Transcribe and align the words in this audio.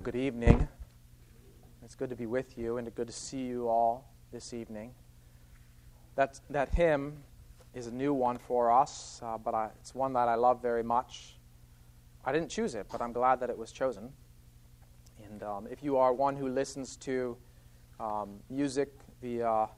Well, 0.00 0.12
good 0.12 0.18
evening. 0.18 0.66
It's 1.84 1.94
good 1.94 2.08
to 2.08 2.16
be 2.16 2.24
with 2.24 2.56
you 2.56 2.78
and 2.78 2.94
good 2.94 3.08
to 3.08 3.12
see 3.12 3.42
you 3.42 3.68
all 3.68 4.10
this 4.32 4.54
evening. 4.54 4.94
That, 6.16 6.40
that 6.48 6.70
hymn 6.70 7.18
is 7.74 7.86
a 7.86 7.90
new 7.90 8.14
one 8.14 8.38
for 8.38 8.72
us, 8.72 9.20
uh, 9.22 9.36
but 9.36 9.54
I, 9.54 9.68
it's 9.78 9.94
one 9.94 10.14
that 10.14 10.26
I 10.26 10.36
love 10.36 10.62
very 10.62 10.82
much. 10.82 11.36
I 12.24 12.32
didn't 12.32 12.48
choose 12.48 12.74
it, 12.74 12.86
but 12.90 13.02
I'm 13.02 13.12
glad 13.12 13.40
that 13.40 13.50
it 13.50 13.58
was 13.58 13.72
chosen. 13.72 14.10
And 15.22 15.42
um, 15.42 15.68
if 15.70 15.82
you 15.82 15.98
are 15.98 16.14
one 16.14 16.34
who 16.34 16.48
listens 16.48 16.96
to 16.98 17.36
um, 17.98 18.40
music 18.48 18.94
via 19.20 19.68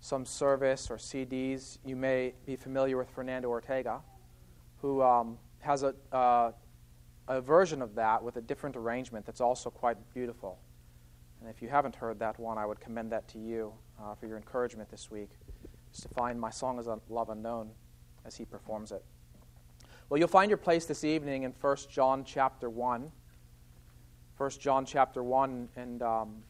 some 0.00 0.26
service 0.26 0.90
or 0.90 0.96
CDs, 0.96 1.78
you 1.84 1.94
may 1.94 2.34
be 2.44 2.56
familiar 2.56 2.96
with 2.96 3.08
Fernando 3.10 3.48
Ortega, 3.48 4.00
who 4.78 5.00
um, 5.00 5.38
has 5.60 5.84
a, 5.84 5.94
uh, 6.10 6.50
a 7.28 7.40
version 7.40 7.82
of 7.82 7.94
that 7.94 8.22
with 8.22 8.36
a 8.36 8.40
different 8.40 8.76
arrangement 8.76 9.26
that's 9.26 9.40
also 9.40 9.70
quite 9.70 9.96
beautiful. 10.12 10.58
And 11.40 11.48
if 11.48 11.62
you 11.62 11.68
haven't 11.68 11.94
heard 11.94 12.18
that 12.18 12.38
one, 12.38 12.58
I 12.58 12.66
would 12.66 12.80
commend 12.80 13.12
that 13.12 13.28
to 13.28 13.38
you 13.38 13.72
uh, 14.00 14.14
for 14.14 14.26
your 14.26 14.36
encouragement 14.36 14.90
this 14.90 15.10
week, 15.10 15.30
is 15.92 16.00
to 16.00 16.08
find 16.08 16.38
My 16.38 16.50
Song 16.50 16.78
is 16.78 16.86
Love 17.08 17.30
Unknown 17.30 17.70
as 18.24 18.36
he 18.36 18.44
performs 18.44 18.92
it. 18.92 19.04
Well, 20.08 20.18
you'll 20.18 20.28
find 20.28 20.50
your 20.50 20.58
place 20.58 20.86
this 20.86 21.04
evening 21.04 21.44
in 21.44 21.52
1 21.60 21.76
John 21.90 22.24
chapter 22.24 22.68
1. 22.68 23.12
1 24.36 24.50
John 24.58 24.84
chapter 24.84 25.22
1, 25.22 25.68
and 25.76 26.02
um, 26.02 26.42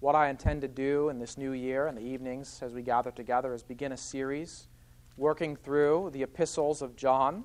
what 0.00 0.14
I 0.14 0.28
intend 0.28 0.60
to 0.62 0.68
do 0.68 1.08
in 1.08 1.18
this 1.18 1.36
new 1.36 1.52
year 1.52 1.88
in 1.88 1.94
the 1.94 2.00
evenings 2.00 2.60
as 2.62 2.72
we 2.72 2.82
gather 2.82 3.10
together 3.10 3.54
is 3.54 3.62
begin 3.62 3.92
a 3.92 3.96
series 3.96 4.68
working 5.16 5.56
through 5.56 6.10
the 6.12 6.22
epistles 6.22 6.82
of 6.82 6.96
John 6.96 7.44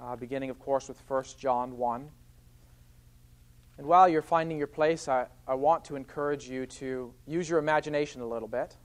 uh, 0.00 0.16
beginning, 0.16 0.50
of 0.50 0.58
course, 0.58 0.88
with 0.88 1.02
1 1.08 1.24
John 1.38 1.76
1. 1.76 2.10
And 3.78 3.86
while 3.86 4.08
you're 4.08 4.22
finding 4.22 4.58
your 4.58 4.66
place, 4.66 5.08
I, 5.08 5.26
I 5.46 5.54
want 5.54 5.84
to 5.86 5.96
encourage 5.96 6.48
you 6.48 6.66
to 6.66 7.12
use 7.26 7.48
your 7.48 7.58
imagination 7.58 8.22
a 8.22 8.26
little 8.26 8.48
bit. 8.48 8.76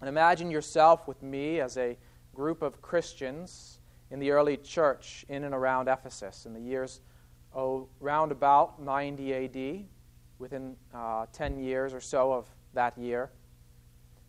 And 0.00 0.08
imagine 0.08 0.50
yourself 0.50 1.08
with 1.08 1.22
me 1.22 1.60
as 1.60 1.76
a 1.76 1.98
group 2.34 2.62
of 2.62 2.80
Christians 2.80 3.80
in 4.10 4.18
the 4.18 4.30
early 4.30 4.56
church 4.56 5.24
in 5.28 5.44
and 5.44 5.54
around 5.54 5.88
Ephesus 5.88 6.46
in 6.46 6.54
the 6.54 6.60
years 6.60 7.00
oh, 7.54 7.88
about 8.00 8.80
90 8.82 9.34
AD, 9.34 9.84
within 10.38 10.76
uh, 10.94 11.26
10 11.32 11.58
years 11.58 11.92
or 11.92 12.00
so 12.00 12.32
of 12.32 12.48
that 12.74 12.96
year. 12.96 13.30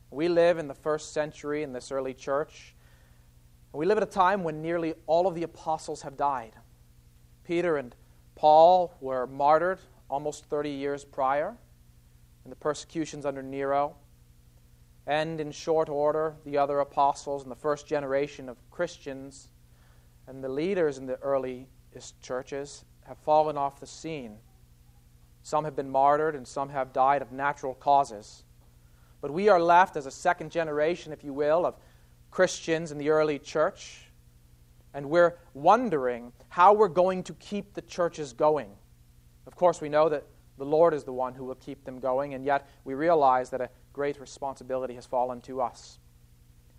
We 0.09 0.27
live 0.27 0.57
in 0.57 0.67
the 0.67 0.73
first 0.73 1.13
century 1.13 1.63
in 1.63 1.71
this 1.71 1.91
early 1.91 2.13
church. 2.13 2.75
We 3.73 3.85
live 3.85 3.97
at 3.97 4.03
a 4.03 4.07
time 4.07 4.43
when 4.43 4.61
nearly 4.61 4.95
all 5.07 5.27
of 5.27 5.35
the 5.35 5.43
apostles 5.43 6.01
have 6.01 6.17
died. 6.17 6.53
Peter 7.45 7.77
and 7.77 7.95
Paul 8.35 8.93
were 8.99 9.27
martyred 9.27 9.79
almost 10.09 10.45
30 10.45 10.69
years 10.69 11.05
prior 11.05 11.55
in 12.43 12.49
the 12.49 12.55
persecutions 12.55 13.25
under 13.25 13.41
Nero. 13.41 13.95
And 15.07 15.39
in 15.39 15.51
short 15.51 15.89
order, 15.89 16.35
the 16.45 16.57
other 16.57 16.79
apostles 16.79 17.43
and 17.43 17.51
the 17.51 17.55
first 17.55 17.87
generation 17.87 18.49
of 18.49 18.57
Christians 18.71 19.47
and 20.27 20.43
the 20.43 20.49
leaders 20.49 20.97
in 20.97 21.05
the 21.05 21.17
earliest 21.21 22.21
churches 22.21 22.83
have 23.03 23.17
fallen 23.17 23.57
off 23.57 23.79
the 23.79 23.87
scene. 23.87 24.37
Some 25.43 25.63
have 25.65 25.75
been 25.75 25.89
martyred 25.89 26.35
and 26.35 26.47
some 26.47 26.69
have 26.69 26.93
died 26.93 27.21
of 27.21 27.31
natural 27.31 27.73
causes. 27.73 28.43
But 29.21 29.31
we 29.31 29.49
are 29.49 29.61
left 29.61 29.95
as 29.95 30.05
a 30.05 30.11
second 30.11 30.51
generation, 30.51 31.13
if 31.13 31.23
you 31.23 31.33
will, 31.33 31.65
of 31.65 31.75
Christians 32.31 32.91
in 32.91 32.97
the 32.97 33.09
early 33.09 33.37
church, 33.37 34.07
and 34.93 35.09
we're 35.09 35.37
wondering 35.53 36.31
how 36.49 36.73
we're 36.73 36.87
going 36.87 37.23
to 37.23 37.33
keep 37.33 37.73
the 37.73 37.81
churches 37.81 38.33
going. 38.33 38.69
Of 39.45 39.55
course, 39.55 39.81
we 39.81 39.89
know 39.89 40.09
that 40.09 40.25
the 40.57 40.65
Lord 40.65 40.93
is 40.93 41.03
the 41.03 41.13
one 41.13 41.33
who 41.33 41.45
will 41.45 41.55
keep 41.55 41.83
them 41.83 41.99
going, 41.99 42.33
and 42.33 42.45
yet 42.45 42.67
we 42.83 42.93
realize 42.93 43.49
that 43.49 43.61
a 43.61 43.69
great 43.93 44.19
responsibility 44.19 44.95
has 44.95 45.05
fallen 45.05 45.41
to 45.41 45.61
us. 45.61 45.99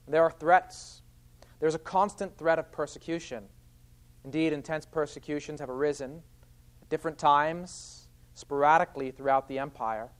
There 0.08 0.22
are 0.22 0.30
threats. 0.30 1.02
There's 1.60 1.74
a 1.74 1.80
constant 1.80 2.36
threat 2.36 2.58
of 2.58 2.72
persecution. 2.72 3.44
Indeed, 4.24 4.52
intense 4.52 4.86
persecutions 4.86 5.60
have 5.60 5.70
arisen 5.70 6.22
at 6.80 6.88
different 6.88 7.18
times, 7.18 8.08
sporadically 8.34 9.10
throughout 9.10 9.48
the 9.48 9.58
empire. 9.58 10.10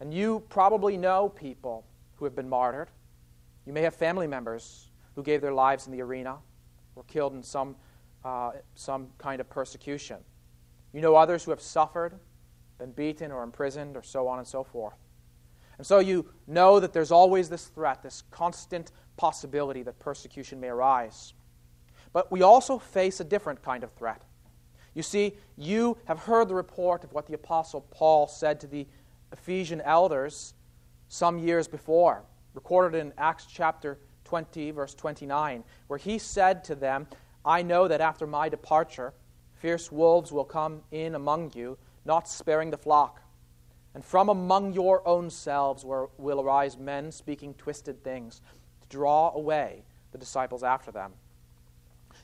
And 0.00 0.12
you 0.12 0.44
probably 0.48 0.96
know 0.96 1.28
people 1.28 1.86
who 2.16 2.24
have 2.24 2.34
been 2.34 2.48
martyred. 2.48 2.88
You 3.66 3.72
may 3.72 3.82
have 3.82 3.94
family 3.94 4.26
members 4.26 4.90
who 5.14 5.22
gave 5.22 5.40
their 5.40 5.52
lives 5.52 5.86
in 5.86 5.92
the 5.92 6.00
arena 6.02 6.38
or 6.96 7.04
killed 7.04 7.34
in 7.34 7.42
some, 7.42 7.76
uh, 8.24 8.52
some 8.74 9.08
kind 9.18 9.40
of 9.40 9.48
persecution. 9.50 10.18
You 10.92 11.00
know 11.00 11.14
others 11.14 11.44
who 11.44 11.50
have 11.50 11.60
suffered, 11.60 12.18
been 12.78 12.92
beaten 12.92 13.30
or 13.30 13.42
imprisoned, 13.42 13.96
or 13.96 14.02
so 14.02 14.26
on 14.26 14.38
and 14.38 14.46
so 14.46 14.64
forth. 14.64 14.96
And 15.78 15.86
so 15.86 15.98
you 15.98 16.26
know 16.46 16.80
that 16.80 16.92
there's 16.92 17.10
always 17.10 17.48
this 17.48 17.66
threat, 17.66 18.02
this 18.02 18.22
constant 18.30 18.92
possibility 19.16 19.82
that 19.82 19.98
persecution 19.98 20.60
may 20.60 20.68
arise. 20.68 21.34
But 22.12 22.30
we 22.32 22.42
also 22.42 22.78
face 22.78 23.20
a 23.20 23.24
different 23.24 23.62
kind 23.62 23.84
of 23.84 23.92
threat. 23.92 24.22
You 24.94 25.02
see, 25.02 25.36
you 25.56 25.96
have 26.06 26.18
heard 26.18 26.48
the 26.48 26.54
report 26.54 27.04
of 27.04 27.12
what 27.12 27.26
the 27.26 27.34
Apostle 27.34 27.82
Paul 27.90 28.26
said 28.26 28.58
to 28.60 28.66
the 28.66 28.86
Ephesian 29.32 29.80
elders 29.82 30.54
some 31.08 31.38
years 31.38 31.68
before 31.68 32.24
recorded 32.54 32.98
in 32.98 33.12
Acts 33.18 33.46
chapter 33.46 33.98
20, 34.24 34.70
verse 34.70 34.94
29, 34.94 35.64
where 35.86 35.98
he 35.98 36.18
said 36.18 36.64
to 36.64 36.74
them, 36.74 37.06
I 37.44 37.62
know 37.62 37.88
that 37.88 38.00
after 38.00 38.26
my 38.26 38.48
departure, 38.48 39.12
fierce 39.54 39.90
wolves 39.90 40.32
will 40.32 40.44
come 40.44 40.82
in 40.90 41.14
among 41.14 41.52
you, 41.54 41.78
not 42.04 42.28
sparing 42.28 42.70
the 42.70 42.78
flock. 42.78 43.20
And 43.94 44.04
from 44.04 44.28
among 44.28 44.72
your 44.72 45.06
own 45.06 45.30
selves 45.30 45.84
will 45.84 46.40
arise 46.40 46.78
men 46.78 47.10
speaking 47.10 47.54
twisted 47.54 48.04
things 48.04 48.40
to 48.82 48.88
draw 48.88 49.32
away 49.34 49.82
the 50.12 50.18
disciples 50.18 50.62
after 50.62 50.90
them. 50.90 51.12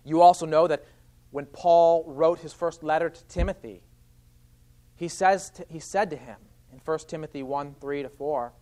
You 0.05 0.23
also 0.23 0.47
know 0.47 0.69
that 0.69 0.85
when 1.31 1.47
Paul 1.47 2.05
wrote 2.07 2.39
his 2.39 2.53
first 2.53 2.83
letter 2.83 3.11
to 3.11 3.25
Timothy, 3.25 3.83
he, 4.95 5.09
says 5.09 5.51
to, 5.51 5.67
he 5.69 5.81
said 5.81 6.11
to 6.11 6.17
him 6.17 6.37
in 6.73 6.79
1 6.85 6.99
Timothy 7.09 7.43
1 7.43 7.75
3 7.81 8.03
to 8.03 8.09
4, 8.09 8.53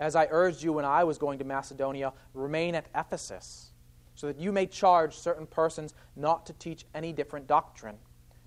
as 0.00 0.16
I 0.16 0.26
urged 0.30 0.62
you 0.62 0.72
when 0.72 0.86
I 0.86 1.04
was 1.04 1.18
going 1.18 1.38
to 1.38 1.44
Macedonia, 1.44 2.14
remain 2.32 2.74
at 2.74 2.86
Ephesus, 2.96 3.70
so 4.14 4.26
that 4.26 4.38
you 4.38 4.50
may 4.50 4.66
charge 4.66 5.16
certain 5.16 5.46
persons 5.46 5.94
not 6.16 6.46
to 6.46 6.54
teach 6.54 6.86
any 6.94 7.12
different 7.12 7.46
doctrine, 7.46 7.98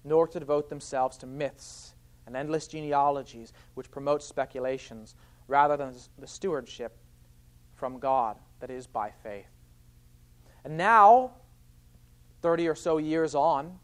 nor 0.04 0.28
to 0.28 0.40
devote 0.40 0.68
themselves 0.68 1.16
to 1.18 1.28
myths 1.28 1.94
and 2.26 2.36
endless 2.36 2.68
genealogies 2.68 3.54
which 3.76 3.92
promote 3.92 4.24
speculations, 4.24 5.16
rather 5.48 5.78
than 5.78 5.94
the 6.18 6.28
stewardship 6.28 6.98
from 7.76 8.00
God 8.00 8.38
that 8.60 8.72
is 8.72 8.88
by 8.88 9.12
faith. 9.12 9.46
And 10.64 10.78
now, 10.78 11.34
30 12.42 12.68
or 12.68 12.76
so 12.76 12.98
years 12.98 13.36
on, 13.36 13.78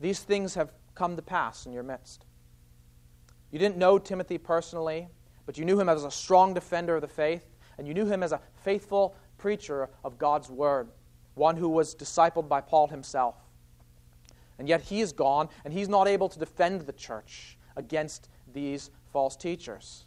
these 0.00 0.20
things 0.20 0.54
have 0.54 0.72
come 0.94 1.16
to 1.16 1.22
pass 1.22 1.64
in 1.64 1.72
your 1.72 1.84
midst. 1.84 2.26
You 3.50 3.58
didn't 3.58 3.76
know 3.76 3.98
Timothy 3.98 4.36
personally 4.36 5.08
but 5.46 5.58
you 5.58 5.64
knew 5.64 5.78
him 5.78 5.88
as 5.88 6.04
a 6.04 6.10
strong 6.10 6.54
defender 6.54 6.96
of 6.96 7.02
the 7.02 7.08
faith, 7.08 7.44
and 7.78 7.86
you 7.86 7.94
knew 7.94 8.06
him 8.06 8.22
as 8.22 8.32
a 8.32 8.40
faithful 8.62 9.16
preacher 9.38 9.88
of 10.04 10.18
God's 10.18 10.50
word, 10.50 10.88
one 11.34 11.56
who 11.56 11.68
was 11.68 11.94
discipled 11.94 12.48
by 12.48 12.60
Paul 12.60 12.88
himself. 12.88 13.36
And 14.58 14.68
yet 14.68 14.82
he 14.82 15.00
is 15.00 15.12
gone, 15.12 15.48
and 15.64 15.72
he's 15.72 15.88
not 15.88 16.06
able 16.06 16.28
to 16.28 16.38
defend 16.38 16.82
the 16.82 16.92
church 16.92 17.58
against 17.76 18.28
these 18.52 18.90
false 19.12 19.36
teachers. 19.36 20.04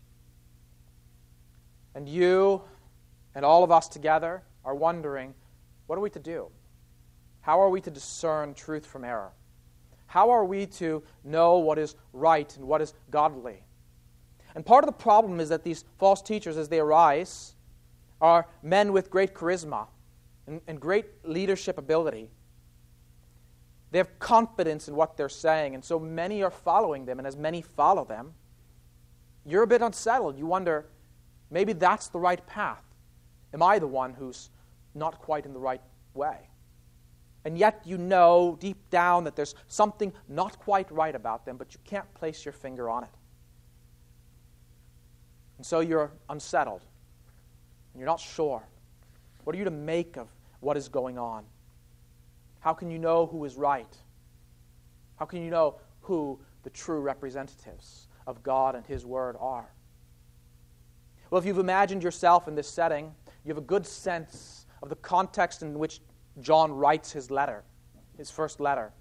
And 1.93 2.07
you 2.07 2.61
and 3.33 3.43
all 3.43 3.63
of 3.63 3.71
us 3.71 3.87
together 3.87 4.43
are 4.63 4.75
wondering 4.75 5.33
what 5.87 5.97
are 5.97 6.01
we 6.01 6.09
to 6.11 6.19
do? 6.19 6.47
How 7.41 7.61
are 7.61 7.69
we 7.69 7.81
to 7.81 7.91
discern 7.91 8.53
truth 8.53 8.85
from 8.85 9.03
error? 9.03 9.31
How 10.07 10.29
are 10.31 10.45
we 10.45 10.65
to 10.67 11.03
know 11.23 11.57
what 11.57 11.77
is 11.77 11.95
right 12.13 12.55
and 12.55 12.65
what 12.65 12.81
is 12.81 12.93
godly? 13.11 13.64
And 14.55 14.65
part 14.65 14.83
of 14.83 14.87
the 14.87 14.93
problem 14.93 15.39
is 15.39 15.49
that 15.49 15.63
these 15.63 15.83
false 15.99 16.21
teachers, 16.21 16.57
as 16.57 16.69
they 16.69 16.79
arise, 16.79 17.55
are 18.21 18.47
men 18.63 18.93
with 18.93 19.11
great 19.11 19.33
charisma 19.33 19.87
and, 20.47 20.61
and 20.67 20.79
great 20.79 21.05
leadership 21.25 21.77
ability. 21.77 22.29
They 23.91 23.97
have 23.97 24.17
confidence 24.19 24.87
in 24.87 24.95
what 24.95 25.17
they're 25.17 25.29
saying, 25.29 25.75
and 25.75 25.83
so 25.83 25.99
many 25.99 26.41
are 26.41 26.51
following 26.51 27.05
them, 27.05 27.19
and 27.19 27.27
as 27.27 27.35
many 27.35 27.61
follow 27.61 28.05
them, 28.05 28.33
you're 29.45 29.63
a 29.63 29.67
bit 29.67 29.81
unsettled. 29.81 30.37
You 30.37 30.45
wonder, 30.45 30.85
maybe 31.51 31.73
that's 31.73 32.07
the 32.07 32.19
right 32.19 32.45
path. 32.47 32.83
Am 33.53 33.61
I 33.61 33.79
the 33.79 33.87
one 33.87 34.13
who's 34.13 34.49
not 34.95 35.19
quite 35.19 35.45
in 35.45 35.53
the 35.53 35.59
right 35.59 35.81
way? 36.13 36.49
And 37.43 37.57
yet 37.57 37.81
you 37.85 37.97
know 37.97 38.57
deep 38.59 38.89
down 38.89 39.23
that 39.25 39.35
there's 39.35 39.53
something 39.67 40.11
not 40.27 40.57
quite 40.59 40.91
right 40.91 41.13
about 41.13 41.45
them, 41.45 41.57
but 41.57 41.73
you 41.73 41.79
can't 41.83 42.11
place 42.15 42.43
your 42.43 42.53
finger 42.53 42.89
on 42.89 43.03
it. 43.03 43.09
And 45.57 45.65
so 45.65 45.79
you're 45.79 46.11
unsettled. 46.29 46.81
You're 47.95 48.05
not 48.05 48.19
sure. 48.19 48.63
What 49.43 49.55
are 49.55 49.59
you 49.59 49.65
to 49.65 49.71
make 49.71 50.17
of 50.17 50.27
what 50.59 50.75
is 50.75 50.89
going 50.89 51.17
on? 51.17 51.45
How 52.59 52.73
can 52.73 52.89
you 52.89 52.99
know 52.99 53.27
who 53.27 53.45
is 53.45 53.55
right? 53.55 53.97
How 55.17 55.25
can 55.25 55.43
you 55.43 55.51
know 55.51 55.75
who 56.01 56.39
the 56.65 56.69
true 56.71 56.99
representatives 56.99 58.07
of 58.27 58.43
God 58.43 58.75
and 58.75 58.85
His 58.85 59.05
Word 59.05 59.37
are. 59.39 59.71
Well, 61.29 61.39
if 61.39 61.45
you've 61.45 61.59
imagined 61.59 62.03
yourself 62.03 62.47
in 62.47 62.55
this 62.55 62.67
setting, 62.67 63.13
you 63.43 63.49
have 63.49 63.57
a 63.57 63.65
good 63.65 63.85
sense 63.85 64.65
of 64.81 64.89
the 64.89 64.95
context 64.97 65.61
in 65.61 65.77
which 65.77 66.01
John 66.41 66.71
writes 66.71 67.11
his 67.11 67.31
letter, 67.31 67.63
his 68.17 68.29
first 68.29 68.59
letter. 68.59 68.91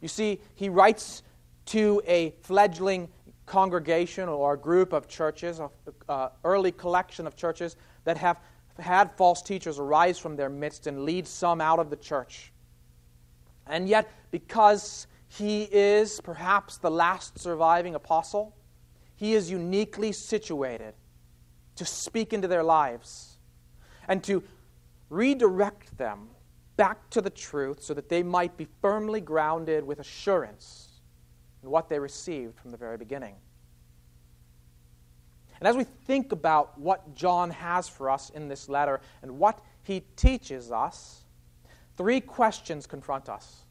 You 0.00 0.08
see, 0.08 0.40
he 0.54 0.68
writes 0.68 1.22
to 1.66 2.00
a 2.06 2.34
fledgling 2.42 3.08
congregation 3.50 4.28
or 4.28 4.54
a 4.54 4.56
group 4.56 4.92
of 4.92 5.08
churches, 5.08 5.58
an 5.58 5.68
uh, 6.08 6.28
early 6.44 6.70
collection 6.70 7.26
of 7.26 7.34
churches 7.34 7.74
that 8.04 8.16
have 8.16 8.38
had 8.78 9.10
false 9.16 9.42
teachers 9.42 9.80
arise 9.80 10.20
from 10.20 10.36
their 10.36 10.48
midst 10.48 10.86
and 10.86 11.04
lead 11.04 11.26
some 11.26 11.60
out 11.60 11.80
of 11.80 11.90
the 11.90 11.96
church. 11.96 12.52
And 13.66 13.88
yet, 13.88 14.08
because 14.30 15.08
he 15.26 15.64
is 15.64 16.20
perhaps 16.20 16.76
the 16.76 16.92
last 16.92 17.40
surviving 17.40 17.96
apostle, 17.96 18.54
he 19.16 19.34
is 19.34 19.50
uniquely 19.50 20.12
situated 20.12 20.94
to 21.74 21.84
speak 21.84 22.32
into 22.32 22.46
their 22.46 22.62
lives 22.62 23.38
and 24.06 24.22
to 24.22 24.44
redirect 25.08 25.98
them 25.98 26.28
back 26.76 27.10
to 27.10 27.20
the 27.20 27.30
truth 27.30 27.82
so 27.82 27.94
that 27.94 28.08
they 28.08 28.22
might 28.22 28.56
be 28.56 28.68
firmly 28.80 29.20
grounded 29.20 29.84
with 29.84 29.98
assurance 29.98 30.89
in 31.62 31.70
what 31.70 31.88
they 31.88 31.98
received 31.98 32.58
from 32.58 32.70
the 32.70 32.76
very 32.76 32.96
beginning. 32.96 33.34
And 35.60 35.68
as 35.68 35.76
we 35.76 35.84
think 35.84 36.32
about 36.32 36.78
what 36.78 37.14
John 37.14 37.50
has 37.50 37.88
for 37.88 38.08
us 38.08 38.30
in 38.30 38.48
this 38.48 38.68
letter 38.68 39.00
and 39.22 39.38
what 39.38 39.60
he 39.82 40.00
teaches 40.16 40.72
us, 40.72 41.24
three 41.96 42.20
questions 42.20 42.86
confront 42.86 43.28
us. 43.28 43.64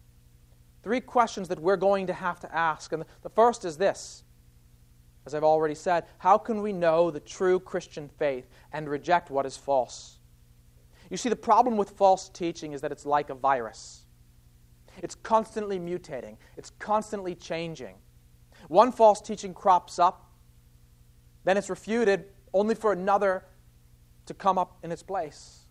Three 0.84 1.02
questions 1.02 1.48
that 1.48 1.60
we're 1.60 1.78
going 1.78 2.08
to 2.08 2.14
have 2.14 2.40
to 2.42 2.56
ask. 2.56 2.94
And 2.94 3.04
the 3.24 3.30
first 3.30 3.66
is 3.66 3.78
this 3.78 4.24
as 5.26 5.36
I've 5.36 5.44
already 5.44 5.76
said, 5.76 6.06
how 6.18 6.40
can 6.40 6.62
we 6.64 6.74
know 6.74 7.12
the 7.12 7.20
true 7.20 7.60
Christian 7.60 8.10
faith 8.18 8.50
and 8.74 8.90
reject 8.90 9.30
what 9.30 9.46
is 9.46 9.56
false? 9.56 10.18
You 11.12 11.18
see, 11.18 11.30
the 11.30 11.36
problem 11.36 11.78
with 11.78 11.92
false 11.92 12.30
teaching 12.30 12.74
is 12.74 12.82
that 12.82 12.92
it's 12.92 13.06
like 13.06 13.30
a 13.30 13.36
virus. 13.36 14.06
It's 15.02 15.16
constantly 15.16 15.80
mutating, 15.80 16.38
it's 16.58 16.72
constantly 16.80 17.36
changing. 17.36 17.96
One 18.68 18.92
false 18.92 19.22
teaching 19.22 19.54
crops 19.54 20.00
up, 20.00 20.32
then 21.44 21.58
it's 21.58 21.70
refuted 21.70 22.26
only 22.54 22.76
for 22.76 22.92
another 22.92 23.46
to 24.26 24.34
come 24.34 24.58
up 24.58 24.78
in 24.84 24.92
its 24.92 25.04
place. 25.04 25.66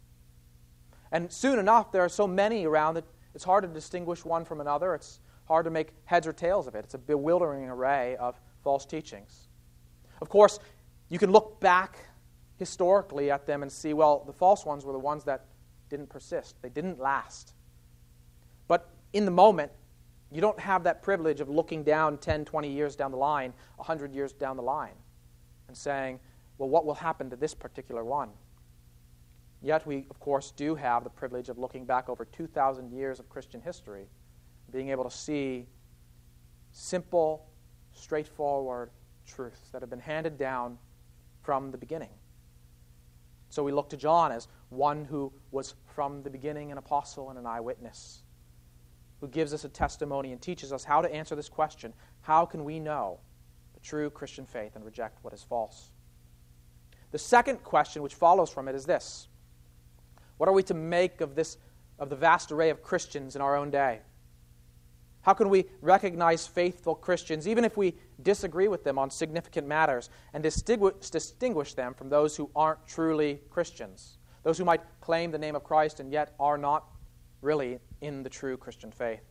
And 1.13 1.33
soon 1.33 1.59
enough, 1.59 1.93
there 1.93 2.03
are 2.03 2.09
so 2.09 2.27
many 2.27 2.67
around 2.67 2.95
that 2.95 3.05
it's 3.35 3.45
hard 3.45 3.63
to 3.63 3.69
distinguish 3.69 4.25
one 4.25 4.45
from 4.45 4.61
another. 4.61 4.95
It's 4.95 5.21
hard 5.47 5.65
to 5.65 5.71
make 5.71 5.93
heads 6.05 6.27
or 6.27 6.33
tails 6.33 6.67
of 6.67 6.75
it. 6.75 6.85
It's 6.85 6.95
a 6.95 6.99
bewildering 6.99 7.69
array 7.69 8.17
of 8.17 8.41
false 8.63 8.85
teachings. 8.85 9.49
Of 10.21 10.29
course, 10.29 10.59
you 11.09 11.19
can 11.19 11.31
look 11.31 11.61
back 11.61 11.99
historically 12.57 13.31
at 13.31 13.47
them 13.47 13.63
and 13.63 13.71
see, 13.71 13.95
well, 13.95 14.25
the 14.27 14.33
false 14.33 14.67
ones 14.67 14.85
were 14.85 14.93
the 14.93 14.99
ones 14.99 15.25
that 15.25 15.47
didn't 15.89 16.09
persist, 16.09 16.61
they 16.61 16.69
didn't 16.69 16.99
last. 16.99 17.55
In 19.13 19.25
the 19.25 19.31
moment, 19.31 19.73
you 20.31 20.41
don't 20.41 20.59
have 20.61 20.85
that 20.85 21.03
privilege 21.03 21.41
of 21.41 21.49
looking 21.49 21.83
down 21.83 22.19
10, 22.19 22.45
20 22.45 22.71
years 22.71 22.95
down 22.97 23.11
the 23.11 23.17
line, 23.17 23.55
100 23.77 24.15
years 24.15 24.33
down 24.33 24.57
the 24.57 24.63
line, 24.63 24.95
and 25.69 25.77
saying, 25.77 26.21
well, 26.59 26.69
what 26.69 26.85
will 26.85 26.95
happen 26.95 27.31
to 27.31 27.37
this 27.37 27.55
particular 27.55 28.05
one? 28.05 28.31
Yet 29.63 29.87
we, 29.87 30.07
of 30.11 30.21
course, 30.21 30.53
do 30.53 30.75
have 30.75 31.03
the 31.03 31.11
privilege 31.11 31.49
of 31.49 31.59
looking 31.59 31.85
back 31.85 32.09
over 32.09 32.25
2,000 32.25 32.91
years 32.93 33.19
of 33.19 33.29
Christian 33.29 33.61
history, 33.61 34.07
being 34.71 34.91
able 34.91 35.05
to 35.05 35.11
see 35.11 35.67
simple, 36.71 37.47
straightforward 37.93 38.91
truths 39.27 39.71
that 39.73 39.83
have 39.83 39.91
been 39.91 40.01
handed 40.01 40.39
down 40.39 40.79
from 41.43 41.71
the 41.71 41.79
beginning. 41.79 42.11
So 43.51 43.63
we 43.63 43.73
look 43.73 43.89
to 43.91 43.97
John 43.97 44.31
as 44.31 44.47
one 44.69 45.05
who 45.05 45.33
was 45.51 45.75
from 45.95 46.23
the 46.23 46.31
beginning 46.31 46.71
an 46.71 46.79
apostle 46.79 47.31
and 47.31 47.39
an 47.39 47.47
eyewitness, 47.47 48.23
who 49.21 49.29
gives 49.29 49.53
us 49.53 49.65
a 49.65 49.69
testimony 49.69 50.33
and 50.33 50.41
teaches 50.41 50.73
us 50.73 50.85
how 50.85 51.01
to 51.01 51.13
answer 51.13 51.35
this 51.35 51.49
question 51.49 51.93
how 52.21 52.45
can 52.45 52.65
we 52.65 52.79
know 52.79 53.21
the 53.75 53.81
true 53.81 54.11
Christian 54.11 54.47
faith 54.47 54.77
and 54.77 54.85
reject 54.85 55.23
what 55.23 55.33
is 55.33 55.43
false? 55.43 55.91
The 57.11 57.19
second 57.19 57.63
question 57.63 58.03
which 58.03 58.15
follows 58.15 58.51
from 58.51 58.69
it 58.69 58.75
is 58.75 58.85
this 58.85 59.29
What 60.37 60.49
are 60.49 60.53
we 60.53 60.63
to 60.65 60.75
make 60.75 61.21
of 61.21 61.35
this 61.35 61.57
of 61.99 62.11
the 62.11 62.17
vast 62.17 62.53
array 62.53 62.71
of 62.71 62.83
Christians 62.83 63.35
in 63.35 63.43
our 63.43 63.57
own 63.57 63.71
day? 63.71 64.01
How 65.23 65.35
can 65.35 65.49
we 65.49 65.67
recognize 65.83 66.47
faithful 66.47 66.95
Christians, 66.95 67.49
even 67.49 67.65
if 67.65 67.77
we 67.77 67.95
disagree 68.23 68.69
with 68.69 68.85
them 68.85 68.99
on 68.99 69.11
significant 69.11 69.67
matters, 69.67 70.11
and 70.33 70.43
distinguish 70.43 71.75
them 71.75 71.93
from 71.93 72.09
those 72.09 72.37
who 72.37 72.51
aren't 72.55 72.87
truly 72.87 73.41
Christians? 73.51 74.19
Those 74.43 74.59
who 74.59 74.65
might 74.65 74.81
claim 75.01 75.31
the 75.31 75.39
name 75.39 75.57
of 75.57 75.65
Christ 75.65 76.01
and 76.01 76.13
yet 76.13 76.35
are 76.39 76.57
not 76.57 76.87
really 77.41 77.79
in 78.01 78.23
the 78.23 78.31
true 78.31 78.57
Christian 78.57 78.91
faith. 78.91 79.23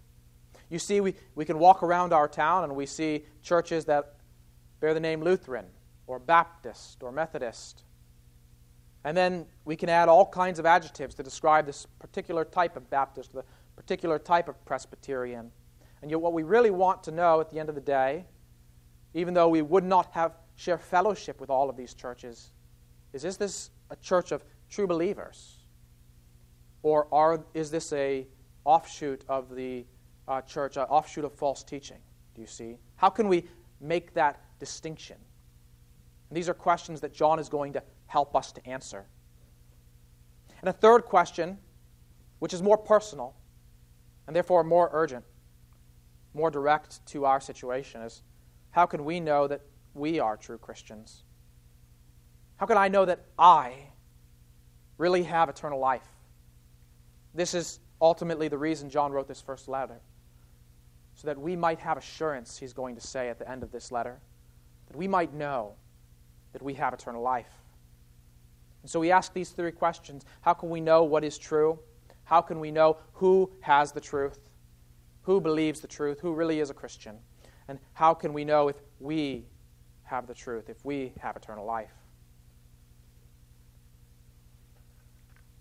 You 0.70 0.80
see, 0.80 1.02
we, 1.02 1.16
we 1.36 1.46
can 1.46 1.60
walk 1.60 1.84
around 1.84 2.14
our 2.14 2.28
town 2.28 2.64
and 2.64 2.76
we 2.76 2.86
see 2.86 3.26
churches 3.42 3.86
that 3.86 4.16
bear 4.80 4.94
the 4.94 5.00
name 5.00 5.24
Lutheran 5.24 5.66
or 6.08 6.20
Baptist 6.20 7.04
or 7.04 7.12
Methodist. 7.12 7.84
And 9.04 9.16
then 9.16 9.46
we 9.64 9.76
can 9.76 9.90
add 9.90 10.10
all 10.10 10.26
kinds 10.26 10.60
of 10.60 10.66
adjectives 10.66 11.16
to 11.16 11.24
describe 11.24 11.66
this 11.66 11.86
particular 12.00 12.44
type 12.44 12.76
of 12.76 12.90
Baptist, 12.90 13.34
the 13.34 13.44
particular 13.76 14.20
type 14.20 14.50
of 14.50 14.64
Presbyterian. 14.66 15.52
And 16.02 16.12
yet, 16.12 16.20
what 16.20 16.34
we 16.34 16.44
really 16.44 16.72
want 16.72 17.04
to 17.04 17.12
know 17.12 17.40
at 17.40 17.50
the 17.50 17.60
end 17.60 17.70
of 17.70 17.76
the 17.76 17.82
day, 17.82 18.26
even 19.14 19.34
though 19.34 19.48
we 19.48 19.62
would 19.62 19.84
not 19.84 20.12
have 20.12 20.34
share 20.56 20.78
fellowship 20.78 21.40
with 21.40 21.50
all 21.50 21.70
of 21.70 21.78
these 21.78 21.94
churches, 21.94 22.52
is 23.14 23.24
is 23.24 23.38
this 23.38 23.72
a 23.90 23.96
church 23.96 24.32
of 24.32 24.44
true 24.70 24.88
believers? 24.88 25.57
Or 26.88 27.06
are, 27.12 27.44
is 27.54 27.70
this 27.70 27.92
a 27.92 28.26
offshoot 28.64 29.26
of 29.28 29.54
the 29.54 29.86
uh, 30.26 30.40
church, 30.40 30.78
an 30.78 30.84
offshoot 30.84 31.26
of 31.26 31.34
false 31.34 31.62
teaching? 31.62 31.98
Do 32.34 32.40
you 32.40 32.48
see? 32.48 32.78
How 32.96 33.10
can 33.10 33.28
we 33.28 33.44
make 33.82 34.14
that 34.14 34.40
distinction? 34.58 35.18
And 36.30 36.38
these 36.38 36.48
are 36.48 36.54
questions 36.54 37.02
that 37.02 37.14
John 37.14 37.40
is 37.40 37.50
going 37.50 37.74
to 37.74 37.84
help 38.06 38.38
us 38.38 38.54
to 38.54 38.66
answer. 38.66 39.06
And 40.62 40.70
a 40.70 40.72
third 40.72 41.04
question, 41.04 41.58
which 42.40 42.54
is 42.54 42.64
more 42.64 42.78
personal 42.78 43.36
and 44.26 44.34
therefore 44.34 44.64
more 44.64 44.90
urgent, 44.94 45.26
more 46.34 46.50
direct 46.50 47.06
to 47.08 47.26
our 47.26 47.42
situation 47.42 48.00
is 48.02 48.24
how 48.72 48.86
can 48.86 49.04
we 49.04 49.20
know 49.20 49.46
that 49.46 49.60
we 49.94 50.22
are 50.22 50.38
true 50.38 50.58
Christians? 50.58 51.26
How 52.56 52.66
can 52.66 52.78
I 52.78 52.88
know 52.88 53.04
that 53.04 53.26
I 53.38 53.74
really 54.98 55.24
have 55.24 55.50
eternal 55.50 55.80
life? 55.80 56.08
This 57.38 57.54
is 57.54 57.80
ultimately 58.02 58.50
the 58.50 58.58
reason 58.58 58.90
John 58.90 59.14
wrote 59.14 59.30
this 59.30 59.40
first 59.40 59.70
letter, 59.70 60.02
so 61.16 61.28
that 61.28 61.40
we 61.40 61.56
might 61.56 61.80
have 61.80 61.98
assurance, 61.98 62.58
he's 62.58 62.74
going 62.74 62.96
to 62.96 63.02
say 63.02 63.30
at 63.30 63.40
the 63.40 63.50
end 63.50 63.64
of 63.64 63.72
this 63.72 63.90
letter, 63.90 64.20
that 64.90 64.98
we 64.98 65.08
might 65.08 65.34
know 65.34 65.76
that 66.52 66.62
we 66.62 66.74
have 66.74 66.94
eternal 66.94 67.22
life. 67.22 67.50
And 68.82 68.92
so 68.92 69.00
we 69.00 69.12
ask 69.12 69.34
these 69.34 69.52
three 69.52 69.72
questions 69.72 70.26
How 70.42 70.54
can 70.54 70.70
we 70.70 70.82
know 70.82 71.06
what 71.06 71.24
is 71.24 71.38
true? 71.38 71.80
How 72.26 72.42
can 72.42 72.60
we 72.60 72.72
know 72.72 72.98
who 73.14 73.50
has 73.62 73.94
the 73.94 74.02
truth? 74.02 74.50
who 75.28 75.42
believes 75.42 75.82
the 75.82 75.88
truth, 75.88 76.22
who 76.22 76.34
really 76.34 76.62
is 76.62 76.70
a 76.70 76.74
Christian, 76.74 77.18
and 77.68 77.78
how 77.92 78.14
can 78.14 78.32
we 78.32 78.46
know 78.46 78.70
if 78.70 78.78
we 79.02 79.46
have 80.04 80.26
the 80.26 80.34
truth, 80.34 80.70
if 80.70 80.78
we 80.86 81.12
have 81.20 81.36
eternal 81.36 81.66
life. 81.66 81.92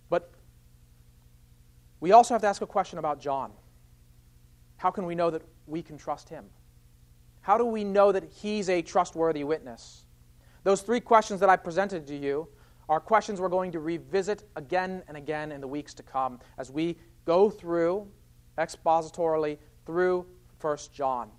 But 0.08 0.30
we 2.00 2.12
also 2.12 2.34
have 2.34 2.40
to 2.42 2.46
ask 2.46 2.62
a 2.62 2.66
question 2.66 2.98
about 2.98 3.20
John. 3.20 3.52
How 4.76 4.90
can 4.90 5.06
we 5.06 5.14
know 5.14 5.30
that 5.30 5.42
we 5.66 5.82
can 5.82 5.96
trust 5.96 6.28
him? 6.28 6.44
How 7.40 7.56
do 7.56 7.64
we 7.64 7.84
know 7.84 8.12
that 8.12 8.24
he's 8.24 8.68
a 8.68 8.82
trustworthy 8.82 9.44
witness? 9.44 10.04
Those 10.64 10.82
three 10.82 11.00
questions 11.00 11.40
that 11.40 11.48
I 11.48 11.56
presented 11.56 12.06
to 12.08 12.16
you 12.16 12.48
are 12.88 13.00
questions 13.00 13.40
we're 13.40 13.48
going 13.48 13.72
to 13.72 13.80
revisit 13.80 14.44
again 14.56 15.02
and 15.08 15.16
again 15.16 15.52
in 15.52 15.60
the 15.60 15.68
weeks 15.68 15.94
to 15.94 16.02
come 16.02 16.40
as 16.58 16.70
we 16.70 16.96
go 17.24 17.50
through 17.50 18.08
expositorily 18.58 19.58
through 19.84 20.26
1 20.60 20.78
John. 20.92 21.30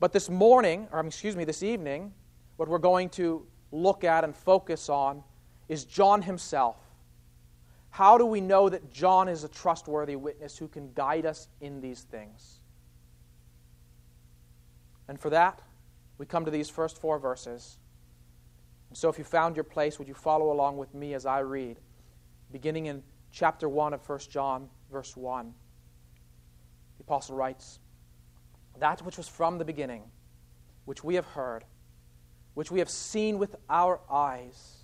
But 0.00 0.12
this 0.12 0.28
morning, 0.28 0.88
or 0.92 0.98
um, 0.98 1.06
excuse 1.06 1.36
me, 1.36 1.44
this 1.44 1.62
evening, 1.62 2.12
what 2.56 2.68
we're 2.68 2.78
going 2.78 3.08
to 3.10 3.46
look 3.72 4.04
at 4.04 4.24
and 4.24 4.34
focus 4.34 4.88
on 4.88 5.22
is 5.68 5.84
John 5.84 6.22
himself. 6.22 6.76
How 7.94 8.18
do 8.18 8.26
we 8.26 8.40
know 8.40 8.68
that 8.68 8.90
John 8.90 9.28
is 9.28 9.44
a 9.44 9.48
trustworthy 9.48 10.16
witness 10.16 10.58
who 10.58 10.66
can 10.66 10.92
guide 10.94 11.24
us 11.24 11.46
in 11.60 11.80
these 11.80 12.00
things? 12.00 12.58
And 15.06 15.16
for 15.16 15.30
that, 15.30 15.62
we 16.18 16.26
come 16.26 16.44
to 16.44 16.50
these 16.50 16.68
first 16.68 17.00
four 17.00 17.20
verses. 17.20 17.78
And 18.88 18.98
so 18.98 19.08
if 19.08 19.16
you 19.16 19.22
found 19.22 19.54
your 19.54 19.62
place, 19.62 20.00
would 20.00 20.08
you 20.08 20.14
follow 20.14 20.50
along 20.50 20.76
with 20.76 20.92
me 20.92 21.14
as 21.14 21.24
I 21.24 21.38
read, 21.38 21.78
beginning 22.50 22.86
in 22.86 23.00
chapter 23.30 23.68
1 23.68 23.94
of 23.94 24.08
1 24.08 24.18
John, 24.28 24.68
verse 24.90 25.16
1. 25.16 25.54
The 26.98 27.04
apostle 27.04 27.36
writes 27.36 27.78
that 28.80 29.02
which 29.02 29.18
was 29.18 29.28
from 29.28 29.56
the 29.56 29.64
beginning, 29.64 30.02
which 30.84 31.04
we 31.04 31.14
have 31.14 31.26
heard, 31.26 31.62
which 32.54 32.72
we 32.72 32.80
have 32.80 32.90
seen 32.90 33.38
with 33.38 33.54
our 33.70 34.00
eyes, 34.10 34.83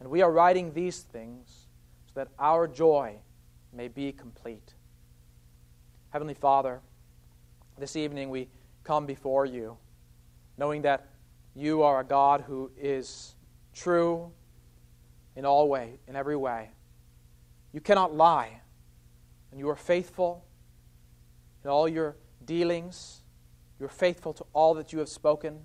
And 0.00 0.10
we 0.10 0.22
are 0.22 0.30
writing 0.30 0.72
these 0.72 1.00
things 1.00 1.68
so 2.06 2.20
that 2.20 2.28
our 2.38 2.68
joy 2.68 3.16
may 3.72 3.88
be 3.88 4.12
complete. 4.12 4.74
Heavenly 6.10 6.34
Father, 6.34 6.80
this 7.78 7.96
evening 7.96 8.30
we 8.30 8.48
come 8.84 9.06
before 9.06 9.46
you, 9.46 9.76
knowing 10.56 10.82
that 10.82 11.08
you 11.54 11.82
are 11.82 12.00
a 12.00 12.04
God 12.04 12.44
who 12.46 12.70
is 12.78 13.34
true 13.74 14.30
in 15.34 15.44
all 15.44 15.68
way, 15.68 15.98
in 16.06 16.16
every 16.16 16.36
way. 16.36 16.70
You 17.72 17.80
cannot 17.80 18.14
lie, 18.14 18.60
and 19.50 19.60
you 19.60 19.68
are 19.68 19.76
faithful 19.76 20.44
in 21.64 21.70
all 21.70 21.88
your 21.88 22.16
dealings. 22.44 23.22
You 23.78 23.86
are 23.86 23.90
faithful 23.90 24.32
to 24.34 24.46
all 24.52 24.74
that 24.74 24.92
you 24.92 24.98
have 25.00 25.08
spoken. 25.08 25.60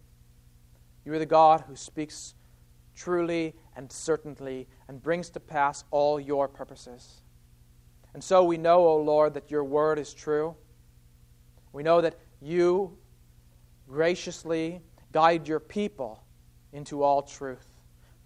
You 1.06 1.14
are 1.14 1.20
the 1.20 1.26
God 1.26 1.64
who 1.68 1.76
speaks 1.76 2.34
truly 3.02 3.56
and 3.76 3.92
certainly 3.92 4.68
and 4.88 5.02
brings 5.02 5.30
to 5.32 5.40
pass 5.40 5.84
all 5.92 6.20
your 6.20 6.48
purposes. 6.48 7.22
And 8.14 8.24
so 8.24 8.44
we 8.44 8.58
know, 8.58 8.88
O 8.88 8.98
Lord, 8.98 9.34
that 9.34 9.50
your 9.50 9.64
word 9.64 9.98
is 9.98 10.14
true. 10.14 10.56
We 11.74 11.82
know 11.82 12.02
that 12.02 12.20
you 12.42 12.98
graciously 13.88 14.82
guide 15.12 15.48
your 15.48 15.60
people 15.60 16.24
into 16.74 17.04
all 17.04 17.22
truth 17.22 17.68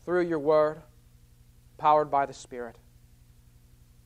through 0.04 0.24
your 0.24 0.40
word, 0.40 0.82
powered 1.78 2.12
by 2.12 2.26
the 2.26 2.34
Spirit, 2.34 2.78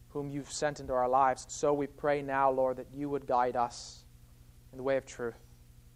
whom 0.10 0.30
you've 0.30 0.52
sent 0.52 0.80
into 0.80 0.94
our 0.94 1.10
lives. 1.10 1.46
So 1.50 1.74
we 1.74 1.88
pray 1.88 2.22
now, 2.22 2.52
Lord, 2.52 2.78
that 2.78 2.88
you 2.94 3.10
would 3.10 3.26
guide 3.26 3.56
us 3.56 4.04
in 4.72 4.78
the 4.78 4.84
way 4.84 4.98
of 4.98 5.06
truth, 5.06 5.40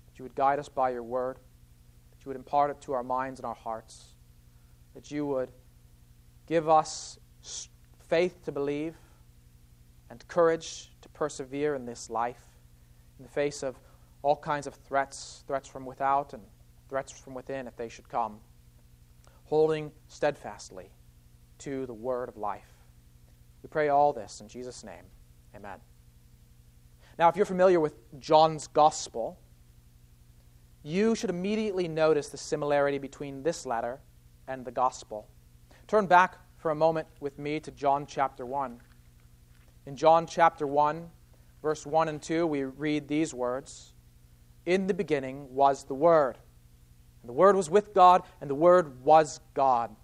that 0.07 0.17
you 0.17 0.23
would 0.23 0.35
guide 0.35 0.59
us 0.59 0.69
by 0.69 0.89
your 0.89 1.03
word, 1.03 1.37
that 2.11 2.25
you 2.25 2.29
would 2.29 2.37
impart 2.37 2.71
it 2.71 2.81
to 2.81 2.93
our 2.93 3.03
minds 3.03 3.39
and 3.39 3.45
our 3.45 3.55
hearts, 3.55 4.12
that 4.93 5.11
you 5.11 5.25
would 5.25 5.51
give 6.47 6.69
us 6.69 7.17
faith 8.07 8.43
to 8.45 8.51
believe 8.51 8.95
and 10.09 10.27
courage 10.27 10.91
to 11.01 11.09
persevere 11.09 11.75
in 11.75 11.85
this 11.85 12.09
life 12.09 12.43
in 13.19 13.23
the 13.23 13.31
face 13.31 13.63
of 13.63 13.79
all 14.21 14.35
kinds 14.35 14.67
of 14.67 14.75
threats, 14.75 15.43
threats 15.47 15.67
from 15.67 15.85
without 15.85 16.33
and 16.33 16.43
threats 16.89 17.11
from 17.11 17.33
within 17.33 17.67
if 17.67 17.75
they 17.75 17.89
should 17.89 18.07
come 18.07 18.39
holding 19.45 19.91
steadfastly 20.07 20.89
to 21.59 21.85
the 21.85 21.93
word 21.93 22.29
of 22.29 22.37
life. 22.37 22.71
We 23.61 23.69
pray 23.69 23.89
all 23.89 24.13
this 24.13 24.41
in 24.41 24.47
Jesus' 24.47 24.83
name. 24.83 25.05
Amen. 25.55 25.77
Now, 27.19 27.29
if 27.29 27.35
you're 27.35 27.45
familiar 27.45 27.79
with 27.79 27.93
John's 28.19 28.67
gospel, 28.67 29.39
you 30.81 31.15
should 31.15 31.29
immediately 31.29 31.87
notice 31.87 32.29
the 32.29 32.37
similarity 32.37 32.97
between 32.97 33.43
this 33.43 33.65
letter 33.65 33.99
and 34.47 34.65
the 34.65 34.71
gospel. 34.71 35.27
Turn 35.87 36.05
back 36.05 36.37
for 36.57 36.71
a 36.71 36.75
moment 36.75 37.07
with 37.19 37.37
me 37.39 37.59
to 37.59 37.71
John 37.71 38.05
chapter 38.05 38.45
1. 38.45 38.79
In 39.85 39.95
John 39.95 40.25
chapter 40.25 40.65
1, 40.65 41.09
verse 41.61 41.85
1 41.85 42.07
and 42.07 42.21
2, 42.21 42.47
we 42.47 42.63
read 42.63 43.07
these 43.07 43.33
words 43.33 43.93
In 44.65 44.87
the 44.87 44.93
beginning 44.93 45.53
was 45.53 45.83
the 45.85 45.95
Word 45.95 46.37
and 47.23 47.29
the 47.29 47.33
Word 47.33 47.55
was 47.55 47.69
with 47.69 47.93
God, 47.93 48.23
and 48.41 48.49
the 48.49 48.55
Word 48.55 49.01
was 49.01 49.39
God. 49.53 49.95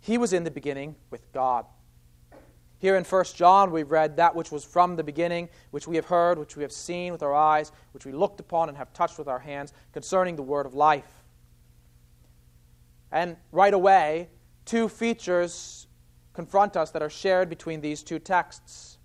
He 0.00 0.18
was 0.18 0.34
in 0.34 0.44
the 0.44 0.50
beginning 0.50 0.96
with 1.10 1.32
God. 1.32 1.64
Here 2.78 2.96
in 2.96 3.04
1 3.04 3.24
John, 3.34 3.70
we've 3.70 3.90
read 3.90 4.16
that 4.16 4.34
which 4.34 4.52
was 4.52 4.62
from 4.62 4.96
the 4.96 5.04
beginning, 5.04 5.48
which 5.70 5.88
we 5.88 5.96
have 5.96 6.04
heard, 6.04 6.38
which 6.38 6.56
we 6.56 6.62
have 6.62 6.72
seen 6.72 7.10
with 7.10 7.22
our 7.22 7.34
eyes, 7.34 7.72
which 7.92 8.04
we 8.04 8.12
looked 8.12 8.38
upon 8.38 8.68
and 8.68 8.76
have 8.76 8.92
touched 8.92 9.18
with 9.18 9.28
our 9.28 9.38
hands, 9.38 9.72
concerning 9.92 10.36
the 10.36 10.42
word 10.42 10.66
of 10.66 10.74
life. 10.74 11.21
And 13.12 13.36
right 13.52 13.72
away, 13.72 14.30
two 14.64 14.88
features 14.88 15.86
confront 16.32 16.76
us 16.76 16.90
that 16.90 17.02
are 17.02 17.10
shared 17.10 17.48
between 17.48 17.80
these 17.80 18.02
two 18.02 18.18
texts. 18.18 18.98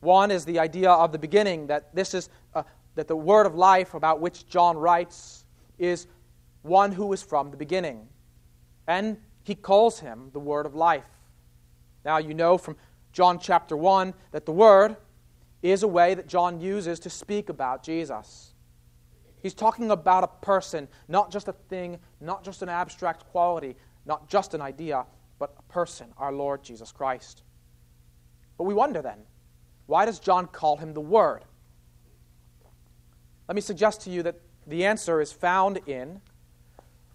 One 0.00 0.30
is 0.30 0.44
the 0.44 0.58
idea 0.58 0.90
of 0.90 1.10
the 1.10 1.18
beginning, 1.18 1.66
that 1.68 1.94
this 1.94 2.14
is 2.14 2.28
uh, 2.54 2.62
that 2.94 3.08
the 3.08 3.16
word 3.16 3.46
of 3.46 3.54
life 3.54 3.94
about 3.94 4.20
which 4.20 4.46
John 4.46 4.76
writes 4.76 5.44
is 5.78 6.06
one 6.62 6.92
who 6.92 7.12
is 7.12 7.22
from 7.22 7.50
the 7.50 7.56
beginning. 7.56 8.08
And 8.86 9.16
he 9.42 9.54
calls 9.54 10.00
him 10.00 10.30
the 10.32 10.40
Word 10.40 10.66
of 10.66 10.74
life. 10.74 11.08
Now, 12.04 12.18
you 12.18 12.34
know 12.34 12.58
from 12.58 12.76
John 13.12 13.38
chapter 13.38 13.76
1 13.76 14.14
that 14.30 14.46
the 14.46 14.52
Word 14.52 14.96
is 15.62 15.82
a 15.82 15.88
way 15.88 16.14
that 16.14 16.26
John 16.26 16.60
uses 16.60 16.98
to 17.00 17.10
speak 17.10 17.48
about 17.48 17.82
Jesus. 17.82 18.51
He's 19.42 19.54
talking 19.54 19.90
about 19.90 20.22
a 20.22 20.28
person, 20.44 20.88
not 21.08 21.32
just 21.32 21.48
a 21.48 21.52
thing, 21.52 21.98
not 22.20 22.44
just 22.44 22.62
an 22.62 22.68
abstract 22.68 23.26
quality, 23.26 23.76
not 24.06 24.28
just 24.28 24.54
an 24.54 24.60
idea, 24.60 25.04
but 25.38 25.54
a 25.58 25.72
person, 25.72 26.06
our 26.16 26.32
Lord 26.32 26.62
Jesus 26.62 26.92
Christ. 26.92 27.42
But 28.56 28.64
we 28.64 28.74
wonder 28.74 29.02
then, 29.02 29.18
why 29.86 30.04
does 30.04 30.20
John 30.20 30.46
call 30.46 30.76
him 30.76 30.94
the 30.94 31.00
Word? 31.00 31.44
Let 33.48 33.56
me 33.56 33.60
suggest 33.60 34.02
to 34.02 34.10
you 34.10 34.22
that 34.22 34.40
the 34.66 34.84
answer 34.84 35.20
is 35.20 35.32
found 35.32 35.80
in 35.88 36.20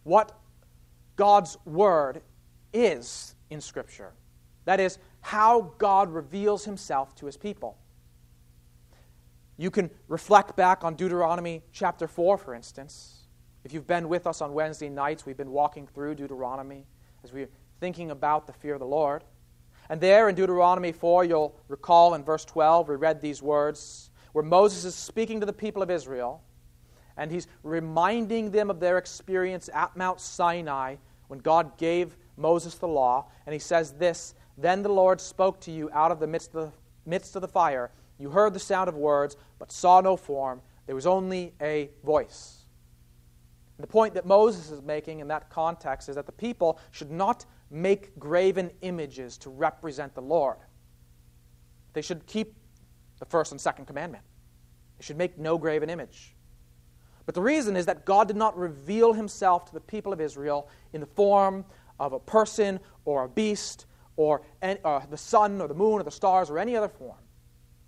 what 0.04 0.38
God's 1.16 1.58
Word 1.66 2.22
is 2.74 3.36
in 3.50 3.62
Scripture. 3.62 4.14
That 4.66 4.82
is, 4.82 5.00
how 5.22 5.72
God 5.78 6.10
reveals 6.10 6.66
Himself 6.66 7.16
to 7.16 7.26
His 7.26 7.38
people. 7.38 7.78
You 9.58 9.72
can 9.72 9.90
reflect 10.08 10.56
back 10.56 10.84
on 10.84 10.96
Deuteronomy 10.96 11.64
chapter 11.72 12.08
4, 12.08 12.38
for 12.38 12.54
instance. 12.54 13.24
If 13.64 13.74
you've 13.74 13.88
been 13.88 14.08
with 14.08 14.28
us 14.28 14.42
on 14.42 14.54
Wednesday 14.54 14.88
nights, 14.88 15.26
we've 15.26 15.38
been 15.38 15.52
walking 15.52 15.88
through 15.88 16.16
Deuteronomy 16.16 16.86
as 17.24 17.34
we're 17.34 17.50
thinking 17.80 18.12
about 18.12 18.48
the 18.48 18.54
fear 18.54 18.76
of 18.76 18.80
the 18.80 18.86
Lord. 18.86 19.24
And 19.90 20.00
there 20.00 20.30
in 20.30 20.36
Deuteronomy 20.36 20.92
4, 20.92 21.26
you'll 21.26 21.60
recall 21.68 22.14
in 22.14 22.24
verse 22.24 22.46
12, 22.46 22.90
we 22.90 22.96
read 22.96 23.20
these 23.20 23.42
words 23.42 24.12
where 24.34 24.44
Moses 24.44 24.86
is 24.86 24.96
speaking 24.96 25.40
to 25.40 25.46
the 25.46 25.54
people 25.54 25.82
of 25.82 25.90
Israel 25.90 26.44
and 27.18 27.32
he's 27.32 27.48
reminding 27.64 28.52
them 28.52 28.70
of 28.70 28.80
their 28.80 28.98
experience 28.98 29.70
at 29.74 29.98
Mount 29.98 30.22
Sinai 30.22 30.96
when 31.28 31.40
God 31.40 31.78
gave 31.78 32.16
Moses 32.38 32.76
the 32.76 32.88
law. 32.88 33.26
And 33.46 33.54
he 33.54 33.60
says 33.60 33.94
this 33.94 34.36
Then 34.58 34.84
the 34.84 34.90
Lord 34.90 35.20
spoke 35.20 35.60
to 35.62 35.72
you 35.72 35.90
out 35.92 36.12
of 36.12 36.20
the 36.20 36.28
midst 36.28 36.54
of 36.54 36.72
the, 36.72 36.72
midst 37.10 37.36
of 37.36 37.42
the 37.42 37.48
fire. 37.48 37.92
You 38.20 38.30
heard 38.30 38.54
the 38.54 38.60
sound 38.60 38.90
of 38.90 38.96
words, 38.96 39.38
but 39.60 39.72
saw 39.72 40.02
no 40.02 40.18
form. 40.18 40.62
There 40.86 40.96
was 40.96 41.06
only 41.06 41.54
a 41.62 41.90
voice. 42.04 42.66
The 43.80 43.86
point 43.86 44.16
that 44.16 44.26
Moses 44.26 44.72
is 44.72 44.82
making 44.82 45.20
in 45.20 45.28
that 45.28 45.50
context 45.52 46.10
is 46.10 46.16
that 46.16 46.26
the 46.26 46.32
people 46.32 46.80
should 46.90 47.12
not 47.12 47.46
make 47.70 48.18
graven 48.18 48.72
images 48.82 49.38
to 49.40 49.52
represent 49.52 50.16
the 50.16 50.22
Lord. 50.22 50.58
They 51.94 52.02
should 52.02 52.26
keep 52.26 52.56
the 53.20 53.26
first 53.26 53.52
and 53.52 53.62
second 53.62 53.86
commandment. 53.86 54.24
They 54.98 55.04
should 55.04 55.18
make 55.18 55.38
no 55.38 55.60
graven 55.60 55.92
image. 55.92 56.34
But 57.28 57.36
the 57.36 57.42
reason 57.42 57.76
is 57.76 57.86
that 57.86 58.06
God 58.06 58.28
did 58.28 58.38
not 58.38 58.58
reveal 58.58 59.14
himself 59.14 59.66
to 59.66 59.74
the 59.74 59.82
people 59.82 60.12
of 60.12 60.22
Israel 60.22 60.70
in 60.94 61.02
the 61.02 61.08
form 61.08 61.66
of 62.00 62.14
a 62.14 62.20
person 62.20 62.80
or 63.06 63.26
a 63.26 63.30
beast 63.30 63.86
or 64.16 64.42
the 64.62 65.18
sun 65.18 65.62
or 65.62 65.68
the 65.68 65.76
moon 65.76 66.00
or 66.00 66.04
the 66.04 66.10
stars 66.10 66.50
or 66.50 66.58
any 66.58 66.76
other 66.76 66.90
form. 66.90 67.18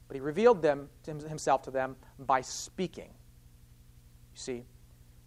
But 0.10 0.16
he 0.16 0.22
revealed 0.22 0.62
them 0.64 0.90
to 1.04 1.14
himself 1.14 1.62
to 1.64 1.72
them 1.72 1.96
by 2.18 2.42
speaking. 2.42 3.12
You 4.34 4.40
see, 4.40 4.66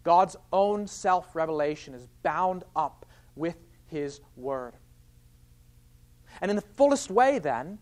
God's 0.03 0.35
own 0.51 0.85
self 0.87 1.35
revelation 1.35 1.95
is 1.95 2.07
bound 2.21 2.65
up 2.75 3.05
with 3.35 3.55
his 3.87 4.19
word. 4.35 4.73
And 6.41 6.51
in 6.51 6.57
the 6.57 6.61
fullest 6.75 7.09
way, 7.09 7.39
then, 7.39 7.79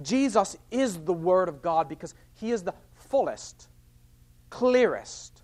Jesus 0.00 0.56
is 0.70 0.98
the 0.98 1.12
Word 1.12 1.48
of 1.48 1.62
God 1.62 1.88
because 1.88 2.14
he 2.34 2.52
is 2.52 2.62
the 2.62 2.74
fullest, 2.94 3.68
clearest, 4.50 5.42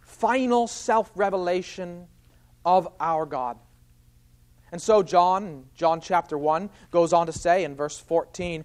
final 0.00 0.66
self 0.66 1.10
revelation 1.14 2.08
of 2.64 2.88
our 2.98 3.26
God. 3.26 3.58
And 4.72 4.80
so, 4.80 5.02
John, 5.02 5.66
John 5.74 6.00
chapter 6.00 6.36
1, 6.36 6.70
goes 6.90 7.12
on 7.12 7.26
to 7.26 7.32
say 7.32 7.62
in 7.62 7.76
verse 7.76 7.98
14 7.98 8.64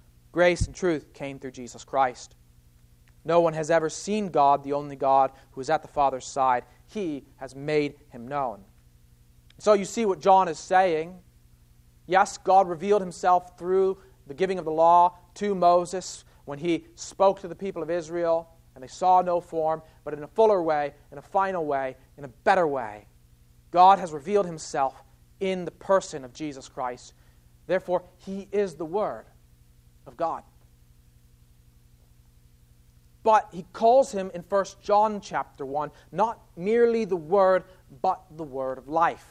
grace 0.31 0.65
and 0.65 0.75
truth 0.75 1.13
came 1.13 1.39
through 1.39 1.51
Jesus 1.51 1.83
Christ. 1.83 2.35
No 3.23 3.41
one 3.41 3.53
has 3.53 3.69
ever 3.69 3.89
seen 3.89 4.29
God, 4.29 4.63
the 4.63 4.73
only 4.73 4.95
God, 4.95 5.31
who 5.51 5.61
is 5.61 5.69
at 5.69 5.81
the 5.81 5.87
Father's 5.87 6.25
side. 6.25 6.63
He 6.87 7.23
has 7.37 7.55
made 7.55 7.95
him 8.09 8.27
known. 8.27 8.63
So 9.59 9.73
you 9.73 9.85
see 9.85 10.05
what 10.05 10.19
John 10.19 10.47
is 10.47 10.57
saying. 10.57 11.19
Yes, 12.07 12.37
God 12.37 12.67
revealed 12.67 13.01
himself 13.01 13.59
through 13.59 13.99
the 14.25 14.33
giving 14.33 14.57
of 14.57 14.65
the 14.65 14.71
law 14.71 15.17
to 15.35 15.53
Moses 15.53 16.25
when 16.45 16.57
he 16.57 16.85
spoke 16.95 17.39
to 17.41 17.47
the 17.47 17.55
people 17.55 17.83
of 17.83 17.91
Israel, 17.91 18.49
and 18.73 18.83
they 18.83 18.87
saw 18.87 19.21
no 19.21 19.39
form, 19.39 19.81
but 20.03 20.13
in 20.13 20.23
a 20.23 20.27
fuller 20.27 20.63
way, 20.63 20.93
in 21.11 21.17
a 21.17 21.21
final 21.21 21.65
way, 21.65 21.95
in 22.17 22.23
a 22.23 22.29
better 22.29 22.65
way. 22.65 23.05
God 23.69 23.99
has 23.99 24.11
revealed 24.11 24.47
himself 24.47 25.03
in 25.39 25.63
the 25.63 25.71
person 25.71 26.25
of 26.25 26.33
Jesus 26.33 26.67
Christ. 26.67 27.13
Therefore, 27.67 28.03
he 28.17 28.47
is 28.51 28.75
the 28.75 28.85
Word 28.85 29.25
of 30.07 30.17
God. 30.17 30.43
But 33.23 33.49
he 33.51 33.65
calls 33.73 34.11
him 34.11 34.31
in 34.33 34.43
1 34.47 34.65
John 34.81 35.21
chapter 35.21 35.65
1 35.65 35.91
not 36.11 36.39
merely 36.57 37.05
the 37.05 37.15
Word, 37.15 37.63
but 38.01 38.21
the 38.35 38.43
Word 38.43 38.77
of 38.77 38.87
life. 38.87 39.25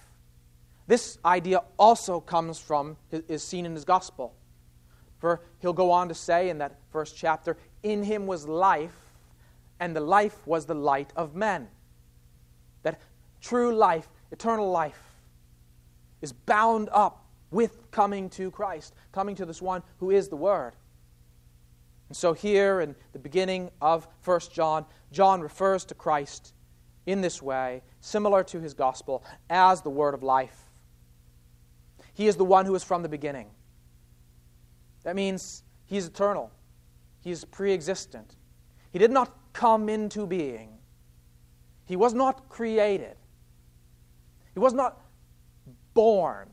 This 0.87 1.19
idea 1.25 1.63
also 1.79 2.21
comes 2.21 2.59
from, 2.59 2.97
is 3.11 3.43
seen 3.43 3.67
in 3.67 3.75
his 3.75 3.85
gospel. 3.85 4.35
For 5.19 5.43
he'll 5.59 5.73
go 5.73 5.91
on 5.91 6.09
to 6.09 6.15
say 6.15 6.49
in 6.49 6.59
that 6.59 6.79
first 6.91 7.17
chapter, 7.17 7.57
In 7.83 8.03
him 8.03 8.27
was 8.27 8.49
life, 8.49 8.97
and 9.79 9.95
the 9.95 10.01
life 10.01 10.47
was 10.47 10.67
the 10.67 10.75
light 10.75 11.13
of 11.17 11.35
men. 11.35 11.69
That 12.83 13.01
true 13.41 13.75
life, 13.75 14.09
eternal 14.33 14.71
life, 14.71 15.01
is 16.23 16.33
bound 16.33 16.89
up 16.93 17.25
with 17.51 17.91
coming 17.91 18.29
to 18.31 18.51
Christ, 18.51 18.95
coming 19.13 19.35
to 19.37 19.47
this 19.47 19.61
one 19.61 19.83
who 19.99 20.11
is 20.11 20.29
the 20.29 20.37
Word. 20.37 20.75
And 22.09 22.17
so, 22.17 22.33
here 22.33 22.81
in 22.81 22.95
the 23.13 23.19
beginning 23.19 23.71
of 23.81 24.07
1 24.25 24.41
John, 24.53 24.85
John 25.13 25.41
refers 25.41 25.85
to 25.87 25.95
Christ 25.95 26.55
in 27.07 27.21
this 27.21 27.41
way, 27.41 27.83
similar 28.01 28.45
to 28.45 28.61
his 28.61 28.75
gospel, 28.75 29.25
as 29.49 29.83
the 29.83 29.91
Word 29.91 30.15
of 30.15 30.23
life. 30.23 30.71
He 32.13 32.27
is 32.27 32.37
the 32.37 32.45
one 32.45 32.67
who 32.67 32.75
is 32.75 32.85
from 32.85 33.03
the 33.03 33.09
beginning. 33.09 33.51
That 35.05 35.17
means 35.17 35.63
he 35.87 35.97
is 35.97 36.07
eternal, 36.07 36.51
he 37.21 37.31
is 37.31 37.45
pre 37.45 37.73
existent. 37.73 38.37
He 38.93 38.99
did 38.99 39.13
not 39.13 39.37
come 39.53 39.89
into 39.89 40.27
being, 40.27 40.79
he 41.87 41.97
was 41.97 42.13
not 42.13 42.49
created, 42.49 43.17
he 44.53 44.59
was 44.59 44.75
not 44.75 45.01
born 45.95 46.51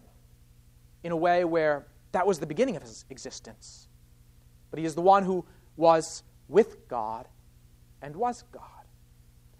in 1.04 1.12
a 1.12 1.18
way 1.18 1.46
where 1.46 1.88
that 2.12 2.25
was 2.25 2.39
the 2.39 2.48
beginning 2.48 2.75
of 2.75 2.82
his 2.82 3.06
existence. 3.10 3.88
But 4.72 4.80
he 4.80 4.86
is 4.86 4.96
the 4.96 5.01
one 5.01 5.24
who 5.24 5.46
was 5.75 6.24
with 6.48 6.88
God 6.88 7.27
and 8.01 8.16
was 8.16 8.44
God. 8.51 8.63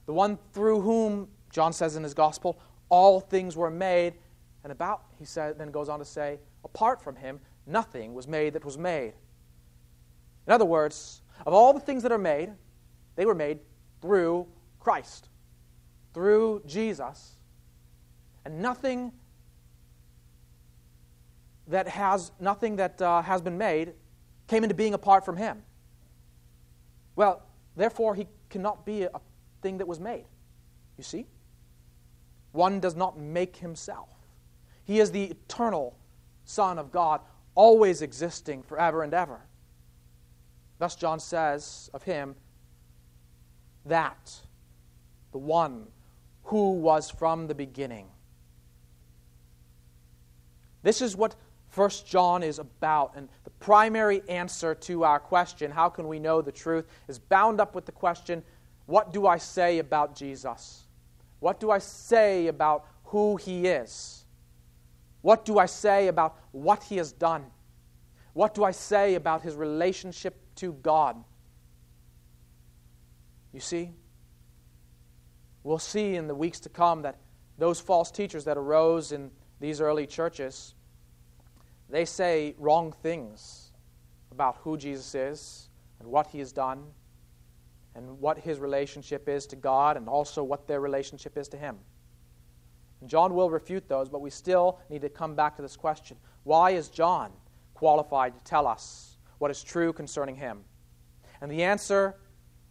The 0.06 0.14
one 0.14 0.38
through 0.54 0.82
whom, 0.82 1.28
John 1.52 1.74
says 1.74 1.96
in 1.96 2.04
his 2.04 2.14
gospel, 2.14 2.60
all 2.90 3.20
things 3.20 3.56
were 3.56 3.70
made, 3.70 4.14
and 4.64 4.72
about, 4.72 5.04
he 5.20 5.26
said, 5.26 5.58
then 5.58 5.72
goes 5.72 5.90
on 5.90 6.00
to 6.00 6.06
say, 6.06 6.40
apart 6.64 7.02
from 7.02 7.16
him, 7.16 7.40
nothing 7.66 8.14
was 8.14 8.28
made 8.28 8.54
that 8.54 8.64
was 8.64 8.78
made. 8.78 9.14
In 10.46 10.54
other 10.54 10.66
words, 10.66 11.22
of 11.46 11.54
all 11.54 11.74
the 11.74 11.80
things 11.80 12.04
that 12.04 12.12
are 12.12 12.18
made, 12.18 12.52
they 13.16 13.26
were 13.26 13.36
made 13.36 13.60
through 14.02 14.48
Christ, 14.80 15.30
through 16.14 16.64
Jesus, 16.66 17.36
and 18.46 18.62
nothing 18.62 19.12
that 21.68 21.88
has 21.88 22.32
nothing 22.40 22.78
that 22.78 23.02
uh, 23.02 23.22
has 23.22 23.42
been 23.42 23.58
made 23.58 23.94
came 24.48 24.64
into 24.64 24.76
being 24.76 24.94
apart 24.94 25.26
from 25.26 25.38
him. 25.38 25.64
Well, 27.16 27.44
therefore, 27.76 28.16
he 28.16 28.28
cannot 28.50 28.86
be 28.86 29.04
a 29.04 29.20
thing 29.62 29.80
that 29.80 29.88
was 29.88 30.00
made. 30.00 30.26
You 30.98 31.04
see? 31.04 31.26
One 32.52 32.80
does 32.80 32.96
not 32.96 33.20
make 33.20 33.58
himself. 33.58 34.10
He 34.86 35.00
is 35.00 35.12
the 35.12 35.26
eternal 35.26 35.98
Son 36.46 36.80
of 36.80 36.92
God, 36.92 37.22
always 37.56 38.02
existing 38.02 38.64
forever 38.64 39.04
and 39.04 39.14
ever. 39.14 39.42
Thus, 40.80 40.96
John 40.96 41.20
says 41.20 41.90
of 41.94 42.04
him, 42.04 42.36
that 43.86 44.42
the 45.32 45.38
one 45.38 45.88
who 46.46 46.72
was 46.72 47.10
from 47.10 47.48
the 47.48 47.56
beginning. 47.56 48.08
This 50.84 51.02
is 51.02 51.16
what 51.16 51.36
First 51.78 52.08
John 52.08 52.42
is 52.42 52.58
about. 52.58 53.12
And 53.16 53.30
the 53.44 53.52
primary 53.52 54.24
answer 54.28 54.74
to 54.74 55.04
our 55.04 55.20
question, 55.20 55.70
how 55.70 55.90
can 55.90 56.08
we 56.08 56.18
know 56.18 56.42
the 56.42 56.52
truth, 56.52 56.88
is 57.08 57.20
bound 57.20 57.62
up 57.62 57.76
with 57.76 57.86
the 57.86 57.92
question, 57.92 58.42
what 58.88 59.14
do 59.14 59.28
I 59.28 59.38
say 59.38 59.78
about 59.78 60.16
Jesus? 60.16 60.88
What 61.40 61.60
do 61.60 61.70
I 61.70 61.78
say 61.78 62.48
about 62.48 62.88
who 63.04 63.36
he 63.36 63.68
is? 63.68 64.26
What 65.22 65.46
do 65.46 65.60
I 65.60 65.68
say 65.68 66.08
about 66.08 66.40
what 66.52 66.82
he 66.82 66.98
has 66.98 67.12
done? 67.12 67.46
What 68.34 68.56
do 68.56 68.64
I 68.64 68.72
say 68.72 69.14
about 69.14 69.44
his 69.44 69.54
relationship 69.54 70.36
to 70.56 70.74
God? 70.74 71.24
You 73.54 73.60
see? 73.60 73.92
We'll 75.62 75.78
see 75.78 76.16
in 76.16 76.26
the 76.26 76.34
weeks 76.34 76.60
to 76.62 76.70
come 76.70 77.04
that 77.04 77.20
those 77.60 77.80
false 77.80 78.10
teachers 78.10 78.46
that 78.46 78.58
arose 78.58 79.12
in 79.12 79.30
these 79.60 79.80
early 79.80 80.08
churches 80.08 80.74
they 81.90 82.06
say 82.06 82.56
wrong 82.58 82.92
things 82.92 83.72
about 84.32 84.58
who 84.62 84.78
Jesus 84.78 85.16
is 85.16 85.70
and 86.00 86.08
what 86.08 86.28
he 86.28 86.40
has 86.40 86.52
done 86.52 86.84
and 87.96 88.20
what 88.20 88.38
his 88.38 88.60
relationship 88.60 89.28
is 89.28 89.48
to 89.48 89.56
God 89.56 89.98
and 89.98 90.08
also 90.08 90.44
what 90.44 90.68
their 90.68 90.80
relationship 90.80 91.38
is 91.38 91.48
to 91.50 91.58
him. 91.58 91.78
And 93.02 93.10
John 93.10 93.34
will 93.34 93.50
refute 93.50 93.88
those, 93.88 94.10
but 94.10 94.22
we 94.22 94.30
still 94.30 94.80
need 94.90 95.02
to 95.02 95.10
come 95.10 95.36
back 95.36 95.56
to 95.56 95.62
this 95.62 95.76
question 95.76 96.18
why 96.44 96.72
is 96.72 96.88
John 96.88 97.32
qualified 97.74 98.34
to 98.38 98.44
tell 98.44 98.68
us 98.68 99.18
what 99.38 99.52
is 99.52 99.64
true 99.64 99.92
concerning 99.94 100.36
him? 100.36 100.64
And 101.42 101.52
the 101.52 101.64
answer 101.64 102.16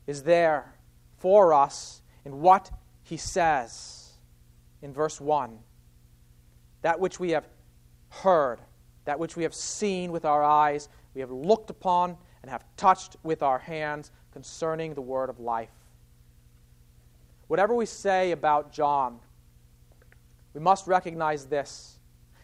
is 0.06 0.22
there 0.22 0.74
for 1.18 1.52
us 1.52 2.02
in 2.24 2.40
what 2.40 2.70
he 3.02 3.16
says 3.16 4.12
in 4.82 4.92
verse 4.92 5.20
1 5.20 5.58
that 6.82 7.00
which 7.00 7.18
we 7.18 7.30
have 7.30 7.48
heard 8.08 8.60
that 9.06 9.18
which 9.18 9.36
we 9.36 9.42
have 9.44 9.54
seen 9.54 10.12
with 10.12 10.24
our 10.24 10.44
eyes, 10.44 10.88
we 11.14 11.20
have 11.22 11.30
looked 11.30 11.70
upon, 11.70 12.16
and 12.42 12.50
have 12.50 12.64
touched 12.76 13.16
with 13.22 13.42
our 13.42 13.58
hands 13.58 14.12
concerning 14.32 14.94
the 14.94 15.00
word 15.00 15.30
of 15.30 15.40
life. 15.40 15.70
Whatever 17.48 17.74
we 17.74 17.86
say 17.86 18.32
about 18.32 18.72
John, 18.72 19.18
we 20.52 20.60
must 20.60 20.86
recognize 20.86 21.46
this. 21.46 21.98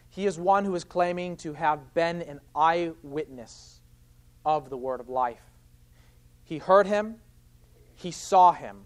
He 0.09 0.25
is 0.25 0.39
one 0.39 0.65
who 0.65 0.75
is 0.75 0.83
claiming 0.83 1.37
to 1.37 1.53
have 1.53 1.93
been 1.93 2.21
an 2.23 2.39
eyewitness 2.55 3.81
of 4.45 4.69
the 4.69 4.77
word 4.77 4.99
of 4.99 5.09
life. 5.09 5.41
He 6.43 6.57
heard 6.57 6.87
him, 6.87 7.15
he 7.95 8.11
saw 8.11 8.51
him. 8.51 8.85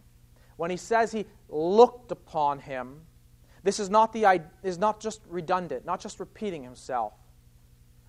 When 0.56 0.72
he 0.72 0.78
says 0.78 1.12
he 1.12 1.26
looked 1.50 2.12
upon 2.12 2.60
him, 2.60 3.02
this 3.64 3.80
is 3.80 3.90
not, 3.90 4.14
the, 4.14 4.42
is 4.64 4.78
not 4.78 5.00
just 5.00 5.22
redundant, 5.28 5.86
not 5.86 6.00
just 6.00 6.20
repeating 6.20 6.64
himself. 6.64 7.14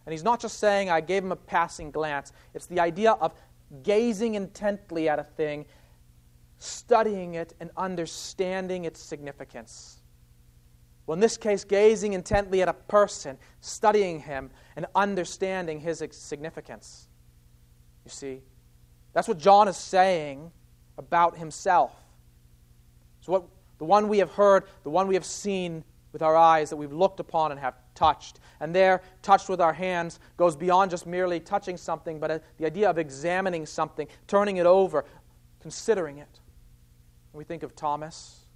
And 0.08 0.12
he's 0.14 0.24
not 0.24 0.40
just 0.40 0.58
saying, 0.58 0.88
I 0.88 1.02
gave 1.02 1.22
him 1.22 1.32
a 1.32 1.36
passing 1.36 1.90
glance. 1.90 2.32
It's 2.54 2.64
the 2.64 2.80
idea 2.80 3.12
of 3.12 3.34
gazing 3.82 4.36
intently 4.36 5.06
at 5.06 5.18
a 5.18 5.22
thing, 5.22 5.66
studying 6.56 7.34
it, 7.34 7.52
and 7.60 7.70
understanding 7.76 8.86
its 8.86 9.02
significance. 9.02 10.00
Well, 11.06 11.12
in 11.12 11.20
this 11.20 11.36
case, 11.36 11.62
gazing 11.62 12.14
intently 12.14 12.62
at 12.62 12.70
a 12.70 12.72
person, 12.72 13.36
studying 13.60 14.18
him, 14.18 14.48
and 14.76 14.86
understanding 14.94 15.78
his 15.78 16.02
significance. 16.12 17.06
You 18.06 18.10
see? 18.10 18.40
That's 19.12 19.28
what 19.28 19.36
John 19.36 19.68
is 19.68 19.76
saying 19.76 20.50
about 20.96 21.36
himself. 21.36 21.92
So, 23.20 23.32
what, 23.32 23.44
the 23.76 23.84
one 23.84 24.08
we 24.08 24.20
have 24.20 24.30
heard, 24.30 24.64
the 24.84 24.90
one 24.90 25.06
we 25.06 25.16
have 25.16 25.26
seen 25.26 25.84
with 26.14 26.22
our 26.22 26.34
eyes, 26.34 26.70
that 26.70 26.76
we've 26.78 26.94
looked 26.94 27.20
upon 27.20 27.50
and 27.50 27.60
have 27.60 27.74
touched. 27.98 28.38
And 28.60 28.72
there, 28.72 29.02
touched 29.22 29.48
with 29.48 29.60
our 29.60 29.72
hands 29.72 30.20
goes 30.36 30.54
beyond 30.54 30.90
just 30.90 31.04
merely 31.04 31.40
touching 31.40 31.76
something, 31.76 32.20
but 32.20 32.30
uh, 32.30 32.38
the 32.56 32.66
idea 32.66 32.88
of 32.88 32.96
examining 32.96 33.66
something, 33.66 34.06
turning 34.28 34.58
it 34.58 34.66
over, 34.66 35.04
considering 35.60 36.18
it. 36.18 36.40
We 37.32 37.42
think 37.42 37.64
of 37.64 37.74
Thomas 37.74 38.46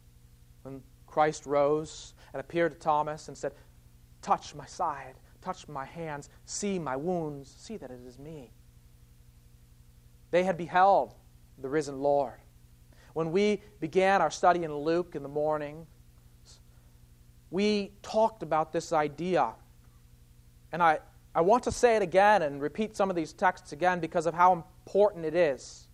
when 0.63 0.81
Christ 1.07 1.45
rose 1.45 2.15
and 2.33 2.41
appeared 2.41 2.73
to 2.73 2.79
Thomas 2.79 3.27
and 3.29 3.37
said, 3.37 3.53
Touch 4.23 4.55
my 4.55 4.67
side, 4.67 5.15
touch 5.41 5.67
my 5.67 5.85
hands, 5.85 6.31
see 6.45 6.79
my 6.79 6.95
wounds, 6.95 7.53
see 7.59 7.77
that 7.77 7.91
it 7.91 8.01
is 8.07 8.21
me. 8.21 8.53
They 10.31 10.45
had 10.45 10.57
beheld 10.57 11.15
the 11.59 11.69
risen 11.69 12.01
Lord. 12.01 12.39
When 13.13 13.33
we 13.33 13.61
began 13.81 14.23
our 14.23 14.31
study 14.31 14.63
in 14.63 14.73
Luke 14.73 15.15
in 15.17 15.25
the 15.25 15.29
morning, 15.29 15.87
we 17.53 17.93
talked 18.03 18.43
about 18.43 18.73
this 18.73 18.93
idea. 18.93 19.53
And 20.73 20.83
I, 20.83 21.01
I 21.35 21.43
want 21.43 21.63
to 21.65 21.71
say 21.71 21.97
it 21.97 22.03
again 22.03 22.43
and 22.43 22.61
repeat 22.61 22.97
some 22.97 23.11
of 23.11 23.15
these 23.15 23.35
texts 23.35 23.73
again 23.73 24.01
because 24.01 24.27
of 24.27 24.35
how 24.35 24.53
important 24.53 25.27
it 25.27 25.35
is. 25.35 25.87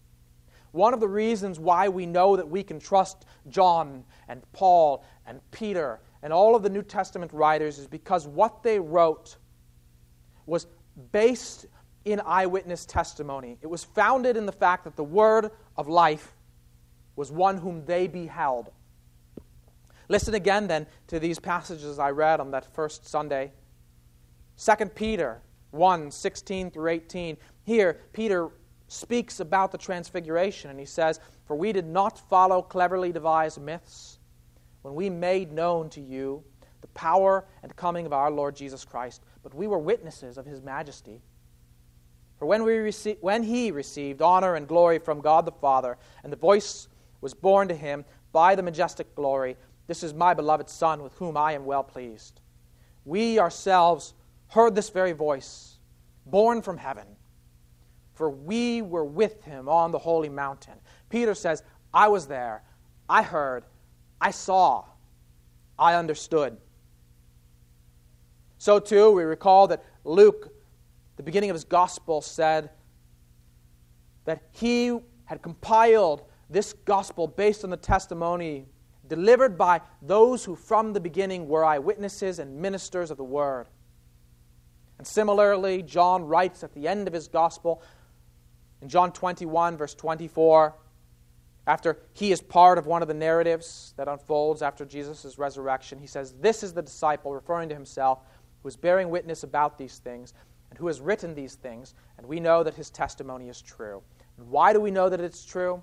One 0.71 0.95
of 0.95 1.01
the 1.01 1.09
reasons 1.09 1.59
why 1.59 1.89
we 1.89 2.07
know 2.07 2.37
that 2.37 2.49
we 2.49 2.63
can 2.63 2.79
trust 2.79 3.27
John 3.49 4.05
and 4.29 4.41
Paul 4.53 5.05
and 5.27 5.41
Peter 5.51 6.01
and 6.23 6.33
all 6.33 6.55
of 6.55 6.63
the 6.63 6.71
New 6.71 6.83
Testament 6.83 7.33
writers 7.33 7.79
is 7.79 7.89
because 7.89 8.27
what 8.27 8.63
they 8.63 8.79
wrote 8.79 9.37
was 10.47 10.67
based 11.11 11.67
in 12.05 12.21
eyewitness 12.25 12.87
testimony. 12.87 13.59
It 13.63 13.67
was 13.67 13.83
founded 13.83 14.37
in 14.37 14.47
the 14.47 14.53
fact 14.53 14.85
that 14.85 14.95
the 14.95 15.05
word 15.05 15.51
of 15.77 15.89
life 15.89 16.35
was 17.17 17.33
one 17.33 17.59
whom 17.59 17.85
they 17.85 18.07
beheld. 18.07 18.71
Listen 20.09 20.35
again 20.35 20.67
then 20.67 20.87
to 21.09 21.19
these 21.19 21.39
passages 21.39 21.99
I 21.99 22.11
read 22.11 22.41
on 22.41 22.51
that 22.53 22.73
first 22.75 23.07
Sunday. 23.07 23.53
2 24.59 24.87
Peter 24.87 25.43
1 25.71 26.11
16 26.11 26.71
through 26.71 26.89
18. 26.89 27.37
Here, 27.65 28.01
Peter 28.13 28.51
speaks 28.89 29.41
about 29.41 29.71
the 29.71 29.79
transfiguration, 29.79 30.71
and 30.71 30.79
he 30.79 30.87
says, 30.87 31.21
For 31.47 31.55
we 31.55 31.73
did 31.73 31.87
not 31.87 32.19
follow 32.29 32.63
cleverly 32.63 33.13
devised 33.13 33.61
myths 33.61 34.19
when 34.83 34.95
we 34.95 35.11
made 35.11 35.53
known 35.53 35.91
to 35.91 36.01
you 36.01 36.43
the 36.81 36.89
power 36.89 37.45
and 37.63 37.75
coming 37.77 38.07
of 38.07 38.13
our 38.13 38.31
Lord 38.31 38.57
Jesus 38.57 38.85
Christ, 38.85 39.23
but 39.43 39.55
we 39.55 39.67
were 39.67 39.79
witnesses 39.79 40.39
of 40.39 40.47
his 40.47 40.63
majesty. 40.63 41.21
For 42.39 42.47
when, 42.47 42.63
we 42.63 42.73
rece- 42.73 43.19
when 43.21 43.43
he 43.43 43.73
received 43.73 44.23
honor 44.23 44.55
and 44.55 44.67
glory 44.67 44.99
from 44.99 45.21
God 45.21 45.45
the 45.45 45.53
Father, 45.53 45.99
and 46.23 46.33
the 46.33 46.37
voice 46.37 46.89
was 47.21 47.35
borne 47.35 47.69
to 47.69 47.75
him 47.75 48.05
by 48.33 48.55
the 48.55 48.63
majestic 48.63 49.15
glory, 49.17 49.57
This 49.89 50.05
is 50.05 50.15
my 50.15 50.33
beloved 50.33 50.69
Son, 50.69 51.03
with 51.03 51.15
whom 51.15 51.37
I 51.37 51.53
am 51.55 51.65
well 51.65 51.83
pleased. 51.83 52.41
We 53.05 53.41
ourselves 53.41 54.15
heard 54.49 54.77
this 54.77 54.91
very 54.91 55.13
voice, 55.13 55.79
borne 56.25 56.63
from 56.63 56.77
heaven 56.77 57.07
for 58.19 58.29
we 58.29 58.83
were 58.83 59.05
with 59.05 59.45
him 59.45 59.69
on 59.69 59.93
the 59.93 59.99
holy 59.99 60.29
mountain. 60.29 60.75
Peter 61.09 61.37
says, 61.37 61.63
I 61.95 62.09
was 62.09 62.27
there, 62.27 62.65
I 63.09 63.23
heard, 63.23 63.63
I 64.21 64.33
saw, 64.33 64.85
I 65.79 65.95
understood. 65.95 66.57
So, 68.59 68.81
too, 68.81 69.13
we 69.13 69.23
recall 69.23 69.69
that 69.69 69.85
Luke, 70.03 70.53
the 71.17 71.23
beginning 71.23 71.49
of 71.51 71.55
his 71.55 71.63
gospel, 71.63 72.21
said 72.21 72.71
that 74.25 74.43
he 74.51 74.99
had 75.27 75.41
compiled 75.41 76.25
this 76.51 76.73
gospel 76.73 77.29
based 77.29 77.63
on 77.63 77.71
the 77.71 77.77
testimony 77.77 78.67
delivered 79.09 79.59
by 79.59 79.81
those 80.03 80.45
who 80.45 80.55
from 80.55 80.93
the 80.93 81.01
beginning 81.01 81.49
were 81.49 81.65
eyewitnesses 81.65 82.39
and 82.39 82.61
ministers 82.61 83.11
of 83.11 83.17
the 83.17 83.25
word. 83.25 83.67
And 84.99 85.07
similarly, 85.07 85.83
John 85.83 86.25
writes 86.25 86.63
at 86.63 86.75
the 86.75 86.89
end 86.89 87.07
of 87.07 87.15
his 87.15 87.29
gospel 87.29 87.83
in 88.83 88.89
John 88.89 89.13
21, 89.13 89.77
verse 89.77 89.95
24, 89.95 90.75
after 91.67 91.99
he 92.15 92.33
is 92.33 92.41
part 92.41 92.79
of 92.79 92.87
one 92.87 93.03
of 93.03 93.09
the 93.09 93.15
narratives 93.15 93.93
that 93.97 94.09
unfolds 94.09 94.63
after 94.63 94.85
Jesus' 94.85 95.39
resurrection, 95.39 95.99
he 95.99 96.07
says, 96.07 96.33
This 96.41 96.63
is 96.63 96.73
the 96.73 96.83
disciple, 96.83 97.35
referring 97.35 97.69
to 97.69 97.75
himself, 97.75 98.21
who 98.63 98.69
is 98.69 98.77
bearing 98.77 99.11
witness 99.11 99.43
about 99.43 99.77
these 99.77 99.99
things 99.99 100.33
and 100.71 100.79
who 100.79 100.87
has 100.87 101.01
written 101.01 101.35
these 101.35 101.55
things, 101.55 101.95
and 102.17 102.27
we 102.27 102.41
know 102.41 102.63
that 102.63 102.75
his 102.75 102.91
testimony 102.91 103.49
is 103.49 103.61
true. 103.61 104.03
And 104.37 104.49
why 104.49 104.73
do 104.73 104.81
we 104.81 104.91
know 104.91 105.09
that 105.09 105.21
it's 105.21 105.45
true? 105.45 105.83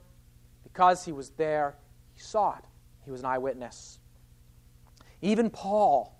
Because 0.63 1.05
he 1.05 1.11
was 1.11 1.29
there, 1.31 1.75
he 2.13 2.19
saw 2.19 2.55
it, 2.57 2.65
he 3.05 3.11
was 3.11 3.21
an 3.21 3.27
eyewitness. 3.27 3.99
Even 5.21 5.49
Paul, 5.49 6.19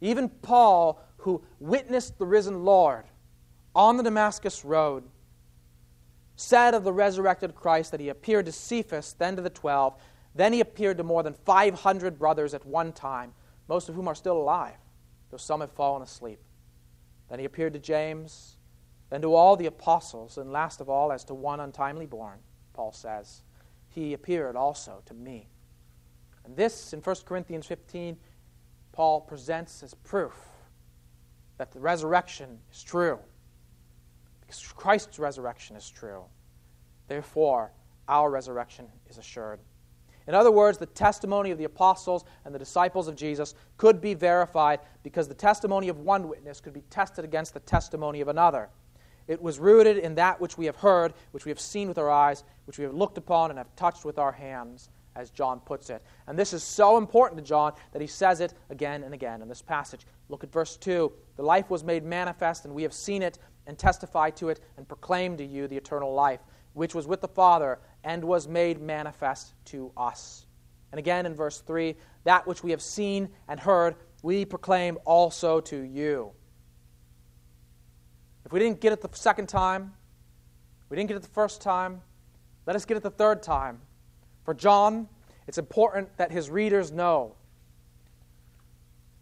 even 0.00 0.28
Paul, 0.28 1.02
who 1.18 1.42
witnessed 1.58 2.18
the 2.18 2.26
risen 2.26 2.64
Lord 2.64 3.04
on 3.74 3.96
the 3.96 4.02
Damascus 4.02 4.64
Road, 4.64 5.04
said 6.36 6.74
of 6.74 6.84
the 6.84 6.92
resurrected 6.92 7.54
Christ 7.54 7.90
that 7.90 8.00
he 8.00 8.08
appeared 8.08 8.46
to 8.46 8.52
Cephas, 8.52 9.14
then 9.18 9.36
to 9.36 9.42
the 9.42 9.50
twelve, 9.50 9.94
then 10.34 10.52
he 10.52 10.60
appeared 10.60 10.98
to 10.98 11.04
more 11.04 11.22
than 11.22 11.32
500 11.32 12.18
brothers 12.18 12.54
at 12.54 12.66
one 12.66 12.92
time, 12.92 13.32
most 13.68 13.88
of 13.88 13.94
whom 13.94 14.08
are 14.08 14.14
still 14.14 14.36
alive, 14.36 14.76
though 15.30 15.36
some 15.36 15.60
have 15.60 15.72
fallen 15.72 16.02
asleep. 16.02 16.40
Then 17.30 17.38
he 17.38 17.44
appeared 17.44 17.72
to 17.74 17.78
James, 17.78 18.56
then 19.10 19.22
to 19.22 19.34
all 19.34 19.56
the 19.56 19.66
apostles, 19.66 20.38
and 20.38 20.52
last 20.52 20.80
of 20.80 20.88
all, 20.88 21.12
as 21.12 21.24
to 21.24 21.34
one 21.34 21.60
untimely 21.60 22.06
born, 22.06 22.38
Paul 22.72 22.92
says, 22.92 23.42
he 23.88 24.12
appeared 24.12 24.56
also 24.56 25.02
to 25.06 25.14
me. 25.14 25.48
And 26.44 26.56
this, 26.56 26.92
in 26.92 27.00
1 27.00 27.16
Corinthians 27.24 27.66
15, 27.66 28.16
Paul 28.92 29.20
presents 29.22 29.82
as 29.82 29.94
proof 29.94 30.34
that 31.58 31.72
the 31.72 31.80
resurrection 31.80 32.58
is 32.72 32.82
true. 32.82 33.18
Because 34.40 34.72
Christ's 34.76 35.18
resurrection 35.18 35.76
is 35.76 35.88
true. 35.88 36.22
Therefore, 37.08 37.72
our 38.08 38.30
resurrection 38.30 38.86
is 39.08 39.18
assured. 39.18 39.60
In 40.26 40.34
other 40.34 40.50
words, 40.50 40.78
the 40.78 40.86
testimony 40.86 41.50
of 41.50 41.58
the 41.58 41.64
apostles 41.64 42.24
and 42.44 42.54
the 42.54 42.58
disciples 42.58 43.08
of 43.08 43.16
Jesus 43.16 43.54
could 43.76 44.00
be 44.00 44.14
verified 44.14 44.80
because 45.02 45.28
the 45.28 45.34
testimony 45.34 45.88
of 45.88 45.98
one 45.98 46.28
witness 46.28 46.60
could 46.60 46.72
be 46.72 46.82
tested 46.82 47.24
against 47.24 47.52
the 47.52 47.60
testimony 47.60 48.20
of 48.20 48.28
another. 48.28 48.70
It 49.26 49.40
was 49.40 49.58
rooted 49.58 49.98
in 49.98 50.14
that 50.16 50.40
which 50.40 50.56
we 50.56 50.66
have 50.66 50.76
heard, 50.76 51.14
which 51.32 51.44
we 51.44 51.50
have 51.50 51.60
seen 51.60 51.88
with 51.88 51.98
our 51.98 52.10
eyes, 52.10 52.44
which 52.66 52.78
we 52.78 52.84
have 52.84 52.94
looked 52.94 53.18
upon 53.18 53.50
and 53.50 53.58
have 53.58 53.74
touched 53.76 54.04
with 54.04 54.18
our 54.18 54.32
hands, 54.32 54.90
as 55.16 55.30
John 55.30 55.60
puts 55.60 55.90
it. 55.90 56.02
And 56.26 56.38
this 56.38 56.52
is 56.52 56.62
so 56.62 56.96
important 56.96 57.38
to 57.38 57.44
John 57.44 57.72
that 57.92 58.00
he 58.00 58.08
says 58.08 58.40
it 58.40 58.54
again 58.70 59.02
and 59.02 59.14
again 59.14 59.42
in 59.42 59.48
this 59.48 59.62
passage. 59.62 60.06
Look 60.28 60.44
at 60.44 60.52
verse 60.52 60.76
2. 60.76 61.12
The 61.36 61.42
life 61.42 61.70
was 61.70 61.84
made 61.84 62.04
manifest, 62.04 62.64
and 62.64 62.74
we 62.74 62.82
have 62.82 62.92
seen 62.92 63.22
it 63.22 63.38
and 63.66 63.78
testify 63.78 64.30
to 64.30 64.48
it 64.48 64.60
and 64.76 64.86
proclaim 64.86 65.36
to 65.36 65.44
you 65.44 65.68
the 65.68 65.76
eternal 65.76 66.12
life, 66.14 66.40
which 66.72 66.94
was 66.94 67.06
with 67.06 67.20
the 67.20 67.28
Father 67.28 67.78
and 68.02 68.22
was 68.22 68.46
made 68.46 68.80
manifest 68.80 69.54
to 69.66 69.90
us. 69.96 70.46
And 70.92 70.98
again 70.98 71.26
in 71.26 71.34
verse 71.34 71.60
3 71.60 71.96
that 72.24 72.46
which 72.46 72.62
we 72.62 72.70
have 72.70 72.82
seen 72.82 73.28
and 73.48 73.60
heard, 73.60 73.96
we 74.22 74.44
proclaim 74.44 74.98
also 75.04 75.60
to 75.60 75.76
you. 75.76 76.32
If 78.46 78.52
we 78.52 78.58
didn't 78.58 78.80
get 78.80 78.92
it 78.92 79.00
the 79.00 79.10
second 79.12 79.48
time, 79.48 79.92
we 80.88 80.96
didn't 80.96 81.08
get 81.08 81.16
it 81.16 81.22
the 81.22 81.28
first 81.28 81.60
time, 81.60 82.00
let 82.66 82.76
us 82.76 82.84
get 82.84 82.96
it 82.96 83.02
the 83.02 83.10
third 83.10 83.42
time. 83.42 83.80
For 84.44 84.54
John, 84.54 85.08
it's 85.46 85.58
important 85.58 86.16
that 86.18 86.30
his 86.30 86.50
readers 86.50 86.92
know 86.92 87.34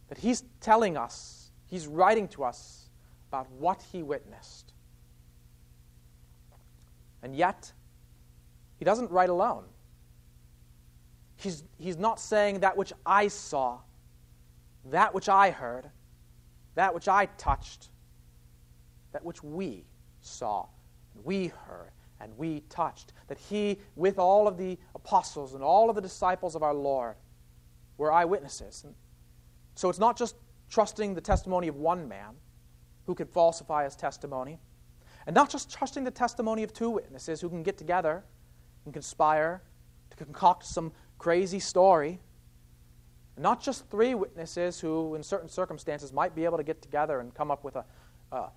that 0.09 0.19
he's 0.19 0.45
telling 0.61 0.97
us, 0.97 1.51
he's 1.67 1.87
writing 1.87 2.29
to 2.29 2.45
us 2.45 2.91
about 3.29 3.51
what 3.53 3.83
he 3.93 4.03
witnessed. 4.03 4.73
And 7.23 7.35
yet, 7.35 7.73
he 8.77 8.85
doesn't 8.85 9.11
write 9.11 9.31
alone. 9.31 9.65
He's, 11.37 11.65
he's 11.79 11.97
not 11.97 12.21
saying 12.21 12.61
that 12.61 12.77
which 12.77 12.93
I 13.07 13.29
saw, 13.29 13.79
that 14.87 15.15
which 15.15 15.29
I 15.29 15.51
heard, 15.51 15.89
that 16.75 16.95
which 16.95 17.09
I 17.09 17.27
touched, 17.27 17.89
that 19.13 19.25
which 19.25 19.43
we 19.43 19.85
saw, 20.21 20.67
and 21.15 21.25
we 21.25 21.47
heard, 21.47 21.93
and 22.23 22.37
we 22.39 22.61
touched. 22.69 23.13
That 23.29 23.39
he, 23.39 23.79
with 23.97 24.19
all 24.19 24.47
of 24.47 24.57
the 24.57 24.79
apostles 24.95 25.55
and 25.55 25.63
all 25.63 25.91
of 25.91 25.97
the 25.97 26.03
disciples 26.03 26.55
of 26.55 26.63
our 26.63 26.75
Lord, 26.75 27.17
were 27.99 28.13
eyewitnesses. 28.13 28.85
And 28.85 28.95
so 29.75 29.89
it's 29.89 29.99
not 29.99 30.17
just 30.17 30.37
trusting 30.71 31.15
the 31.15 31.21
testimony 31.21 31.69
of 31.69 31.77
one 31.77 32.09
man, 32.09 32.35
who 33.07 33.15
could 33.15 33.29
falsify 33.29 33.85
his 33.85 33.97
testimony. 33.97 34.59
And 35.27 35.35
not 35.35 35.51
just 35.51 35.73
trusting 35.73 36.05
the 36.05 36.11
testimony 36.11 36.63
of 36.63 36.73
two 36.73 36.91
witnesses 36.91 37.41
who 37.41 37.49
can 37.49 37.63
get 37.63 37.79
together 37.79 38.25
and 38.85 38.93
conspire 38.93 39.63
to 40.11 40.17
concoct 40.17 40.65
some 40.67 40.93
crazy 41.19 41.59
story. 41.59 42.21
Not 43.37 43.63
just 43.63 43.89
three 43.91 44.15
witnesses 44.15 44.79
who, 44.81 45.15
in 45.15 45.23
certain 45.23 45.49
circumstances, 45.49 46.13
might 46.13 46.35
be 46.35 46.45
able 46.45 46.59
to 46.59 46.65
get 46.65 46.83
together 46.83 47.21
and 47.21 47.35
come 47.35 47.51
up 47.51 47.65
with 47.65 47.77
a, 47.77 47.85
a, 48.31 48.51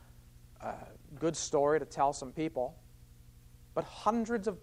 a 0.61 0.73
good 1.19 1.35
story 1.35 1.79
to 1.79 1.85
tell 1.85 2.13
some 2.13 2.31
people, 2.31 2.75
but 3.75 3.83
hundreds 3.83 4.47
of 4.47 4.57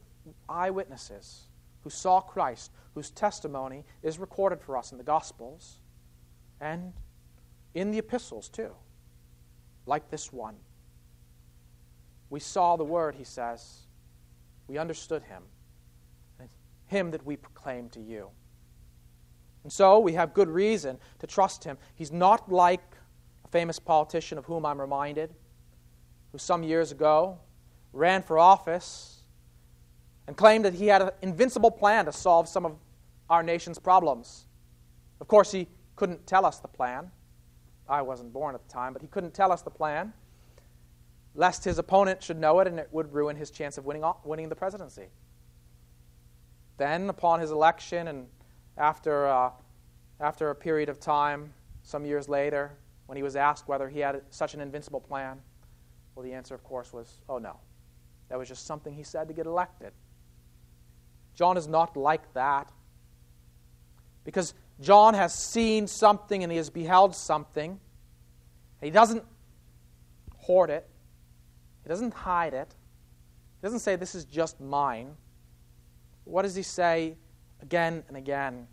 eyewitnesses 0.48 1.48
who 1.82 1.90
saw 1.90 2.20
Christ, 2.20 2.72
whose 2.94 3.10
testimony 3.10 3.84
is 4.02 4.18
recorded 4.18 4.60
for 4.60 4.76
us 4.76 4.90
in 4.90 4.98
the 4.98 5.04
Gospels 5.04 5.78
and 6.60 6.92
in 7.74 7.92
the 7.92 7.98
epistles, 7.98 8.48
too 8.48 8.72
like 9.86 10.10
this 10.10 10.32
one. 10.32 10.56
We 12.30 12.40
saw 12.40 12.76
the 12.76 12.84
Word, 12.84 13.14
he 13.14 13.24
says. 13.24 13.86
We 14.68 14.78
understood 14.78 15.22
him. 15.22 15.42
Him 16.86 17.10
that 17.10 17.24
we 17.24 17.36
proclaim 17.36 17.88
to 17.90 18.00
you. 18.00 18.30
And 19.64 19.72
so 19.72 19.98
we 19.98 20.12
have 20.14 20.34
good 20.34 20.48
reason 20.48 20.98
to 21.20 21.26
trust 21.26 21.64
him. 21.64 21.78
He's 21.94 22.12
not 22.12 22.50
like 22.50 22.82
a 23.44 23.48
famous 23.48 23.78
politician 23.78 24.38
of 24.38 24.44
whom 24.44 24.66
I'm 24.66 24.80
reminded, 24.80 25.34
who 26.32 26.38
some 26.38 26.62
years 26.62 26.92
ago 26.92 27.38
ran 27.92 28.22
for 28.22 28.38
office 28.38 29.20
and 30.26 30.36
claimed 30.36 30.64
that 30.64 30.74
he 30.74 30.86
had 30.86 31.02
an 31.02 31.10
invincible 31.20 31.70
plan 31.70 32.04
to 32.06 32.12
solve 32.12 32.48
some 32.48 32.64
of 32.64 32.76
our 33.28 33.42
nation's 33.42 33.78
problems. 33.78 34.46
Of 35.20 35.28
course, 35.28 35.52
he 35.52 35.68
couldn't 35.96 36.26
tell 36.26 36.44
us 36.44 36.58
the 36.58 36.68
plan. 36.68 37.10
I 37.88 38.02
wasn't 38.02 38.32
born 38.32 38.54
at 38.54 38.66
the 38.66 38.72
time, 38.72 38.92
but 38.92 39.02
he 39.02 39.08
couldn't 39.08 39.34
tell 39.34 39.52
us 39.52 39.62
the 39.62 39.70
plan, 39.70 40.12
lest 41.34 41.64
his 41.64 41.78
opponent 41.78 42.22
should 42.22 42.38
know 42.38 42.60
it 42.60 42.68
and 42.68 42.78
it 42.78 42.88
would 42.92 43.12
ruin 43.12 43.36
his 43.36 43.50
chance 43.50 43.78
of 43.78 43.84
winning, 43.84 44.04
winning 44.24 44.48
the 44.48 44.56
presidency. 44.56 45.08
Then, 46.78 47.08
upon 47.08 47.40
his 47.40 47.50
election, 47.50 48.08
and 48.08 48.26
after, 48.78 49.26
uh, 49.26 49.50
after 50.20 50.50
a 50.50 50.54
period 50.54 50.88
of 50.88 50.98
time, 50.98 51.52
some 51.82 52.04
years 52.04 52.28
later, 52.28 52.72
when 53.06 53.16
he 53.16 53.22
was 53.22 53.36
asked 53.36 53.68
whether 53.68 53.88
he 53.88 54.00
had 54.00 54.22
such 54.30 54.54
an 54.54 54.60
invincible 54.60 55.00
plan, 55.00 55.40
well, 56.14 56.24
the 56.24 56.32
answer, 56.32 56.54
of 56.54 56.64
course, 56.64 56.92
was, 56.92 57.20
oh 57.28 57.38
no. 57.38 57.56
That 58.32 58.38
was 58.38 58.48
just 58.48 58.64
something 58.64 58.94
he 58.94 59.02
said 59.02 59.28
to 59.28 59.34
get 59.34 59.44
elected. 59.44 59.92
John 61.34 61.58
is 61.58 61.68
not 61.68 61.98
like 61.98 62.32
that. 62.32 62.72
Because 64.24 64.54
John 64.80 65.12
has 65.12 65.34
seen 65.34 65.86
something 65.86 66.42
and 66.42 66.50
he 66.50 66.56
has 66.56 66.70
beheld 66.70 67.14
something. 67.14 67.78
He 68.80 68.88
doesn't 68.88 69.22
hoard 70.38 70.70
it, 70.70 70.88
he 71.82 71.90
doesn't 71.90 72.14
hide 72.14 72.54
it. 72.54 72.74
He 73.60 73.66
doesn't 73.66 73.80
say, 73.80 73.96
This 73.96 74.14
is 74.14 74.24
just 74.24 74.58
mine. 74.62 75.14
What 76.24 76.40
does 76.40 76.54
he 76.54 76.62
say 76.62 77.18
again 77.60 78.02
and 78.08 78.16
again? 78.16 78.66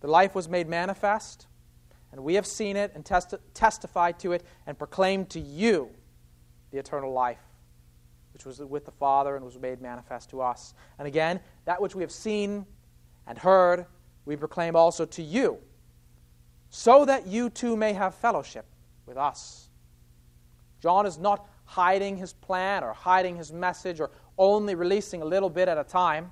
The 0.00 0.08
life 0.08 0.34
was 0.34 0.46
made 0.46 0.68
manifest, 0.68 1.46
and 2.12 2.22
we 2.22 2.34
have 2.34 2.46
seen 2.46 2.76
it 2.76 2.92
and 2.94 3.02
testi- 3.02 3.40
testified 3.54 4.18
to 4.18 4.32
it 4.32 4.44
and 4.66 4.76
proclaimed 4.76 5.30
to 5.30 5.40
you 5.40 5.88
the 6.70 6.76
eternal 6.76 7.14
life, 7.14 7.40
which 8.36 8.44
was 8.44 8.58
with 8.58 8.84
the 8.84 8.90
Father 8.90 9.34
and 9.34 9.42
was 9.42 9.58
made 9.58 9.80
manifest 9.80 10.28
to 10.28 10.42
us. 10.42 10.74
And 10.98 11.08
again, 11.08 11.40
that 11.64 11.80
which 11.80 11.94
we 11.94 12.02
have 12.02 12.12
seen 12.12 12.66
and 13.26 13.38
heard, 13.38 13.86
we 14.26 14.36
proclaim 14.36 14.76
also 14.76 15.06
to 15.06 15.22
you, 15.22 15.56
so 16.68 17.06
that 17.06 17.26
you 17.26 17.48
too 17.48 17.78
may 17.78 17.94
have 17.94 18.14
fellowship 18.14 18.66
with 19.06 19.16
us. 19.16 19.70
John 20.82 21.06
is 21.06 21.16
not 21.16 21.48
hiding 21.64 22.18
his 22.18 22.34
plan 22.34 22.84
or 22.84 22.92
hiding 22.92 23.36
his 23.36 23.54
message 23.54 24.00
or 24.00 24.10
only 24.36 24.74
releasing 24.74 25.22
a 25.22 25.24
little 25.24 25.48
bit 25.48 25.66
at 25.66 25.78
a 25.78 25.84
time, 25.84 26.30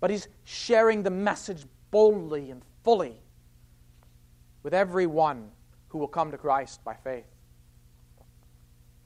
but 0.00 0.08
he's 0.08 0.28
sharing 0.44 1.02
the 1.02 1.10
message 1.10 1.66
boldly 1.90 2.50
and 2.50 2.62
fully 2.84 3.20
with 4.62 4.72
everyone 4.72 5.50
who 5.88 5.98
will 5.98 6.08
come 6.08 6.30
to 6.30 6.38
Christ 6.38 6.82
by 6.84 6.94
faith. 6.94 7.26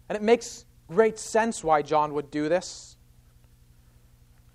And 0.09 0.15
it 0.15 0.23
makes 0.23 0.67
great 0.91 1.19
sense 1.19 1.65
why 1.65 1.83
John 1.83 2.15
would 2.15 2.31
do 2.31 2.49
this. 2.49 2.97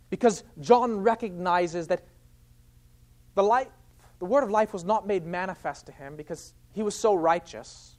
Because 0.10 0.44
John 0.60 0.98
recognizes 1.00 1.88
that 1.88 2.04
the, 3.34 3.44
life, 3.44 3.68
the 4.20 4.26
word 4.26 4.44
of 4.44 4.52
life 4.52 4.74
was 4.74 4.84
not 4.84 5.08
made 5.08 5.26
manifest 5.26 5.88
to 5.88 5.92
him 5.92 6.16
because 6.16 6.54
he 6.74 6.84
was 6.84 6.96
so 6.96 7.14
righteous. 7.16 7.96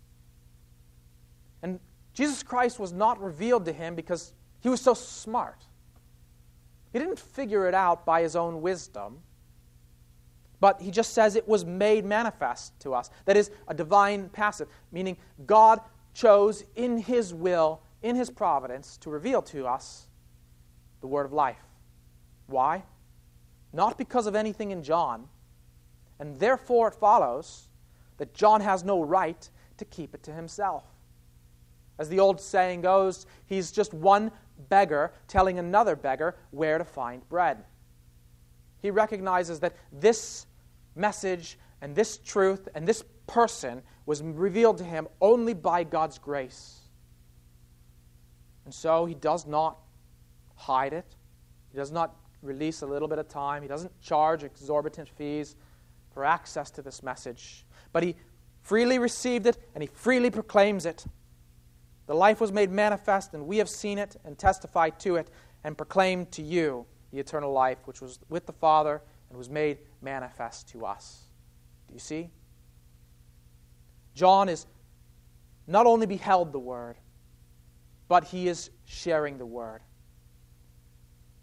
And 1.62 1.81
Jesus 2.14 2.42
Christ 2.42 2.79
was 2.79 2.92
not 2.92 3.20
revealed 3.20 3.64
to 3.64 3.72
him 3.72 3.94
because 3.94 4.33
he 4.61 4.68
was 4.68 4.81
so 4.81 4.94
smart. 4.94 5.64
He 6.92 6.99
didn't 6.99 7.18
figure 7.18 7.68
it 7.68 7.75
out 7.75 8.07
by 8.07 8.22
his 8.22 8.37
own 8.37 8.62
wisdom, 8.62 9.18
but 10.61 10.81
he 10.81 10.90
just 10.90 11.12
says 11.12 11.37
it 11.37 11.46
was 11.46 11.64
made 11.64 12.05
manifest 12.05 12.79
to 12.81 12.94
us. 12.94 13.11
That 13.27 13.37
is, 13.37 13.51
a 13.68 13.75
divine 13.75 14.31
passive, 14.31 14.68
meaning 14.92 15.16
God 15.46 15.81
chose 16.14 16.64
in 16.75 16.96
his 16.96 17.35
will, 17.35 17.83
in 18.07 18.16
his 18.16 18.31
providence, 18.31 18.97
to 18.99 19.11
reveal 19.11 19.42
to 19.42 19.66
us 19.66 20.07
the 21.01 21.07
word 21.07 21.27
of 21.27 21.33
life. 21.33 21.62
Why? 22.47 22.85
Not 23.73 23.99
because 23.99 24.27
of 24.27 24.35
anything 24.35 24.71
in 24.71 24.83
John, 24.83 25.29
and 26.19 26.37
therefore 26.37 26.88
it 26.88 26.95
follows 26.95 27.69
that 28.19 28.33
John 28.33 28.61
has 28.61 28.85
no 28.85 29.03
right 29.03 29.49
to 29.77 29.85
keep 29.85 30.14
it 30.14 30.23
to 30.23 30.33
himself. 30.33 30.85
As 31.99 32.09
the 32.09 32.21
old 32.21 32.40
saying 32.40 32.83
goes, 32.83 33.27
he's 33.47 33.73
just 33.73 33.92
one 33.92 34.31
beggar 34.69 35.12
telling 35.29 35.59
another 35.59 35.97
beggar 35.97 36.37
where 36.51 36.79
to 36.79 36.85
find 36.85 37.29
bread. 37.29 37.64
He 38.81 38.90
recognizes 38.90 39.61
that 39.61 39.75
this 39.92 40.47
message 40.95 41.59
and 41.81 41.95
this 41.95 42.19
truth 42.19 42.69
and 42.75 42.87
this 42.87 43.03
person 43.27 43.83
was 44.07 44.23
revealed 44.23 44.79
to 44.79 44.85
him 44.85 45.09
only 45.21 45.53
by 45.53 45.85
God's 45.85 46.19
grace. 46.19 46.86
And 48.66 48.74
so 48.74 49.07
he 49.07 49.14
does 49.14 49.46
not 49.46 49.79
hide 50.57 50.92
it. 50.92 51.16
He 51.70 51.79
does 51.79 51.90
not 51.90 52.16
release 52.42 52.83
a 52.83 52.87
little 52.87 53.09
bit 53.09 53.18
of 53.18 53.29
time. 53.29 53.62
He 53.62 53.68
doesn't 53.68 53.98
charge 54.02 54.42
exorbitant 54.44 55.09
fees 55.09 55.57
for 56.12 56.24
access 56.24 56.70
to 56.72 56.83
this 56.83 57.02
message. 57.02 57.64
But 57.92 58.02
he 58.02 58.16
freely 58.62 58.98
received 58.98 59.46
it 59.46 59.57
and 59.74 59.83
he 59.83 59.88
freely 59.92 60.31
proclaims 60.31 60.85
it. 60.85 61.07
The 62.07 62.14
life 62.14 62.40
was 62.40 62.52
made 62.52 62.70
manifest, 62.70 63.35
and 63.35 63.46
we 63.46 63.59
have 63.59 63.68
seen 63.68 63.98
it 63.98 64.16
and 64.24 64.38
testified 64.38 65.00
to 65.00 65.16
it 65.16 65.29
and 65.64 65.76
proclaimed 65.76 66.31
to 66.33 66.42
you 66.42 66.87
the 67.12 67.18
eternal 67.18 67.52
life 67.52 67.79
which 67.85 68.00
was 68.00 68.20
with 68.29 68.46
the 68.46 68.52
Father 68.52 69.02
and 69.29 69.38
was 69.38 69.50
made 69.50 69.79
manifest 70.00 70.68
to 70.68 70.87
us. 70.87 71.24
Do 71.88 71.94
you 71.94 72.00
see? 72.00 72.31
John 74.14 74.48
is 74.48 74.66
not 75.66 75.87
only 75.87 76.07
beheld 76.07 76.52
the 76.52 76.61
Word, 76.61 76.96
but 78.09 78.25
he 78.25 78.49
is 78.49 78.71
sharing 78.85 79.38
the 79.38 79.47
Word. 79.47 79.81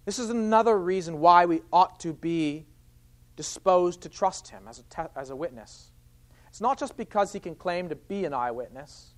This 0.05 0.19
is 0.19 0.29
another 0.29 0.77
reason 0.77 1.19
why 1.19 1.45
we 1.45 1.61
ought 1.71 1.99
to 2.01 2.13
be 2.13 2.65
disposed 3.35 4.01
to 4.01 4.09
trust 4.09 4.49
him 4.49 4.67
as 4.67 4.79
a, 4.79 4.83
te- 4.83 5.11
as 5.15 5.29
a 5.29 5.35
witness. 5.35 5.91
It's 6.49 6.61
not 6.61 6.77
just 6.77 6.97
because 6.97 7.33
he 7.33 7.39
can 7.39 7.55
claim 7.55 7.89
to 7.89 7.95
be 7.95 8.25
an 8.25 8.33
eyewitness, 8.33 9.13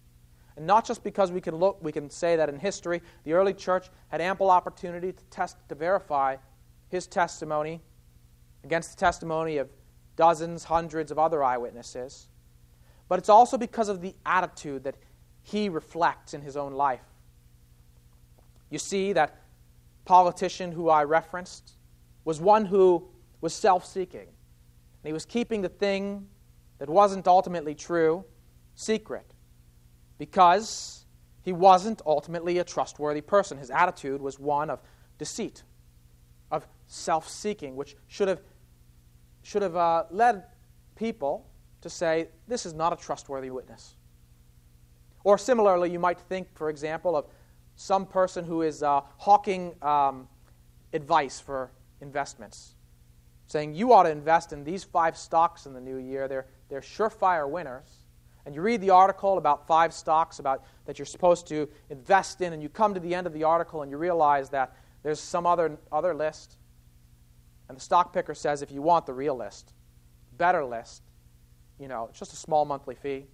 and 0.56 0.66
not 0.66 0.86
just 0.86 1.04
because 1.04 1.32
we 1.32 1.42
can 1.42 1.56
look, 1.56 1.80
we 1.82 1.92
can 1.92 2.10
say 2.10 2.36
that 2.38 2.48
in 2.48 2.60
history 2.60 3.02
the 3.24 3.34
early 3.34 3.54
church 3.54 3.88
had 4.08 4.22
ample 4.22 4.50
opportunity 4.50 5.12
to 5.12 5.24
test 5.26 5.58
to 5.68 5.76
verify 5.76 6.38
his 6.88 7.08
testimony 7.08 7.82
against 8.64 8.92
the 8.92 8.98
testimony 8.98 9.58
of 9.58 9.70
dozens, 10.16 10.64
hundreds 10.64 11.12
of 11.12 11.20
other 11.20 11.44
eyewitnesses 11.44 12.30
but 13.08 13.20
it's 13.20 13.30
also 13.30 13.58
because 13.58 13.90
of 13.90 14.02
the 14.02 14.16
attitude 14.26 14.84
that 14.84 14.96
he 15.44 15.70
reflects 15.70 16.34
in 16.34 16.42
his 16.42 16.58
own 16.58 16.74
life. 16.74 17.04
You 18.70 18.80
see, 18.80 19.14
that 19.14 19.42
politician 20.06 20.72
who 20.72 20.90
I 20.90 21.04
referenced 21.04 21.74
was 22.24 22.42
one 22.42 22.66
who 22.66 23.08
was 23.42 23.54
self 23.54 23.86
seeking. 23.86 24.28
And 24.28 25.10
he 25.10 25.14
was 25.14 25.26
keeping 25.26 25.62
the 25.62 25.70
thing 25.70 26.28
that 26.80 26.90
wasn't 26.90 27.28
ultimately 27.28 27.76
true 27.76 28.26
secret 28.76 29.34
because 30.18 31.06
he 31.42 31.54
wasn't 31.54 32.02
ultimately 32.06 32.58
a 32.58 32.64
trustworthy 32.64 33.22
person. 33.22 33.58
His 33.58 33.70
attitude 33.70 34.22
was 34.22 34.40
one 34.40 34.70
of 34.70 34.82
deceit, 35.18 35.64
of 36.52 36.68
self 36.88 37.30
seeking, 37.30 37.76
which 37.76 37.96
should 38.08 38.28
have, 38.28 38.42
should 39.44 39.62
have 39.62 39.76
uh, 39.76 40.06
led 40.10 40.44
people 40.96 41.48
to 41.82 41.90
say, 41.90 42.30
this 42.48 42.66
is 42.66 42.74
not 42.74 42.94
a 42.94 42.96
trustworthy 42.96 43.52
witness. 43.52 43.96
Or 45.24 45.38
similarly, 45.38 45.92
you 45.92 46.00
might 46.00 46.20
think, 46.20 46.48
for 46.56 46.70
example, 46.70 47.16
of 47.16 47.26
some 47.76 48.06
person 48.06 48.46
who 48.46 48.62
is 48.62 48.84
uh, 48.84 49.02
hawking 49.18 49.76
um, 49.82 50.28
advice 50.94 51.40
for 51.40 51.72
investments, 52.02 52.76
saying, 53.48 53.76
you 53.76 53.94
ought 53.94 54.04
to 54.04 54.12
invest 54.12 54.54
in 54.54 54.64
these 54.64 54.84
five 54.84 55.18
stocks 55.18 55.66
in 55.66 55.74
the 55.74 55.82
new 55.82 55.98
year. 55.98 56.28
They're, 56.28 56.48
they're 56.70 56.82
surefire 56.82 57.50
winners. 57.50 58.02
And 58.46 58.54
you 58.54 58.62
read 58.62 58.80
the 58.82 58.92
article 58.92 59.38
about 59.38 59.66
five 59.66 59.94
stocks 59.94 60.40
about, 60.40 60.64
that 60.86 61.00
you're 61.00 61.06
supposed 61.06 61.48
to 61.48 61.68
invest 61.90 62.42
in, 62.42 62.54
and 62.54 62.62
you 62.62 62.70
come 62.70 62.94
to 62.94 63.00
the 63.00 63.16
end 63.16 63.26
of 63.28 63.34
the 63.34 63.44
article 63.44 63.82
and 63.82 63.90
you 63.90 63.98
realize 63.98 64.50
that 64.50 64.76
there's 65.04 65.20
some 65.20 65.46
other, 65.46 65.78
other 65.92 66.14
list. 66.14 66.58
And 67.68 67.78
the 67.78 67.82
stock 67.82 68.14
picker 68.14 68.36
says, 68.36 68.62
if 68.62 68.72
you 68.72 68.82
want 68.82 69.08
the 69.08 69.14
real 69.14 69.36
list, 69.36 69.74
better 70.38 70.64
list, 70.64 71.02
you 71.80 71.88
know, 71.88 72.08
it's 72.10 72.20
just 72.20 72.34
a 72.34 72.38
small 72.38 72.66
monthly 72.66 72.96
fee. 72.96 73.26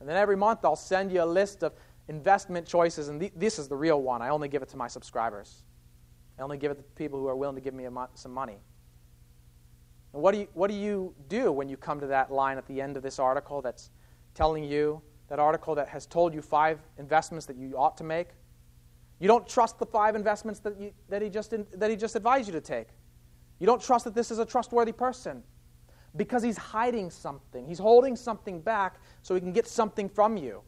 And 0.00 0.08
then 0.08 0.16
every 0.16 0.36
month 0.36 0.60
I'll 0.64 0.76
send 0.76 1.10
you 1.10 1.22
a 1.22 1.24
list 1.24 1.62
of 1.62 1.72
investment 2.08 2.66
choices, 2.66 3.08
and 3.08 3.20
th- 3.20 3.32
this 3.36 3.58
is 3.58 3.68
the 3.68 3.76
real 3.76 4.02
one. 4.02 4.22
I 4.22 4.28
only 4.28 4.48
give 4.48 4.62
it 4.62 4.68
to 4.70 4.76
my 4.76 4.88
subscribers. 4.88 5.64
I 6.38 6.42
only 6.42 6.58
give 6.58 6.70
it 6.70 6.76
to 6.76 6.82
people 6.94 7.18
who 7.18 7.28
are 7.28 7.36
willing 7.36 7.54
to 7.54 7.60
give 7.60 7.74
me 7.74 7.88
mo- 7.88 8.08
some 8.14 8.32
money. 8.32 8.58
And 10.12 10.22
what 10.22 10.32
do, 10.32 10.40
you, 10.40 10.48
what 10.52 10.70
do 10.70 10.76
you 10.76 11.14
do 11.28 11.50
when 11.50 11.68
you 11.68 11.76
come 11.76 12.00
to 12.00 12.06
that 12.08 12.30
line 12.30 12.58
at 12.58 12.66
the 12.66 12.80
end 12.80 12.96
of 12.96 13.02
this 13.02 13.18
article 13.18 13.62
that's 13.62 13.90
telling 14.34 14.64
you, 14.64 15.02
that 15.28 15.38
article 15.38 15.74
that 15.74 15.88
has 15.88 16.06
told 16.06 16.34
you 16.34 16.42
five 16.42 16.78
investments 16.98 17.46
that 17.46 17.56
you 17.56 17.74
ought 17.76 17.96
to 17.96 18.04
make? 18.04 18.28
You 19.18 19.28
don't 19.28 19.46
trust 19.48 19.78
the 19.78 19.86
five 19.86 20.14
investments 20.14 20.60
that, 20.60 20.78
you, 20.78 20.92
that, 21.08 21.22
he, 21.22 21.30
just 21.30 21.52
in, 21.52 21.66
that 21.74 21.90
he 21.90 21.96
just 21.96 22.16
advised 22.16 22.46
you 22.46 22.52
to 22.52 22.60
take. 22.60 22.88
You 23.58 23.66
don't 23.66 23.80
trust 23.80 24.04
that 24.04 24.14
this 24.14 24.30
is 24.30 24.38
a 24.38 24.44
trustworthy 24.44 24.92
person 24.92 25.42
because 26.16 26.42
he's 26.42 26.58
hiding 26.58 27.10
something. 27.10 27.66
He's 27.66 27.78
holding 27.78 28.16
something 28.16 28.60
back 28.60 28.96
so 29.22 29.34
he 29.34 29.40
can 29.40 29.52
get 29.52 29.66
something 29.66 30.08
from 30.08 30.36
you. 30.36 30.62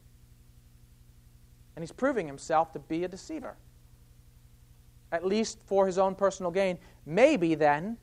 And 1.77 1.83
he's 1.83 1.93
proving 1.93 2.27
himself 2.27 2.73
to 2.73 2.79
be 2.79 3.05
a 3.05 3.09
deceiver, 3.09 3.57
at 5.13 5.25
least 5.25 5.61
for 5.67 5.87
his 5.87 5.99
own 5.99 6.15
personal 6.15 6.51
gain. 6.51 6.79
Maybe 7.05 7.55
then 7.55 7.99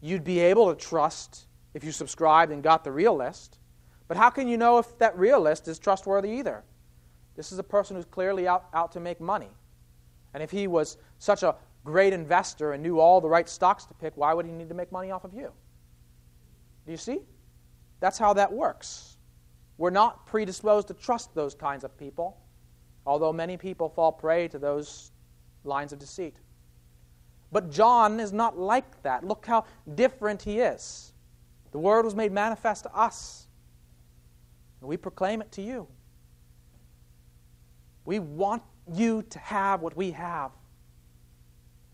you'd 0.00 0.24
be 0.24 0.38
able 0.38 0.72
to 0.72 0.80
trust 0.80 1.46
if 1.74 1.84
you 1.84 1.92
subscribed 1.92 2.52
and 2.52 2.62
got 2.62 2.84
the 2.84 2.92
real 2.92 3.14
list. 3.16 3.58
But 4.06 4.16
how 4.16 4.30
can 4.30 4.48
you 4.48 4.56
know 4.56 4.78
if 4.78 4.96
that 4.98 5.18
real 5.18 5.40
list 5.40 5.68
is 5.68 5.78
trustworthy 5.78 6.30
either? 6.30 6.64
This 7.36 7.52
is 7.52 7.58
a 7.58 7.64
person 7.64 7.96
who's 7.96 8.04
clearly 8.04 8.48
out, 8.48 8.66
out 8.72 8.92
to 8.92 9.00
make 9.00 9.20
money. 9.20 9.50
And 10.32 10.42
if 10.42 10.50
he 10.50 10.66
was 10.66 10.96
such 11.18 11.42
a 11.42 11.56
great 11.84 12.12
investor 12.12 12.72
and 12.72 12.82
knew 12.82 13.00
all 13.00 13.20
the 13.20 13.28
right 13.28 13.48
stocks 13.48 13.84
to 13.86 13.94
pick, 13.94 14.16
why 14.16 14.32
would 14.32 14.46
he 14.46 14.52
need 14.52 14.68
to 14.68 14.74
make 14.74 14.92
money 14.92 15.10
off 15.10 15.24
of 15.24 15.34
you? 15.34 15.52
Do 16.86 16.92
you 16.92 16.98
see? 16.98 17.20
That's 18.00 18.18
how 18.18 18.32
that 18.34 18.52
works. 18.52 19.16
We're 19.76 19.90
not 19.90 20.26
predisposed 20.26 20.88
to 20.88 20.94
trust 20.94 21.34
those 21.34 21.54
kinds 21.54 21.84
of 21.84 21.96
people, 21.98 22.38
although 23.08 23.32
many 23.32 23.56
people 23.56 23.88
fall 23.88 24.12
prey 24.12 24.46
to 24.48 24.58
those 24.58 25.12
lines 25.64 25.94
of 25.94 25.98
deceit. 25.98 26.36
But 27.50 27.70
John 27.70 28.20
is 28.20 28.34
not 28.34 28.58
like 28.58 29.02
that. 29.02 29.24
Look 29.24 29.46
how 29.46 29.64
different 29.94 30.42
he 30.42 30.60
is. 30.60 31.14
The 31.72 31.78
word 31.78 32.04
was 32.04 32.14
made 32.14 32.32
manifest 32.32 32.82
to 32.82 32.94
us, 32.94 33.48
and 34.80 34.88
we 34.88 34.98
proclaim 34.98 35.40
it 35.40 35.50
to 35.52 35.62
you. 35.62 35.88
We 38.04 38.18
want 38.18 38.62
you 38.92 39.22
to 39.30 39.38
have 39.38 39.80
what 39.80 39.96
we 39.96 40.10
have. 40.10 40.50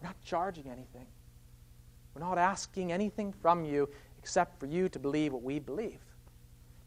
We're 0.00 0.08
not 0.08 0.20
charging 0.24 0.66
anything. 0.66 1.06
We're 2.12 2.22
not 2.22 2.38
asking 2.38 2.90
anything 2.90 3.32
from 3.40 3.64
you 3.64 3.88
except 4.18 4.58
for 4.58 4.66
you 4.66 4.88
to 4.88 4.98
believe 4.98 5.32
what 5.32 5.42
we 5.42 5.60
believe. 5.60 6.00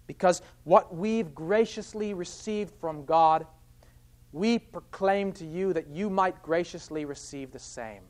Because 0.06 0.42
what 0.66 0.94
we've 0.94 1.34
graciously 1.34 2.14
received 2.14 2.74
from 2.82 3.06
God, 3.06 3.46
we 4.38 4.60
proclaim 4.60 5.32
to 5.34 5.46
you 5.46 5.74
that 5.74 5.88
you 5.88 6.10
might 6.10 6.42
graciously 6.44 7.06
receive 7.06 7.52
the 7.52 7.60
same. 7.60 8.04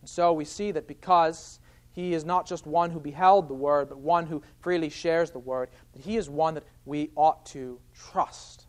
And 0.00 0.10
so 0.10 0.32
we 0.32 0.44
see 0.44 0.72
that 0.72 0.86
because 0.86 1.60
he 1.92 2.12
is 2.12 2.24
not 2.24 2.46
just 2.46 2.66
one 2.66 2.90
who 2.90 3.00
beheld 3.00 3.48
the 3.48 3.54
word, 3.54 3.88
but 3.88 3.98
one 3.98 4.26
who 4.26 4.42
freely 4.60 4.90
shares 4.90 5.30
the 5.30 5.38
word, 5.38 5.70
that 5.92 6.02
he 6.02 6.16
is 6.16 6.28
one 6.28 6.54
that 6.54 6.64
we 6.84 7.10
ought 7.16 7.46
to 7.46 7.80
trust. 7.94 8.66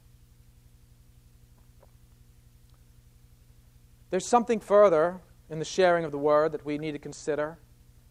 There's 4.09 4.25
something 4.25 4.59
further 4.59 5.19
in 5.49 5.59
the 5.59 5.65
sharing 5.65 6.05
of 6.05 6.11
the 6.11 6.17
word 6.17 6.53
that 6.53 6.65
we 6.65 6.77
need 6.77 6.93
to 6.93 6.99
consider 6.99 7.59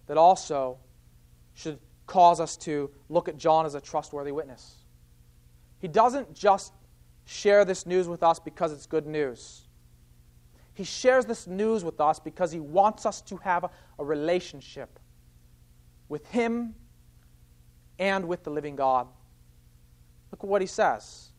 that 0.06 0.18
also 0.18 0.78
should 1.54 1.78
cause 2.06 2.38
us 2.38 2.56
to 2.58 2.90
look 3.08 3.28
at 3.28 3.36
John 3.36 3.66
as 3.66 3.74
a 3.74 3.80
trustworthy 3.80 4.32
witness. 4.32 4.84
He 5.78 5.88
doesn't 5.88 6.34
just 6.34 6.72
share 7.26 7.64
this 7.64 7.84
news 7.84 8.08
with 8.08 8.22
us 8.22 8.38
because 8.38 8.72
it's 8.72 8.86
good 8.86 9.06
news. 9.06 9.66
He 10.72 10.84
shares 10.84 11.26
this 11.26 11.46
news 11.46 11.84
with 11.84 12.00
us 12.00 12.18
because 12.20 12.52
he 12.52 12.60
wants 12.60 13.04
us 13.04 13.20
to 13.22 13.36
have 13.38 13.64
a, 13.64 13.70
a 13.98 14.04
relationship 14.04 14.98
with 16.08 16.26
him 16.28 16.74
and 17.98 18.26
with 18.26 18.44
the 18.44 18.50
living 18.50 18.76
God. 18.76 19.08
Look 20.30 20.44
at 20.44 20.48
what 20.48 20.60
he 20.60 20.66
says. 20.66 21.30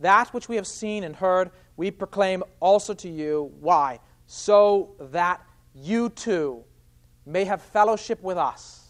That 0.00 0.28
which 0.32 0.48
we 0.48 0.56
have 0.56 0.66
seen 0.66 1.04
and 1.04 1.16
heard, 1.16 1.50
we 1.76 1.90
proclaim 1.90 2.42
also 2.60 2.94
to 2.94 3.08
you. 3.08 3.52
Why? 3.60 3.98
So 4.26 4.94
that 5.00 5.44
you 5.74 6.10
too 6.10 6.62
may 7.24 7.44
have 7.44 7.62
fellowship 7.62 8.22
with 8.22 8.36
us. 8.36 8.88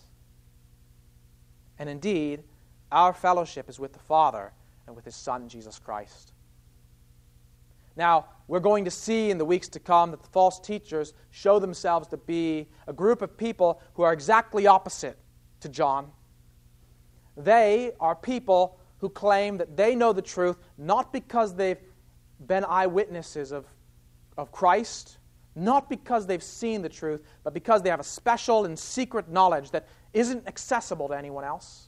And 1.78 1.88
indeed, 1.88 2.42
our 2.90 3.12
fellowship 3.12 3.68
is 3.68 3.78
with 3.78 3.92
the 3.92 3.98
Father 4.00 4.52
and 4.86 4.94
with 4.94 5.04
His 5.04 5.16
Son, 5.16 5.48
Jesus 5.48 5.78
Christ. 5.78 6.32
Now, 7.96 8.26
we're 8.46 8.60
going 8.60 8.84
to 8.84 8.90
see 8.90 9.30
in 9.30 9.38
the 9.38 9.44
weeks 9.44 9.68
to 9.70 9.80
come 9.80 10.10
that 10.10 10.22
the 10.22 10.28
false 10.28 10.60
teachers 10.60 11.14
show 11.30 11.58
themselves 11.58 12.08
to 12.08 12.16
be 12.16 12.68
a 12.86 12.92
group 12.92 13.22
of 13.22 13.36
people 13.36 13.80
who 13.94 14.02
are 14.02 14.12
exactly 14.12 14.66
opposite 14.66 15.18
to 15.60 15.68
John. 15.68 16.10
They 17.36 17.92
are 17.98 18.14
people 18.14 18.78
who 18.98 19.08
claim 19.08 19.56
that 19.58 19.76
they 19.76 19.94
know 19.94 20.12
the 20.12 20.22
truth 20.22 20.56
not 20.78 21.12
because 21.12 21.54
they've 21.54 21.80
been 22.46 22.64
eyewitnesses 22.64 23.50
of, 23.50 23.66
of 24.36 24.52
Christ, 24.52 25.18
not 25.54 25.88
because 25.88 26.26
they've 26.26 26.42
seen 26.42 26.82
the 26.82 26.88
truth, 26.88 27.22
but 27.44 27.54
because 27.54 27.82
they 27.82 27.90
have 27.90 28.00
a 28.00 28.04
special 28.04 28.66
and 28.66 28.78
secret 28.78 29.28
knowledge 29.28 29.70
that 29.70 29.88
isn't 30.12 30.46
accessible 30.46 31.08
to 31.08 31.14
anyone 31.16 31.44
else. 31.44 31.85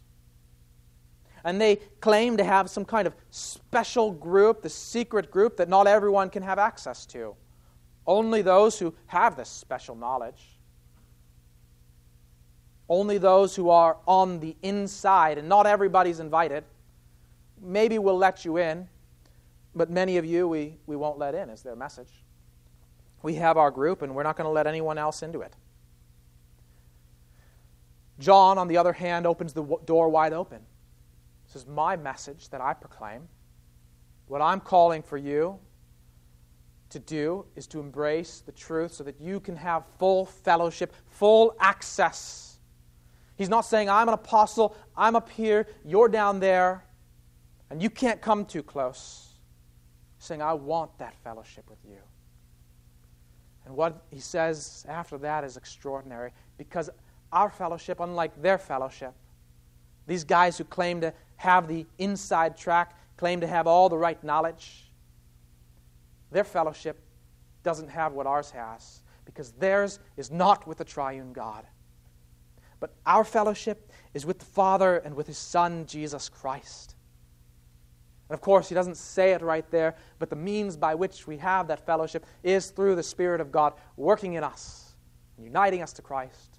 And 1.44 1.60
they 1.60 1.76
claim 2.00 2.36
to 2.36 2.44
have 2.44 2.68
some 2.70 2.84
kind 2.84 3.06
of 3.06 3.14
special 3.30 4.10
group, 4.10 4.62
the 4.62 4.68
secret 4.68 5.30
group 5.30 5.56
that 5.56 5.68
not 5.68 5.86
everyone 5.86 6.30
can 6.30 6.42
have 6.42 6.58
access 6.58 7.06
to. 7.06 7.34
Only 8.06 8.42
those 8.42 8.78
who 8.78 8.94
have 9.06 9.36
this 9.36 9.48
special 9.48 9.94
knowledge. 9.94 10.58
Only 12.88 13.18
those 13.18 13.54
who 13.54 13.68
are 13.70 13.98
on 14.06 14.40
the 14.40 14.56
inside, 14.62 15.38
and 15.38 15.48
not 15.48 15.66
everybody's 15.66 16.20
invited 16.20 16.64
maybe 17.62 17.98
we'll 17.98 18.18
let 18.18 18.44
you 18.44 18.56
in, 18.56 18.88
but 19.74 19.90
many 19.90 20.16
of 20.16 20.24
you 20.24 20.48
we, 20.48 20.76
we 20.86 20.96
won't 20.96 21.18
let 21.18 21.34
in, 21.34 21.50
is 21.50 21.62
their 21.62 21.76
message. 21.76 22.10
We 23.22 23.34
have 23.34 23.56
our 23.56 23.70
group, 23.70 24.02
and 24.02 24.14
we're 24.14 24.22
not 24.22 24.36
going 24.36 24.46
to 24.46 24.52
let 24.52 24.66
anyone 24.66 24.98
else 24.98 25.22
into 25.22 25.40
it. 25.40 25.54
John, 28.18 28.58
on 28.58 28.68
the 28.68 28.76
other 28.76 28.92
hand, 28.92 29.26
opens 29.26 29.52
the 29.52 29.64
door 29.84 30.08
wide 30.08 30.32
open. 30.32 30.60
This 31.48 31.62
is 31.62 31.68
my 31.68 31.96
message 31.96 32.50
that 32.50 32.60
I 32.60 32.74
proclaim. 32.74 33.28
What 34.26 34.42
I'm 34.42 34.60
calling 34.60 35.02
for 35.02 35.16
you 35.16 35.58
to 36.90 36.98
do 36.98 37.46
is 37.56 37.66
to 37.68 37.80
embrace 37.80 38.42
the 38.44 38.52
truth 38.52 38.92
so 38.92 39.04
that 39.04 39.20
you 39.20 39.40
can 39.40 39.56
have 39.56 39.84
full 39.98 40.26
fellowship, 40.26 40.94
full 41.06 41.54
access. 41.58 42.58
He's 43.36 43.48
not 43.48 43.62
saying, 43.62 43.88
I'm 43.88 44.08
an 44.08 44.14
apostle, 44.14 44.76
I'm 44.96 45.16
up 45.16 45.30
here, 45.30 45.66
you're 45.84 46.08
down 46.08 46.40
there 46.40 46.84
and 47.70 47.82
you 47.82 47.90
can't 47.90 48.20
come 48.20 48.44
too 48.44 48.62
close, 48.62 49.34
saying, 50.18 50.42
I 50.42 50.54
want 50.54 50.98
that 50.98 51.14
fellowship 51.22 51.68
with 51.68 51.78
you. 51.88 51.98
And 53.66 53.76
what 53.76 54.04
he 54.10 54.20
says 54.20 54.86
after 54.88 55.18
that 55.18 55.44
is 55.44 55.56
extraordinary 55.56 56.32
because 56.56 56.88
our 57.32 57.50
fellowship, 57.50 58.00
unlike 58.00 58.40
their 58.40 58.56
fellowship, 58.56 59.12
these 60.06 60.24
guys 60.24 60.56
who 60.56 60.64
claim 60.64 61.02
to 61.02 61.12
have 61.38 61.66
the 61.66 61.86
inside 61.98 62.56
track, 62.56 62.96
claim 63.16 63.40
to 63.40 63.46
have 63.46 63.66
all 63.66 63.88
the 63.88 63.98
right 63.98 64.22
knowledge, 64.22 64.90
their 66.30 66.44
fellowship 66.44 67.00
doesn't 67.62 67.88
have 67.88 68.12
what 68.12 68.26
ours 68.26 68.50
has 68.50 69.02
because 69.24 69.52
theirs 69.52 69.98
is 70.16 70.30
not 70.30 70.66
with 70.66 70.78
the 70.78 70.84
triune 70.84 71.32
God. 71.32 71.64
But 72.80 72.94
our 73.06 73.24
fellowship 73.24 73.90
is 74.14 74.24
with 74.24 74.38
the 74.38 74.44
Father 74.44 74.98
and 74.98 75.14
with 75.14 75.26
His 75.26 75.38
Son, 75.38 75.86
Jesus 75.86 76.28
Christ. 76.28 76.94
And 78.28 78.34
of 78.34 78.40
course, 78.40 78.68
he 78.68 78.74
doesn't 78.74 78.96
say 78.96 79.32
it 79.32 79.40
right 79.40 79.68
there, 79.70 79.96
but 80.18 80.28
the 80.28 80.36
means 80.36 80.76
by 80.76 80.94
which 80.94 81.26
we 81.26 81.38
have 81.38 81.68
that 81.68 81.84
fellowship 81.86 82.26
is 82.42 82.70
through 82.70 82.94
the 82.94 83.02
Spirit 83.02 83.40
of 83.40 83.50
God 83.50 83.72
working 83.96 84.34
in 84.34 84.44
us, 84.44 84.94
uniting 85.38 85.82
us 85.82 85.92
to 85.94 86.02
Christ. 86.02 86.58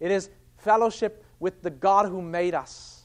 It 0.00 0.10
is 0.10 0.28
fellowship 0.58 1.24
with 1.40 1.62
the 1.62 1.70
God 1.70 2.06
who 2.06 2.20
made 2.20 2.54
us. 2.54 2.95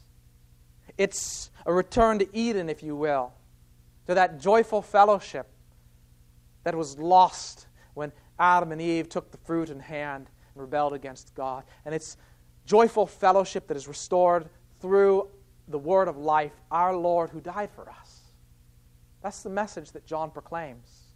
It's 1.02 1.50
a 1.66 1.74
return 1.74 2.20
to 2.20 2.28
Eden, 2.32 2.70
if 2.70 2.84
you 2.84 2.96
will, 2.96 3.34
to 4.06 4.14
that 4.14 4.40
joyful 4.40 4.84
fellowship 4.84 5.48
that 6.64 6.76
was 6.76 7.00
lost 7.00 7.66
when 7.96 8.12
Adam 8.38 8.72
and 8.72 8.80
Eve 8.80 9.10
took 9.10 9.32
the 9.32 9.38
fruit 9.40 9.72
in 9.72 9.80
hand 9.80 10.28
and 10.54 10.62
rebelled 10.62 10.94
against 10.94 11.34
God. 11.34 11.64
And 11.86 11.96
it's 11.96 12.18
joyful 12.68 13.08
fellowship 13.08 13.68
that 13.70 13.78
is 13.78 13.88
restored 13.88 14.48
through 14.80 15.28
the 15.70 15.80
word 15.80 16.08
of 16.08 16.18
life, 16.18 16.54
our 16.70 16.96
Lord 16.96 17.32
who 17.32 17.42
died 17.42 17.72
for 17.72 17.90
us. 17.90 18.20
That's 19.24 19.42
the 19.42 19.50
message 19.50 19.94
that 19.94 20.06
John 20.06 20.30
proclaims. 20.30 21.16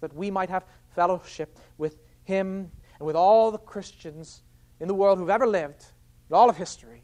That 0.00 0.14
we 0.14 0.30
might 0.30 0.48
have 0.48 0.64
fellowship 0.94 1.58
with 1.76 1.98
him 2.24 2.70
and 2.98 3.06
with 3.06 3.16
all 3.16 3.50
the 3.50 3.58
Christians 3.58 4.42
in 4.80 4.88
the 4.88 4.94
world 4.94 5.18
who've 5.18 5.28
ever 5.28 5.46
lived, 5.46 5.84
in 6.30 6.34
all 6.34 6.48
of 6.48 6.56
history. 6.56 7.01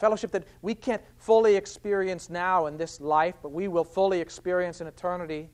Fellowship 0.00 0.30
that 0.30 0.48
we 0.62 0.74
can't 0.74 1.02
fully 1.18 1.56
experience 1.56 2.30
now 2.30 2.66
in 2.66 2.78
this 2.78 3.02
life, 3.02 3.34
but 3.42 3.52
we 3.52 3.68
will 3.68 3.84
fully 3.84 4.18
experience 4.18 4.80
in 4.80 4.86
eternity 4.86 5.50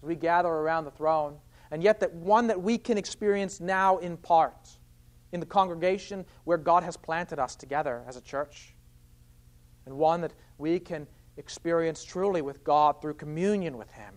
as 0.00 0.06
we 0.06 0.14
gather 0.14 0.48
around 0.48 0.84
the 0.84 0.90
throne. 0.92 1.36
And 1.72 1.82
yet, 1.82 1.98
that 1.98 2.14
one 2.14 2.46
that 2.46 2.62
we 2.62 2.78
can 2.78 2.96
experience 2.96 3.60
now 3.60 3.98
in 3.98 4.18
part 4.18 4.70
in 5.32 5.40
the 5.40 5.46
congregation 5.46 6.24
where 6.44 6.58
God 6.58 6.84
has 6.84 6.96
planted 6.96 7.40
us 7.40 7.56
together 7.56 8.04
as 8.06 8.16
a 8.16 8.20
church 8.20 8.76
and 9.84 9.96
one 9.96 10.20
that 10.20 10.32
we 10.58 10.78
can 10.78 11.08
experience 11.36 12.04
truly 12.04 12.42
with 12.42 12.62
God 12.62 13.02
through 13.02 13.14
communion 13.14 13.76
with 13.76 13.90
Him, 13.90 14.14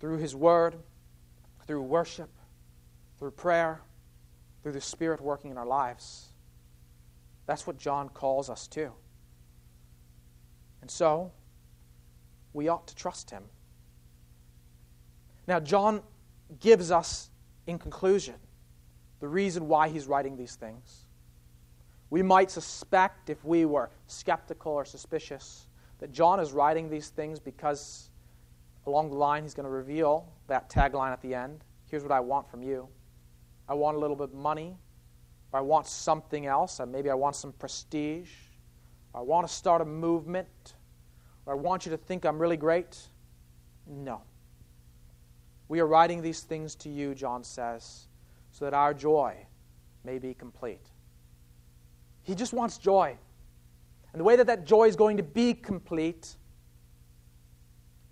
through 0.00 0.18
His 0.18 0.34
Word, 0.34 0.74
through 1.64 1.82
worship, 1.82 2.30
through 3.20 3.30
prayer, 3.30 3.82
through 4.64 4.72
the 4.72 4.80
Spirit 4.80 5.20
working 5.20 5.52
in 5.52 5.58
our 5.58 5.66
lives. 5.66 6.29
That's 7.50 7.66
what 7.66 7.76
John 7.76 8.08
calls 8.10 8.48
us 8.48 8.68
to. 8.68 8.92
And 10.80 10.88
so, 10.88 11.32
we 12.52 12.68
ought 12.68 12.86
to 12.86 12.94
trust 12.94 13.32
him. 13.32 13.42
Now, 15.48 15.58
John 15.58 16.00
gives 16.60 16.92
us, 16.92 17.28
in 17.66 17.76
conclusion, 17.76 18.36
the 19.18 19.26
reason 19.26 19.66
why 19.66 19.88
he's 19.88 20.06
writing 20.06 20.36
these 20.36 20.54
things. 20.54 21.06
We 22.10 22.22
might 22.22 22.52
suspect, 22.52 23.30
if 23.30 23.44
we 23.44 23.64
were 23.64 23.90
skeptical 24.06 24.70
or 24.70 24.84
suspicious, 24.84 25.66
that 25.98 26.12
John 26.12 26.38
is 26.38 26.52
writing 26.52 26.88
these 26.88 27.08
things 27.08 27.40
because 27.40 28.10
along 28.86 29.10
the 29.10 29.16
line 29.16 29.42
he's 29.42 29.54
going 29.54 29.64
to 29.64 29.70
reveal 29.70 30.32
that 30.46 30.70
tagline 30.70 31.12
at 31.12 31.20
the 31.20 31.34
end 31.34 31.64
Here's 31.90 32.04
what 32.04 32.12
I 32.12 32.20
want 32.20 32.48
from 32.48 32.62
you. 32.62 32.86
I 33.68 33.74
want 33.74 33.96
a 33.96 34.00
little 34.00 34.14
bit 34.14 34.28
of 34.28 34.34
money, 34.34 34.76
or 35.52 35.58
I 35.58 35.62
want 35.62 35.86
something 35.86 36.46
else, 36.46 36.80
uh, 36.80 36.86
maybe 36.86 37.10
I 37.10 37.14
want 37.14 37.36
some 37.36 37.52
prestige, 37.52 38.30
I 39.14 39.20
want 39.20 39.46
to 39.46 39.52
start 39.52 39.82
a 39.82 39.84
movement, 39.84 40.74
or 41.46 41.54
I 41.54 41.56
want 41.56 41.84
you 41.86 41.90
to 41.90 41.96
think 41.96 42.24
I'm 42.24 42.38
really 42.38 42.56
great. 42.56 42.98
No. 43.86 44.22
We 45.68 45.80
are 45.80 45.86
writing 45.86 46.22
these 46.22 46.40
things 46.40 46.74
to 46.76 46.88
you, 46.88 47.14
John 47.14 47.42
says, 47.42 48.06
so 48.52 48.64
that 48.64 48.74
our 48.74 48.94
joy 48.94 49.36
may 50.04 50.18
be 50.18 50.34
complete. 50.34 50.90
He 52.22 52.34
just 52.34 52.52
wants 52.52 52.78
joy. 52.78 53.16
And 54.12 54.20
the 54.20 54.24
way 54.24 54.36
that 54.36 54.46
that 54.46 54.64
joy 54.64 54.88
is 54.88 54.96
going 54.96 55.16
to 55.16 55.22
be 55.22 55.54
complete 55.54 56.36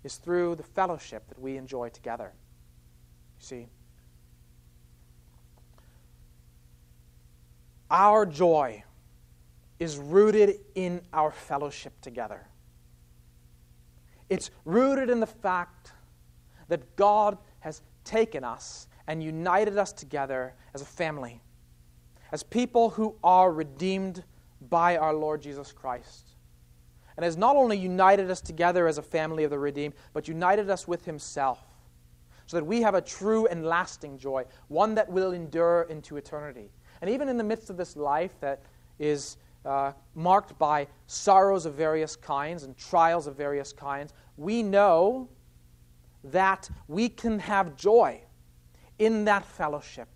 is 0.03 0.15
through 0.15 0.55
the 0.55 0.63
fellowship 0.63 1.27
that 1.27 1.39
we 1.39 1.57
enjoy 1.57 1.89
together. 1.89 2.33
You 3.39 3.45
see, 3.45 3.67
our 7.89 8.25
joy 8.25 8.83
is 9.79 9.97
rooted 9.97 10.59
in 10.75 11.01
our 11.13 11.31
fellowship 11.31 11.93
together. 12.01 12.45
It's 14.29 14.51
rooted 14.65 15.09
in 15.09 15.19
the 15.19 15.25
fact 15.25 15.93
that 16.67 16.95
God 16.95 17.37
has 17.59 17.81
taken 18.03 18.43
us 18.43 18.87
and 19.07 19.23
united 19.23 19.77
us 19.77 19.91
together 19.91 20.53
as 20.73 20.81
a 20.81 20.85
family, 20.85 21.41
as 22.31 22.43
people 22.43 22.91
who 22.91 23.15
are 23.23 23.51
redeemed 23.51 24.23
by 24.69 24.97
our 24.97 25.13
Lord 25.13 25.41
Jesus 25.41 25.71
Christ. 25.71 26.29
And 27.17 27.23
has 27.23 27.35
not 27.35 27.55
only 27.55 27.77
united 27.77 28.29
us 28.29 28.39
together 28.39 28.87
as 28.87 28.97
a 28.97 29.01
family 29.01 29.43
of 29.43 29.49
the 29.49 29.59
redeemed, 29.59 29.93
but 30.13 30.27
united 30.27 30.69
us 30.69 30.87
with 30.87 31.03
Himself, 31.05 31.59
so 32.45 32.55
that 32.57 32.63
we 32.63 32.81
have 32.81 32.95
a 32.95 33.01
true 33.01 33.45
and 33.47 33.65
lasting 33.65 34.17
joy, 34.17 34.45
one 34.67 34.95
that 34.95 35.09
will 35.09 35.33
endure 35.33 35.87
into 35.89 36.17
eternity. 36.17 36.71
And 37.01 37.09
even 37.09 37.29
in 37.29 37.37
the 37.37 37.43
midst 37.43 37.69
of 37.69 37.77
this 37.77 37.95
life 37.95 38.31
that 38.41 38.61
is 38.97 39.37
uh, 39.65 39.93
marked 40.15 40.57
by 40.57 40.87
sorrows 41.07 41.65
of 41.65 41.73
various 41.73 42.15
kinds 42.15 42.63
and 42.63 42.77
trials 42.77 43.27
of 43.27 43.35
various 43.35 43.73
kinds, 43.73 44.13
we 44.37 44.63
know 44.63 45.29
that 46.23 46.69
we 46.87 47.09
can 47.09 47.39
have 47.39 47.75
joy 47.75 48.21
in 48.97 49.25
that 49.25 49.45
fellowship, 49.45 50.07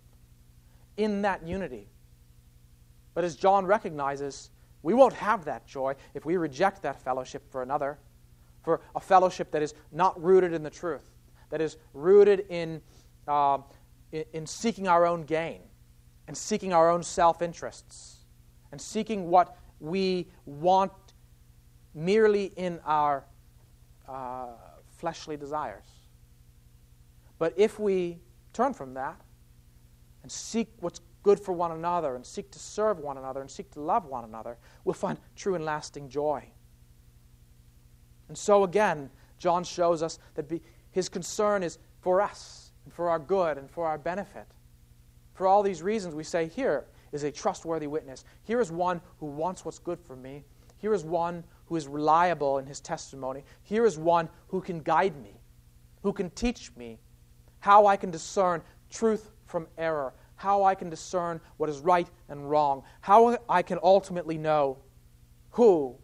in 0.96 1.22
that 1.22 1.46
unity. 1.46 1.88
But 3.14 3.24
as 3.24 3.36
John 3.36 3.64
recognizes, 3.64 4.50
we 4.82 4.92
won't 4.92 5.14
have 5.14 5.46
that 5.46 5.66
joy 5.66 5.94
if 6.12 6.26
we 6.26 6.36
reject 6.36 6.82
that 6.82 7.00
fellowship 7.00 7.50
for 7.50 7.62
another, 7.62 7.98
for 8.62 8.80
a 8.94 9.00
fellowship 9.00 9.50
that 9.52 9.62
is 9.62 9.74
not 9.92 10.22
rooted 10.22 10.52
in 10.52 10.62
the 10.62 10.70
truth, 10.70 11.10
that 11.48 11.60
is 11.60 11.78
rooted 11.94 12.44
in, 12.50 12.82
uh, 13.26 13.58
in, 14.12 14.24
in 14.34 14.46
seeking 14.46 14.88
our 14.88 15.06
own 15.06 15.22
gain 15.22 15.60
and 16.26 16.36
seeking 16.36 16.72
our 16.72 16.90
own 16.90 17.02
self 17.02 17.42
interests 17.42 18.18
and 18.72 18.80
seeking 18.80 19.28
what 19.28 19.56
we 19.80 20.28
want 20.46 20.92
merely 21.94 22.46
in 22.56 22.80
our 22.84 23.24
uh, 24.08 24.46
fleshly 24.96 25.36
desires. 25.36 25.86
But 27.38 27.54
if 27.56 27.78
we 27.78 28.18
turn 28.52 28.74
from 28.74 28.94
that 28.94 29.20
and 30.22 30.30
seek 30.30 30.68
what's 30.80 31.00
good 31.22 31.40
for 31.40 31.52
one 31.52 31.72
another 31.72 32.16
and 32.16 32.24
seek 32.24 32.50
to 32.52 32.58
serve 32.58 32.98
one 32.98 33.18
another 33.18 33.40
and 33.40 33.50
seek 33.50 33.70
to 33.72 33.80
love 33.80 34.06
one 34.06 34.24
another, 34.24 34.56
we'll 34.84 34.94
find 34.94 35.18
true 35.36 35.54
and 35.54 35.64
lasting 35.64 36.08
joy. 36.08 36.44
And 38.28 38.38
so, 38.38 38.64
again, 38.64 39.10
John 39.38 39.64
shows 39.64 40.02
us 40.02 40.18
that 40.34 40.48
be, 40.48 40.62
his 40.90 41.08
concern 41.08 41.62
is 41.62 41.78
for 42.00 42.20
us 42.20 42.72
and 42.84 42.92
for 42.94 43.10
our 43.10 43.18
good 43.18 43.58
and 43.58 43.70
for 43.70 43.86
our 43.86 43.98
benefit. 43.98 44.46
For 45.34 45.46
all 45.46 45.62
these 45.62 45.82
reasons, 45.82 46.14
we 46.14 46.24
say, 46.24 46.48
here 46.48 46.86
is 47.12 47.24
a 47.24 47.30
trustworthy 47.30 47.86
witness. 47.86 48.24
Here 48.44 48.60
is 48.60 48.72
one 48.72 49.00
who 49.18 49.26
wants 49.26 49.64
what's 49.64 49.78
good 49.78 50.00
for 50.00 50.16
me. 50.16 50.44
Here 50.78 50.94
is 50.94 51.04
one 51.04 51.44
who 51.66 51.76
is 51.76 51.88
reliable 51.88 52.58
in 52.58 52.66
his 52.66 52.80
testimony. 52.80 53.44
Here 53.62 53.84
is 53.84 53.98
one 53.98 54.28
who 54.48 54.60
can 54.60 54.80
guide 54.80 55.20
me, 55.22 55.40
who 56.02 56.12
can 56.12 56.30
teach 56.30 56.70
me 56.76 56.98
how 57.60 57.86
I 57.86 57.96
can 57.96 58.10
discern 58.10 58.62
truth 58.90 59.30
from 59.46 59.66
error, 59.78 60.12
how 60.36 60.64
I 60.64 60.74
can 60.74 60.90
discern 60.90 61.40
what 61.56 61.70
is 61.70 61.80
right 61.80 62.08
and 62.28 62.48
wrong, 62.48 62.82
how 63.00 63.38
I 63.48 63.62
can 63.62 63.78
ultimately 63.82 64.36
know 64.36 64.78
who 65.50 65.96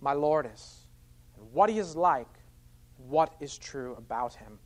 my 0.00 0.12
Lord 0.12 0.50
is, 0.52 0.86
and 1.36 1.50
what 1.52 1.70
he 1.70 1.78
is 1.78 1.96
like, 1.96 2.28
and 2.98 3.08
what 3.08 3.34
is 3.40 3.56
true 3.56 3.94
about 3.96 4.34
him. 4.34 4.58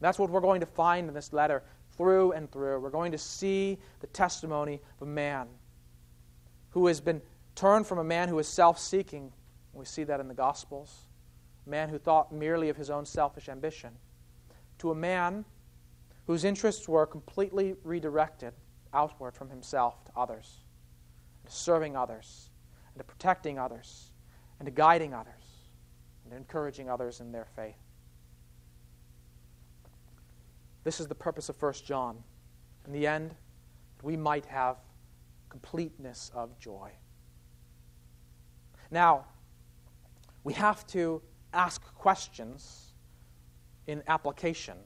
That's 0.00 0.18
what 0.18 0.30
we're 0.30 0.40
going 0.40 0.60
to 0.60 0.66
find 0.66 1.08
in 1.08 1.14
this 1.14 1.32
letter 1.32 1.62
through 2.00 2.32
and 2.32 2.50
through. 2.50 2.80
We're 2.80 2.88
going 2.88 3.12
to 3.12 3.18
see 3.18 3.76
the 4.00 4.06
testimony 4.06 4.80
of 4.96 5.06
a 5.06 5.10
man 5.10 5.48
who 6.70 6.86
has 6.86 6.98
been 6.98 7.20
turned 7.54 7.86
from 7.86 7.98
a 7.98 8.04
man 8.04 8.30
who 8.30 8.38
is 8.38 8.48
self 8.48 8.78
seeking. 8.78 9.30
We 9.74 9.84
see 9.84 10.04
that 10.04 10.18
in 10.18 10.26
the 10.26 10.32
Gospels. 10.32 11.08
A 11.66 11.68
man 11.68 11.90
who 11.90 11.98
thought 11.98 12.32
merely 12.32 12.70
of 12.70 12.76
his 12.78 12.88
own 12.88 13.04
selfish 13.04 13.50
ambition, 13.50 13.90
to 14.78 14.90
a 14.90 14.94
man 14.94 15.44
whose 16.26 16.42
interests 16.42 16.88
were 16.88 17.04
completely 17.04 17.74
redirected 17.84 18.54
outward 18.94 19.34
from 19.34 19.50
himself 19.50 20.02
to 20.06 20.12
others, 20.16 20.64
to 21.44 21.52
serving 21.52 21.96
others, 21.96 22.48
and 22.94 22.98
to 22.98 23.04
protecting 23.04 23.58
others, 23.58 24.10
and 24.58 24.64
to 24.64 24.72
guiding 24.72 25.12
others, 25.12 25.44
and 26.24 26.32
encouraging 26.32 26.88
others 26.88 27.20
in 27.20 27.30
their 27.30 27.46
faith. 27.54 27.89
This 30.84 31.00
is 31.00 31.06
the 31.06 31.14
purpose 31.14 31.48
of 31.48 31.60
1 31.60 31.72
John. 31.84 32.22
In 32.86 32.92
the 32.92 33.06
end, 33.06 33.34
we 34.02 34.16
might 34.16 34.46
have 34.46 34.76
completeness 35.48 36.30
of 36.34 36.58
joy. 36.58 36.90
Now, 38.90 39.26
we 40.42 40.54
have 40.54 40.86
to 40.88 41.22
ask 41.52 41.82
questions 41.94 42.94
in 43.86 44.02
application 44.08 44.76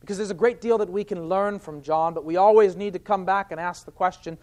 because 0.00 0.18
there's 0.18 0.30
a 0.30 0.34
great 0.34 0.60
deal 0.60 0.76
that 0.76 0.90
we 0.90 1.02
can 1.02 1.30
learn 1.30 1.58
from 1.58 1.80
John, 1.80 2.12
but 2.12 2.26
we 2.26 2.36
always 2.36 2.76
need 2.76 2.92
to 2.92 2.98
come 2.98 3.24
back 3.24 3.52
and 3.52 3.58
ask 3.58 3.86
the 3.86 3.90
question 3.90 4.36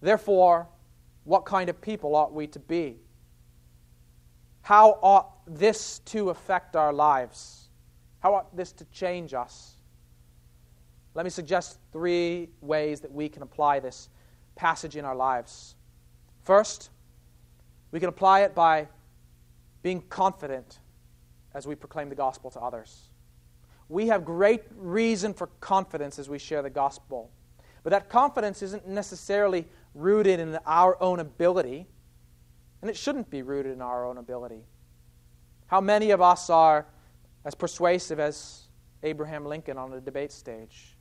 therefore, 0.00 0.68
what 1.24 1.44
kind 1.44 1.68
of 1.68 1.80
people 1.80 2.14
ought 2.14 2.32
we 2.32 2.46
to 2.48 2.60
be? 2.60 3.00
How 4.60 4.98
ought 5.02 5.44
this 5.46 5.98
to 6.06 6.30
affect 6.30 6.76
our 6.76 6.92
lives? 6.92 7.61
How 8.22 8.34
ought 8.34 8.56
this 8.56 8.72
to 8.72 8.84
change 8.86 9.34
us? 9.34 9.74
Let 11.14 11.24
me 11.24 11.30
suggest 11.30 11.78
three 11.92 12.48
ways 12.60 13.00
that 13.00 13.12
we 13.12 13.28
can 13.28 13.42
apply 13.42 13.80
this 13.80 14.08
passage 14.54 14.96
in 14.96 15.04
our 15.04 15.16
lives. 15.16 15.74
First, 16.44 16.90
we 17.90 18.00
can 18.00 18.08
apply 18.08 18.40
it 18.40 18.54
by 18.54 18.88
being 19.82 20.02
confident 20.08 20.78
as 21.52 21.66
we 21.66 21.74
proclaim 21.74 22.08
the 22.08 22.14
gospel 22.14 22.50
to 22.52 22.60
others 22.60 23.10
we 23.92 24.06
have 24.06 24.24
great 24.24 24.62
reason 24.74 25.34
for 25.34 25.48
confidence 25.60 26.18
as 26.18 26.28
we 26.28 26.38
share 26.38 26.62
the 26.62 26.70
gospel. 26.70 27.30
But 27.82 27.90
that 27.90 28.08
confidence 28.08 28.62
isn't 28.62 28.88
necessarily 28.88 29.66
rooted 29.94 30.40
in 30.40 30.58
our 30.64 31.00
own 31.02 31.20
ability, 31.20 31.86
and 32.80 32.90
it 32.90 32.96
shouldn't 32.96 33.28
be 33.28 33.42
rooted 33.42 33.72
in 33.72 33.82
our 33.82 34.06
own 34.06 34.16
ability. 34.16 34.64
How 35.66 35.80
many 35.80 36.10
of 36.10 36.22
us 36.22 36.48
are 36.48 36.86
as 37.44 37.54
persuasive 37.54 38.20
as 38.20 38.68
Abraham 39.02 39.44
Lincoln 39.44 39.78
on 39.78 39.92
a 39.92 40.00
debate 40.00 40.32
stage? 40.32 40.96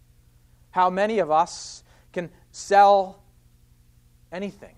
How 0.71 0.89
many 0.89 1.19
of 1.19 1.29
us 1.29 1.83
can 2.13 2.29
sell 2.51 3.23
anything? 4.31 4.75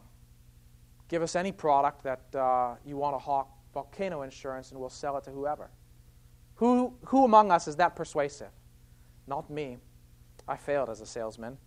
Give 1.07 1.21
us 1.21 1.35
any 1.35 1.51
product 1.51 2.03
that 2.03 2.35
uh, 2.35 2.75
you 2.85 2.97
want 2.97 3.15
to 3.15 3.19
hawk 3.19 3.49
volcano 3.73 4.21
insurance, 4.21 4.71
and 4.71 4.79
we'll 4.79 4.89
sell 4.89 5.17
it 5.17 5.23
to 5.25 5.31
whoever. 5.31 5.69
Who, 6.55 6.93
who 7.05 7.25
among 7.25 7.51
us 7.51 7.67
is 7.67 7.75
that 7.77 7.95
persuasive? 7.95 8.51
Not 9.27 9.49
me. 9.49 9.77
I 10.47 10.57
failed 10.57 10.89
as 10.89 11.01
a 11.01 11.05
salesman. 11.05 11.57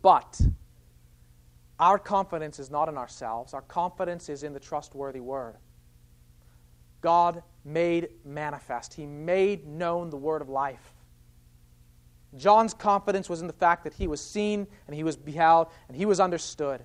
But 0.00 0.40
our 1.78 1.98
confidence 1.98 2.58
is 2.58 2.70
not 2.70 2.88
in 2.88 2.96
ourselves, 2.96 3.54
our 3.54 3.62
confidence 3.62 4.28
is 4.28 4.42
in 4.42 4.52
the 4.52 4.60
trustworthy 4.60 5.20
word. 5.20 5.56
God 7.00 7.42
made 7.64 8.08
manifest, 8.24 8.94
He 8.94 9.06
made 9.06 9.66
known 9.66 10.10
the 10.10 10.16
word 10.16 10.42
of 10.42 10.48
life. 10.48 10.94
John's 12.36 12.72
confidence 12.72 13.28
was 13.28 13.40
in 13.40 13.46
the 13.46 13.52
fact 13.52 13.84
that 13.84 13.92
he 13.92 14.06
was 14.06 14.20
seen 14.20 14.66
and 14.86 14.96
he 14.96 15.04
was 15.04 15.16
beheld 15.16 15.68
and 15.88 15.96
he 15.96 16.06
was 16.06 16.18
understood. 16.18 16.82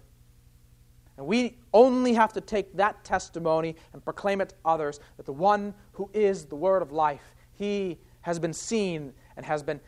And 1.16 1.26
we 1.26 1.58
only 1.74 2.14
have 2.14 2.34
to 2.34 2.42
take 2.42 2.76
that 2.76 3.04
testimony 3.04 3.76
and 3.94 4.04
proclaim 4.04 4.42
it 4.42 4.50
to 4.50 4.56
others 4.66 5.00
that 5.16 5.26
the 5.26 5.34
one 5.34 5.74
who 5.94 6.10
is 6.14 6.46
the 6.46 6.56
word 6.56 6.82
of 6.82 6.92
life, 6.92 7.34
he 7.54 7.98
has 8.22 8.40
been 8.40 8.54
seen 8.54 9.14
and 9.36 9.46
has 9.46 9.64
been 9.64 9.80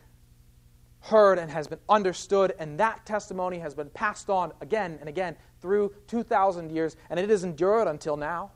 heard 1.02 1.38
and 1.40 1.52
has 1.52 1.68
been 1.68 1.80
understood, 1.88 2.54
and 2.60 2.80
that 2.80 3.06
testimony 3.06 3.60
has 3.60 3.74
been 3.74 3.90
passed 3.92 4.30
on 4.30 4.52
again 4.62 4.98
and 5.00 5.08
again 5.08 5.36
through 5.62 5.94
2,000 6.08 6.72
years, 6.72 6.96
and 7.10 7.20
it 7.20 7.30
has 7.30 7.44
endured 7.44 7.88
until 7.88 8.18
now. 8.18 8.52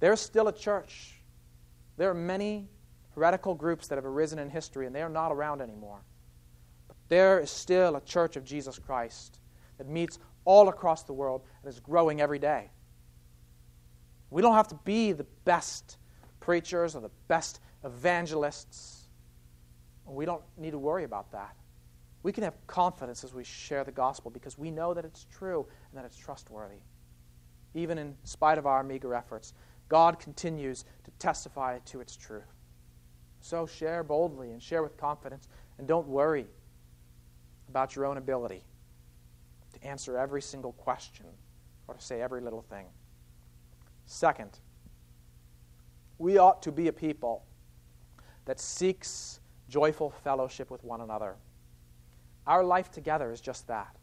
There's 0.00 0.20
still 0.20 0.48
a 0.48 0.52
church. 0.52 1.14
There 1.96 2.10
are 2.10 2.14
many 2.14 2.68
heretical 3.14 3.54
groups 3.54 3.88
that 3.88 3.96
have 3.96 4.04
arisen 4.04 4.38
in 4.38 4.50
history, 4.50 4.86
and 4.86 4.94
they 4.94 5.02
are 5.02 5.08
not 5.08 5.32
around 5.32 5.62
anymore. 5.62 6.00
But 6.86 6.96
there 7.08 7.40
is 7.40 7.50
still 7.50 7.96
a 7.96 8.00
church 8.02 8.36
of 8.36 8.44
Jesus 8.44 8.78
Christ 8.78 9.40
that 9.78 9.88
meets 9.88 10.18
all 10.44 10.68
across 10.68 11.02
the 11.02 11.12
world 11.12 11.42
and 11.62 11.72
is 11.72 11.80
growing 11.80 12.20
every 12.20 12.38
day. 12.38 12.70
We 14.30 14.42
don't 14.42 14.54
have 14.54 14.68
to 14.68 14.78
be 14.84 15.12
the 15.12 15.26
best 15.44 15.98
preachers 16.40 16.94
or 16.94 17.00
the 17.00 17.10
best 17.28 17.60
evangelists. 17.84 19.08
We 20.04 20.24
don't 20.24 20.42
need 20.56 20.72
to 20.72 20.78
worry 20.78 21.04
about 21.04 21.32
that. 21.32 21.56
We 22.22 22.32
can 22.32 22.44
have 22.44 22.54
confidence 22.66 23.24
as 23.24 23.32
we 23.32 23.44
share 23.44 23.84
the 23.84 23.92
gospel 23.92 24.30
because 24.30 24.58
we 24.58 24.70
know 24.70 24.94
that 24.94 25.04
it's 25.04 25.26
true 25.30 25.66
and 25.90 25.98
that 25.98 26.04
it's 26.04 26.16
trustworthy. 26.16 26.80
Even 27.74 27.98
in 27.98 28.16
spite 28.24 28.58
of 28.58 28.66
our 28.66 28.82
meager 28.82 29.14
efforts, 29.14 29.52
God 29.88 30.18
continues 30.18 30.84
to 31.04 31.10
testify 31.18 31.78
to 31.86 32.00
its 32.00 32.16
truth. 32.16 32.52
So 33.40 33.66
share 33.66 34.02
boldly 34.02 34.50
and 34.50 34.62
share 34.62 34.82
with 34.82 34.96
confidence, 34.96 35.48
and 35.78 35.86
don't 35.86 36.08
worry 36.08 36.46
about 37.68 37.94
your 37.94 38.06
own 38.06 38.16
ability 38.16 38.64
to 39.72 39.86
answer 39.86 40.18
every 40.18 40.42
single 40.42 40.72
question 40.72 41.26
or 41.86 41.94
to 41.94 42.00
say 42.00 42.20
every 42.20 42.40
little 42.40 42.62
thing. 42.62 42.86
Second, 44.06 44.58
we 46.18 46.38
ought 46.38 46.62
to 46.62 46.72
be 46.72 46.88
a 46.88 46.92
people 46.92 47.44
that 48.46 48.58
seeks 48.58 49.40
joyful 49.68 50.10
fellowship 50.10 50.70
with 50.70 50.82
one 50.84 51.00
another. 51.00 51.36
Our 52.46 52.64
life 52.64 52.90
together 52.90 53.32
is 53.32 53.40
just 53.40 53.66
that 53.66 53.96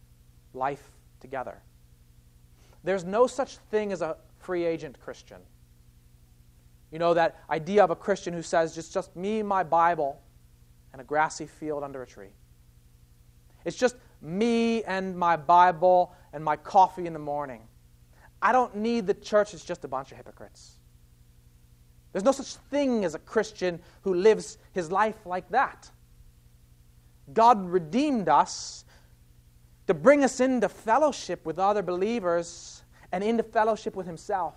life 0.54 0.92
together. 1.20 1.62
There's 2.84 3.06
no 3.06 3.28
such 3.28 3.58
thing 3.72 3.92
as 3.92 4.02
a 4.02 4.18
free 4.40 4.66
agent 4.66 5.00
Christian. 5.00 5.42
You 6.94 7.00
know, 7.00 7.16
that 7.16 7.44
idea 7.50 7.84
of 7.84 7.90
a 7.90 7.96
Christian 7.96 8.34
who 8.36 8.44
says, 8.44 8.78
it's 8.78 8.90
just 8.90 9.16
me, 9.16 9.42
my 9.42 9.64
Bible, 9.64 10.22
and 10.92 11.02
a 11.02 11.04
grassy 11.04 11.48
field 11.48 11.84
under 11.84 12.04
a 12.04 12.06
tree. 12.06 12.36
It's 13.66 13.76
just 13.76 13.96
me 14.22 14.84
and 14.84 15.18
my 15.18 15.36
Bible 15.36 16.14
and 16.34 16.44
my 16.44 16.56
coffee 16.56 17.08
in 17.08 17.14
the 17.14 17.20
morning. 17.20 17.62
I 18.44 18.52
don't 18.52 18.76
need 18.76 19.08
the 19.08 19.16
church, 19.16 19.56
it's 19.56 19.66
just 19.66 19.84
a 19.84 19.88
bunch 19.88 20.12
of 20.12 20.18
hypocrites. 20.18 20.74
There's 22.12 22.24
no 22.24 22.32
such 22.32 22.58
thing 22.70 23.06
as 23.06 23.16
a 23.16 23.20
Christian 23.20 23.80
who 24.04 24.14
lives 24.14 24.60
his 24.72 24.92
life 24.92 25.26
like 25.26 25.50
that. 25.50 25.90
God 27.34 27.68
redeemed 27.68 28.30
us 28.30 28.86
to 29.88 29.96
bring 29.96 30.24
us 30.24 30.40
into 30.40 30.70
fellowship 30.70 31.44
with 31.44 31.58
other 31.58 31.82
believers 31.82 32.84
and 33.12 33.24
into 33.24 33.42
fellowship 33.42 33.96
with 33.96 34.06
Himself. 34.06 34.54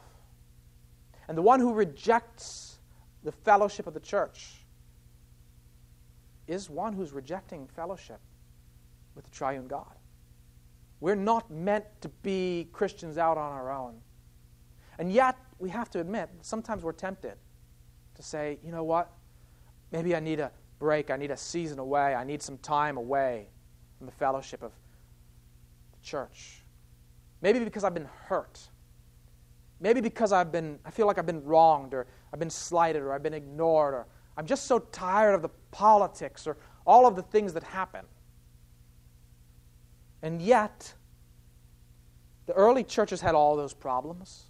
And 1.29 1.37
the 1.37 1.43
one 1.43 1.61
who 1.61 1.73
rejects 1.73 2.79
the 3.25 3.33
fellowship 3.33 3.87
of 3.87 3.95
the 3.95 4.01
church 4.01 4.55
is 6.47 6.71
one 6.71 6.93
who's 6.93 7.13
rejecting 7.13 7.67
fellowship 7.67 8.21
with 9.15 9.25
the 9.25 9.31
triune 9.31 9.67
God. 9.67 9.95
We're 11.01 11.17
not 11.17 11.51
meant 11.51 11.85
to 12.01 12.09
be 12.09 12.69
Christians 12.73 13.19
out 13.19 13.37
on 13.37 13.53
our 13.53 13.71
own. 13.71 14.01
And 14.99 15.13
yet, 15.13 15.37
we 15.59 15.69
have 15.71 15.91
to 15.91 16.01
admit, 16.01 16.31
sometimes 16.41 16.83
we're 16.83 16.93
tempted 16.93 17.35
to 18.15 18.23
say, 18.23 18.59
you 18.65 18.73
know 18.73 18.85
what? 18.85 19.13
Maybe 19.93 20.17
I 20.17 20.21
need 20.21 20.41
a 20.41 20.51
break. 20.79 21.11
I 21.11 21.17
need 21.17 21.31
a 21.31 21.37
season 21.37 21.79
away. 21.79 22.15
I 22.15 22.25
need 22.25 22.43
some 22.43 22.59
time 22.59 22.97
away 22.97 23.49
from 23.99 24.07
the 24.07 24.13
fellowship 24.13 24.63
of 24.63 24.73
the 25.93 25.99
church. 26.03 26.65
Maybe 27.43 27.59
because 27.59 27.85
I've 27.85 27.95
been 27.95 28.09
hurt. 28.25 28.61
Maybe 29.81 30.01
because 30.01 30.33
I've 30.33 30.51
been, 30.51 30.79
I 30.85 30.91
feel 30.91 31.07
like 31.07 31.19
I've 31.19 31.27
been 31.27 31.45
wronged 31.45 31.93
or 31.93 32.07
I've 32.33 32.39
been 32.39 32.51
slighted 32.51 33.03
or 33.03 33.13
I've 33.13 33.23
been 33.23 33.35
ignored 33.35 33.95
or 33.95 34.07
I'm 34.37 34.47
just 34.47 34.67
so 34.67 34.79
tired 34.79 35.35
of 35.35 35.43
the 35.43 35.51
politics 35.71 36.47
or 36.47 36.57
all 36.87 37.07
of 37.07 37.17
the 37.17 37.23
things 37.23 37.53
that 37.55 37.63
happen. 37.63 38.05
And 40.23 40.41
yet, 40.41 40.93
the 42.47 42.53
early 42.55 42.85
churches 42.85 43.21
had 43.21 43.35
all 43.35 43.57
those 43.57 43.75
problems. 43.75 44.45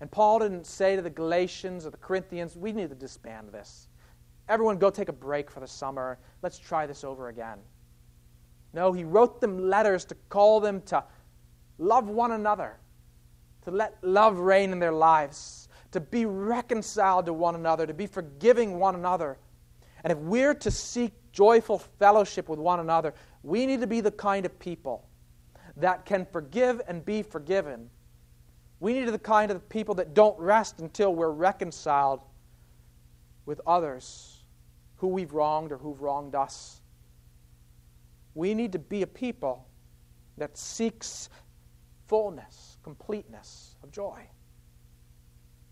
And 0.00 0.10
Paul 0.10 0.40
didn't 0.40 0.66
say 0.66 0.96
to 0.96 1.02
the 1.02 1.10
Galatians 1.10 1.86
or 1.86 1.90
the 1.90 1.96
Corinthians, 1.96 2.56
we 2.56 2.72
need 2.72 2.88
to 2.88 2.94
disband 2.94 3.52
this. 3.52 3.88
Everyone 4.48 4.78
go 4.78 4.90
take 4.90 5.08
a 5.08 5.12
break 5.12 5.50
for 5.50 5.60
the 5.60 5.66
summer. 5.66 6.18
Let's 6.42 6.58
try 6.58 6.86
this 6.86 7.04
over 7.04 7.28
again. 7.28 7.58
No, 8.72 8.92
he 8.92 9.04
wrote 9.04 9.40
them 9.40 9.68
letters 9.68 10.04
to 10.06 10.16
call 10.28 10.58
them 10.60 10.80
to 10.82 11.04
love 11.78 12.08
one 12.08 12.32
another, 12.32 12.78
to 13.64 13.70
let 13.70 13.96
love 14.02 14.38
reign 14.38 14.72
in 14.72 14.78
their 14.78 14.92
lives, 14.92 15.68
to 15.92 16.00
be 16.00 16.26
reconciled 16.26 17.26
to 17.26 17.32
one 17.32 17.54
another, 17.54 17.86
to 17.86 17.94
be 17.94 18.06
forgiving 18.06 18.78
one 18.78 18.94
another. 18.94 19.38
And 20.04 20.12
if 20.12 20.18
we're 20.18 20.54
to 20.54 20.70
seek 20.70 21.12
joyful 21.32 21.78
fellowship 21.78 22.48
with 22.48 22.58
one 22.58 22.80
another, 22.80 23.14
we 23.42 23.66
need 23.66 23.80
to 23.80 23.86
be 23.86 24.00
the 24.00 24.10
kind 24.10 24.46
of 24.46 24.58
people 24.58 25.08
that 25.76 26.04
can 26.04 26.26
forgive 26.32 26.80
and 26.88 27.04
be 27.04 27.22
forgiven. 27.22 27.88
We 28.80 28.94
need 28.94 29.00
to 29.00 29.06
be 29.06 29.12
the 29.12 29.18
kind 29.18 29.50
of 29.50 29.68
people 29.68 29.94
that 29.96 30.12
don't 30.12 30.38
rest 30.38 30.80
until 30.80 31.14
we're 31.14 31.30
reconciled 31.30 32.20
with 33.46 33.60
others 33.66 34.44
who 34.96 35.08
we've 35.08 35.32
wronged 35.32 35.72
or 35.72 35.78
who've 35.78 36.00
wronged 36.00 36.34
us. 36.34 36.80
We 38.34 38.54
need 38.54 38.72
to 38.72 38.78
be 38.78 39.02
a 39.02 39.06
people 39.06 39.66
that 40.38 40.56
seeks 40.56 41.28
fullness, 42.06 42.71
completeness 42.82 43.76
of 43.82 43.90
joy. 43.90 44.28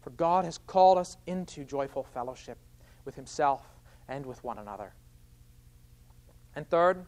For 0.00 0.11
God 0.11 0.44
has 0.44 0.58
called 0.58 0.98
us 0.98 1.16
into 1.26 1.64
joyful 1.64 2.04
fellowship 2.04 2.58
with 3.04 3.14
Himself 3.14 3.62
and 4.08 4.24
with 4.24 4.42
one 4.42 4.58
another. 4.58 4.94
And 6.56 6.68
third, 6.68 7.06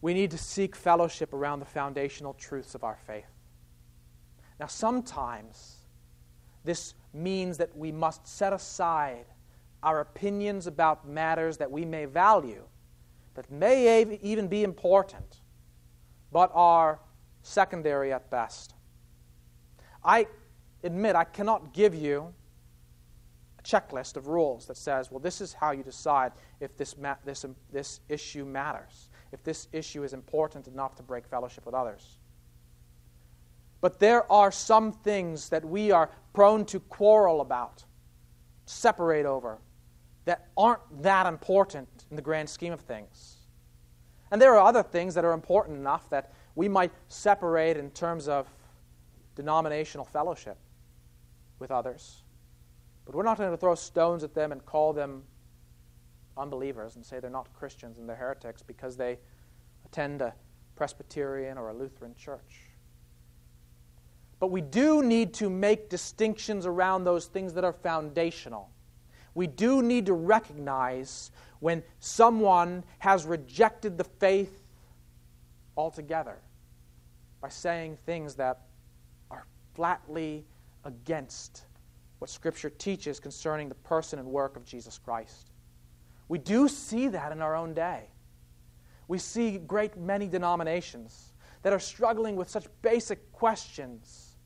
we 0.00 0.14
need 0.14 0.30
to 0.30 0.38
seek 0.38 0.76
fellowship 0.76 1.32
around 1.32 1.60
the 1.60 1.66
foundational 1.66 2.34
truths 2.34 2.74
of 2.74 2.84
our 2.84 2.98
faith. 3.06 3.30
Now, 4.60 4.66
sometimes 4.66 5.76
this 6.64 6.94
means 7.14 7.58
that 7.58 7.76
we 7.76 7.92
must 7.92 8.26
set 8.26 8.52
aside 8.52 9.26
our 9.82 10.00
opinions 10.00 10.66
about 10.66 11.08
matters 11.08 11.56
that 11.58 11.70
we 11.70 11.84
may 11.84 12.04
value, 12.04 12.64
that 13.34 13.50
may 13.50 14.02
even 14.22 14.48
be 14.48 14.64
important, 14.64 15.40
but 16.32 16.50
are 16.54 17.00
secondary 17.42 18.12
at 18.12 18.30
best. 18.30 18.74
I 20.04 20.26
admit 20.82 21.16
I 21.16 21.24
cannot 21.24 21.72
give 21.72 21.94
you 21.94 22.32
a 23.58 23.62
checklist 23.62 24.16
of 24.16 24.28
rules 24.28 24.66
that 24.66 24.76
says, 24.76 25.10
well, 25.10 25.20
this 25.20 25.40
is 25.40 25.52
how 25.52 25.72
you 25.72 25.82
decide 25.82 26.32
if 26.60 26.76
this, 26.76 26.96
ma- 26.96 27.16
this, 27.24 27.44
um, 27.44 27.56
this 27.72 28.00
issue 28.08 28.44
matters, 28.44 29.10
if 29.32 29.42
this 29.42 29.68
issue 29.72 30.04
is 30.04 30.12
important 30.12 30.68
enough 30.68 30.94
to 30.96 31.02
break 31.02 31.26
fellowship 31.26 31.66
with 31.66 31.74
others. 31.74 32.18
But 33.80 33.98
there 33.98 34.30
are 34.30 34.50
some 34.50 34.92
things 34.92 35.48
that 35.50 35.64
we 35.64 35.90
are 35.90 36.10
prone 36.32 36.64
to 36.66 36.80
quarrel 36.80 37.40
about, 37.40 37.84
separate 38.66 39.26
over, 39.26 39.58
that 40.24 40.48
aren't 40.56 41.02
that 41.02 41.26
important 41.26 41.88
in 42.10 42.16
the 42.16 42.22
grand 42.22 42.50
scheme 42.50 42.72
of 42.72 42.80
things. 42.80 43.37
And 44.30 44.40
there 44.40 44.54
are 44.54 44.66
other 44.66 44.82
things 44.82 45.14
that 45.14 45.24
are 45.24 45.32
important 45.32 45.78
enough 45.78 46.08
that 46.10 46.32
we 46.54 46.68
might 46.68 46.92
separate 47.08 47.76
in 47.76 47.90
terms 47.90 48.28
of 48.28 48.46
denominational 49.34 50.04
fellowship 50.04 50.58
with 51.58 51.70
others. 51.70 52.22
But 53.04 53.14
we're 53.14 53.22
not 53.22 53.38
going 53.38 53.50
to 53.50 53.56
throw 53.56 53.74
stones 53.74 54.22
at 54.22 54.34
them 54.34 54.52
and 54.52 54.64
call 54.66 54.92
them 54.92 55.22
unbelievers 56.36 56.96
and 56.96 57.04
say 57.04 57.20
they're 57.20 57.30
not 57.30 57.52
Christians 57.54 57.98
and 57.98 58.08
they're 58.08 58.16
heretics 58.16 58.62
because 58.62 58.96
they 58.96 59.18
attend 59.84 60.22
a 60.22 60.34
Presbyterian 60.76 61.58
or 61.58 61.70
a 61.70 61.74
Lutheran 61.74 62.14
church. 62.14 62.60
But 64.38 64.48
we 64.48 64.60
do 64.60 65.02
need 65.02 65.34
to 65.34 65.50
make 65.50 65.88
distinctions 65.88 66.66
around 66.66 67.04
those 67.04 67.26
things 67.26 67.54
that 67.54 67.64
are 67.64 67.72
foundational. 67.72 68.70
We 69.34 69.46
do 69.46 69.82
need 69.82 70.06
to 70.06 70.12
recognize 70.12 71.30
when 71.60 71.82
someone 72.00 72.84
has 72.98 73.24
rejected 73.24 73.98
the 73.98 74.04
faith 74.04 74.62
altogether 75.76 76.38
by 77.40 77.48
saying 77.48 77.98
things 78.04 78.34
that 78.36 78.62
are 79.30 79.46
flatly 79.74 80.44
against 80.84 81.62
what 82.18 82.30
Scripture 82.30 82.70
teaches 82.70 83.20
concerning 83.20 83.68
the 83.68 83.74
person 83.76 84.18
and 84.18 84.28
work 84.28 84.56
of 84.56 84.64
Jesus 84.64 84.98
Christ. 84.98 85.50
We 86.28 86.38
do 86.38 86.68
see 86.68 87.08
that 87.08 87.32
in 87.32 87.40
our 87.40 87.54
own 87.54 87.74
day. 87.74 88.10
We 89.06 89.18
see 89.18 89.58
great 89.58 89.96
many 89.96 90.28
denominations 90.28 91.32
that 91.62 91.72
are 91.72 91.78
struggling 91.78 92.36
with 92.36 92.48
such 92.50 92.66
basic 92.82 93.32
questions 93.32 94.36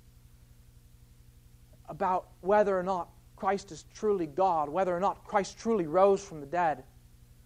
about 1.88 2.28
whether 2.40 2.78
or 2.78 2.82
not 2.82 3.08
Christ 3.36 3.72
is 3.72 3.84
truly 3.94 4.26
God, 4.26 4.68
whether 4.68 4.96
or 4.96 5.00
not 5.00 5.24
Christ 5.24 5.58
truly 5.58 5.86
rose 5.86 6.24
from 6.24 6.40
the 6.40 6.46
dead, 6.46 6.84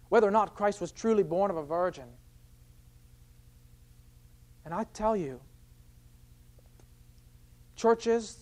whether 0.09 0.27
or 0.27 0.31
not 0.31 0.55
Christ 0.55 0.81
was 0.81 0.91
truly 0.91 1.23
born 1.23 1.51
of 1.51 1.57
a 1.57 1.63
virgin. 1.63 2.07
And 4.65 4.73
I 4.73 4.85
tell 4.93 5.15
you, 5.15 5.39
churches 7.75 8.37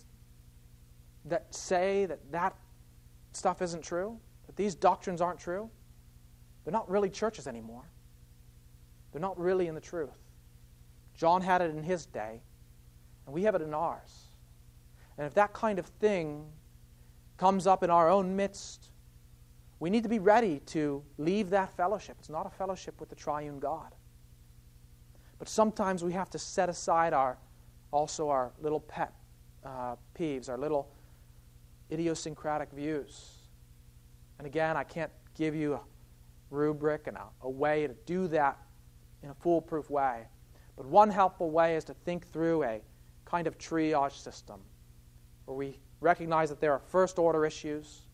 that 1.25 1.53
say 1.53 2.05
that 2.05 2.19
that 2.31 2.55
stuff 3.33 3.61
isn't 3.61 3.83
true, 3.83 4.17
that 4.47 4.55
these 4.55 4.75
doctrines 4.75 5.21
aren't 5.21 5.39
true, 5.39 5.69
they're 6.63 6.71
not 6.71 6.89
really 6.89 7.09
churches 7.09 7.47
anymore. 7.47 7.83
They're 9.11 9.21
not 9.21 9.39
really 9.39 9.67
in 9.67 9.75
the 9.75 9.81
truth. 9.81 10.17
John 11.15 11.41
had 11.41 11.61
it 11.61 11.69
in 11.69 11.83
his 11.83 12.05
day, 12.05 12.41
and 13.25 13.33
we 13.33 13.43
have 13.43 13.55
it 13.55 13.61
in 13.61 13.73
ours. 13.73 14.29
And 15.17 15.25
if 15.25 15.33
that 15.35 15.53
kind 15.53 15.79
of 15.79 15.85
thing 15.85 16.45
comes 17.37 17.67
up 17.67 17.83
in 17.83 17.89
our 17.89 18.09
own 18.09 18.35
midst, 18.35 18.89
we 19.85 19.91
need 19.91 20.01
to 20.01 20.09
be 20.09 20.17
ready 20.17 20.61
to 20.65 21.03
leave 21.19 21.51
that 21.51 21.69
fellowship. 21.77 22.15
It's 22.17 22.31
not 22.31 22.47
a 22.47 22.49
fellowship 22.49 22.99
with 22.99 23.07
the 23.07 23.13
triune 23.13 23.59
God. 23.59 23.93
But 25.37 25.47
sometimes 25.47 26.03
we 26.03 26.11
have 26.13 26.27
to 26.31 26.39
set 26.39 26.69
aside 26.69 27.13
our 27.13 27.37
also 27.91 28.29
our 28.29 28.51
little 28.59 28.79
pet 28.79 29.13
uh, 29.63 29.95
peeves, 30.17 30.49
our 30.49 30.57
little 30.57 30.89
idiosyncratic 31.91 32.71
views. 32.71 33.29
And 34.39 34.47
again, 34.47 34.75
I 34.75 34.83
can't 34.83 35.11
give 35.37 35.53
you 35.53 35.75
a 35.75 35.81
rubric 36.49 37.05
and 37.05 37.15
a, 37.17 37.27
a 37.43 37.49
way 37.51 37.85
to 37.85 37.93
do 38.07 38.27
that 38.29 38.57
in 39.21 39.29
a 39.29 39.35
foolproof 39.35 39.91
way. 39.91 40.23
But 40.77 40.87
one 40.87 41.11
helpful 41.11 41.51
way 41.51 41.75
is 41.75 41.83
to 41.83 41.93
think 41.93 42.25
through 42.25 42.63
a 42.63 42.81
kind 43.23 43.45
of 43.45 43.59
triage 43.59 44.19
system 44.19 44.61
where 45.45 45.55
we 45.55 45.77
recognize 45.99 46.49
that 46.49 46.59
there 46.59 46.71
are 46.71 46.81
first 46.87 47.19
order 47.19 47.45
issues, 47.45 48.04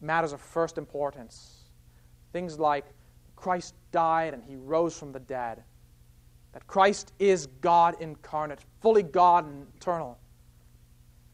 matters 0.00 0.32
of 0.32 0.40
first 0.40 0.78
importance. 0.78 1.64
Things 2.32 2.58
like 2.58 2.84
Christ 3.34 3.74
died 3.92 4.34
and 4.34 4.42
he 4.42 4.56
rose 4.56 4.98
from 4.98 5.12
the 5.12 5.20
dead, 5.20 5.62
that 6.52 6.66
Christ 6.66 7.12
is 7.18 7.46
God 7.60 7.96
incarnate, 8.00 8.60
fully 8.80 9.02
God 9.02 9.46
and 9.46 9.66
eternal. 9.76 10.18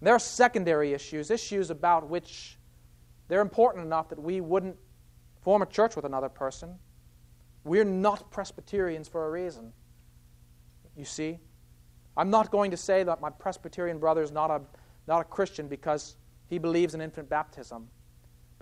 There 0.00 0.14
are 0.14 0.18
secondary 0.18 0.92
issues, 0.92 1.30
issues 1.30 1.70
about 1.70 2.08
which 2.08 2.58
they're 3.28 3.40
important 3.40 3.86
enough 3.86 4.08
that 4.08 4.20
we 4.20 4.40
wouldn't 4.40 4.76
form 5.42 5.62
a 5.62 5.66
church 5.66 5.94
with 5.94 6.04
another 6.04 6.28
person. 6.28 6.74
We're 7.64 7.84
not 7.84 8.30
Presbyterians 8.30 9.06
for 9.06 9.26
a 9.26 9.30
reason. 9.30 9.72
You 10.96 11.04
see? 11.04 11.38
I'm 12.16 12.30
not 12.30 12.50
going 12.50 12.70
to 12.72 12.76
say 12.76 13.04
that 13.04 13.20
my 13.20 13.30
Presbyterian 13.30 13.98
brother 13.98 14.22
is 14.22 14.32
not 14.32 14.50
a, 14.50 14.60
not 15.06 15.20
a 15.20 15.24
Christian 15.24 15.68
because 15.68 16.16
he 16.48 16.58
believes 16.58 16.94
in 16.94 17.00
infant 17.00 17.28
baptism. 17.28 17.88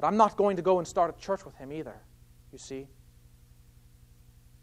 But 0.01 0.07
I'm 0.07 0.17
not 0.17 0.37
going 0.37 0.57
to 0.57 0.63
go 0.63 0.79
and 0.79 0.89
start 0.89 1.15
a 1.15 1.21
church 1.21 1.45
with 1.45 1.55
him 1.57 1.73
either. 1.73 2.01
You 2.53 2.59
see? 2.59 2.89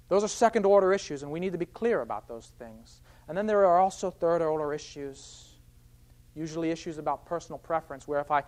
Those 0.10 0.24
are 0.24 0.28
second 0.28 0.66
order 0.66 0.94
issues, 0.94 1.22
and 1.22 1.32
we 1.32 1.40
need 1.40 1.52
to 1.52 1.58
be 1.60 1.66
clear 1.66 2.02
about 2.02 2.28
those 2.28 2.52
things. 2.58 3.02
And 3.28 3.38
then 3.38 3.46
there 3.46 3.66
are 3.66 3.80
also 3.80 4.10
third 4.10 4.42
order 4.42 4.74
issues 4.74 5.44
usually 6.34 6.70
issues 6.70 6.98
about 6.98 7.26
personal 7.26 7.58
preference, 7.58 8.08
where 8.08 8.20
if 8.20 8.30
I 8.30 8.44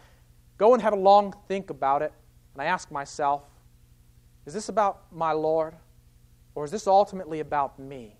go 0.58 0.74
and 0.74 0.82
have 0.82 0.94
a 0.94 0.98
long 0.98 1.34
think 1.48 1.70
about 1.70 2.02
it, 2.02 2.14
and 2.54 2.62
I 2.62 2.66
ask 2.66 2.92
myself, 2.92 3.42
is 4.46 4.54
this 4.54 4.70
about 4.70 5.12
my 5.12 5.32
Lord, 5.32 5.76
or 6.56 6.66
is 6.66 6.72
this 6.72 6.88
ultimately 6.88 7.40
about 7.40 7.80
me? 7.80 8.16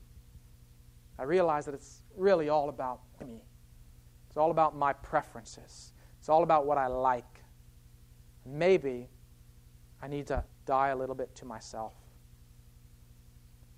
I 1.20 1.24
realize 1.24 1.66
that 1.66 1.76
it's 1.76 2.02
really 2.16 2.50
all 2.50 2.70
about 2.70 3.02
me. 3.20 3.44
It's 4.28 4.38
all 4.38 4.52
about 4.52 4.76
my 4.76 4.94
preferences. 4.94 5.94
It's 6.20 6.30
all 6.30 6.44
about 6.44 6.66
what 6.66 6.78
I 6.78 6.88
like. 6.88 7.39
Maybe 8.52 9.10
I 10.02 10.08
need 10.08 10.28
to 10.28 10.44
die 10.66 10.90
a 10.90 10.96
little 10.96 11.16
bit 11.16 11.34
to 11.36 11.46
myself. 11.46 11.94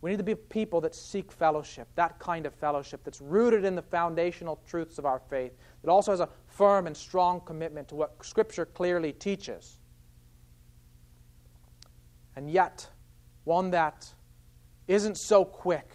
We 0.02 0.10
need 0.10 0.18
to 0.18 0.24
be 0.24 0.34
people 0.36 0.82
that 0.82 0.96
seek 0.96 1.32
fellowship, 1.32 1.88
that 1.96 2.18
kind 2.18 2.46
of 2.48 2.56
fellowship 2.56 3.02
that's 3.04 3.22
rooted 3.22 3.66
in 3.66 3.76
the 3.76 3.84
foundational 3.84 4.60
truths 4.68 4.98
of 4.98 5.06
our 5.06 5.20
faith, 5.30 5.52
that 5.84 5.92
also 5.92 6.12
has 6.12 6.20
a 6.20 6.30
firm 6.48 6.88
and 6.88 6.98
strong 6.98 7.42
commitment 7.42 7.88
to 7.90 7.96
what 7.96 8.16
Scripture 8.26 8.66
clearly 8.66 9.14
teaches. 9.14 9.78
And 12.36 12.50
yet, 12.50 12.88
one 13.44 13.72
that 13.72 14.12
isn't 14.88 15.18
so 15.18 15.46
quick 15.46 15.88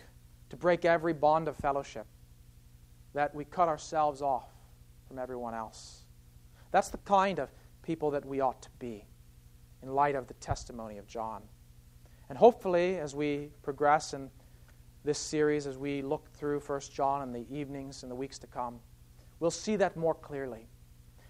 to 0.50 0.56
break 0.56 0.84
every 0.84 1.12
bond 1.12 1.48
of 1.48 1.56
fellowship 1.56 2.06
that 3.14 3.34
we 3.34 3.44
cut 3.44 3.66
ourselves 3.66 4.22
off 4.22 4.48
from 5.08 5.18
everyone 5.18 5.54
else. 5.54 6.04
That's 6.70 6.90
the 6.90 6.98
kind 6.98 7.40
of 7.40 7.48
people 7.86 8.10
that 8.10 8.24
we 8.24 8.40
ought 8.40 8.60
to 8.60 8.70
be 8.80 9.06
in 9.80 9.94
light 9.94 10.16
of 10.16 10.26
the 10.26 10.34
testimony 10.34 10.98
of 10.98 11.06
John. 11.06 11.42
And 12.28 12.36
hopefully, 12.36 12.98
as 12.98 13.14
we 13.14 13.50
progress 13.62 14.12
in 14.12 14.28
this 15.04 15.18
series, 15.18 15.68
as 15.68 15.78
we 15.78 16.02
look 16.02 16.28
through 16.32 16.58
1 16.58 16.80
John 16.92 17.22
in 17.22 17.32
the 17.32 17.46
evenings 17.48 18.02
and 18.02 18.10
the 18.10 18.16
weeks 18.16 18.40
to 18.40 18.48
come, 18.48 18.80
we'll 19.38 19.52
see 19.52 19.76
that 19.76 19.96
more 19.96 20.14
clearly. 20.14 20.66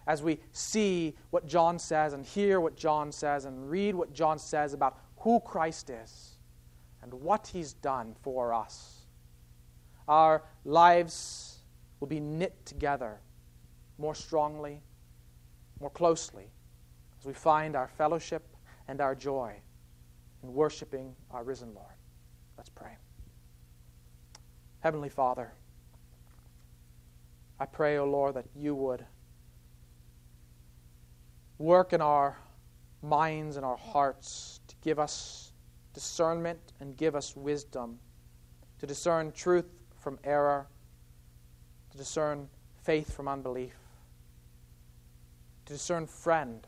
As 0.06 0.22
we 0.22 0.38
see 0.52 1.14
what 1.30 1.46
John 1.46 1.78
says 1.78 2.14
and 2.14 2.24
hear 2.24 2.60
what 2.60 2.74
John 2.74 3.12
says 3.12 3.44
and 3.44 3.68
read 3.68 3.94
what 3.94 4.14
John 4.14 4.38
says 4.38 4.72
about 4.72 4.98
who 5.18 5.40
Christ 5.40 5.90
is 5.90 6.38
and 7.02 7.12
what 7.12 7.48
he's 7.48 7.74
done 7.74 8.14
for 8.22 8.54
us, 8.54 9.02
our 10.08 10.42
lives 10.64 11.58
will 12.00 12.06
be 12.06 12.20
knit 12.20 12.64
together 12.64 13.20
more 13.98 14.14
strongly, 14.14 14.80
more 15.80 15.90
closely, 15.90 16.50
as 17.18 17.26
we 17.26 17.32
find 17.32 17.76
our 17.76 17.88
fellowship 17.88 18.56
and 18.88 19.00
our 19.00 19.14
joy 19.14 19.54
in 20.42 20.52
worshiping 20.52 21.14
our 21.30 21.44
risen 21.44 21.74
Lord. 21.74 21.94
Let's 22.56 22.70
pray. 22.70 22.96
Heavenly 24.80 25.08
Father, 25.08 25.52
I 27.58 27.66
pray, 27.66 27.98
O 27.98 28.02
oh 28.02 28.08
Lord, 28.08 28.34
that 28.34 28.46
you 28.54 28.74
would 28.74 29.04
work 31.58 31.92
in 31.92 32.00
our 32.00 32.38
minds 33.02 33.56
and 33.56 33.64
our 33.64 33.76
hearts 33.76 34.60
to 34.68 34.74
give 34.82 34.98
us 34.98 35.52
discernment 35.94 36.60
and 36.80 36.96
give 36.96 37.16
us 37.16 37.34
wisdom 37.34 37.98
to 38.78 38.86
discern 38.86 39.32
truth 39.32 39.66
from 39.96 40.18
error, 40.22 40.66
to 41.90 41.98
discern 41.98 42.48
faith 42.82 43.14
from 43.14 43.26
unbelief, 43.26 43.74
to 45.66 45.72
discern 45.72 46.06
friend 46.06 46.66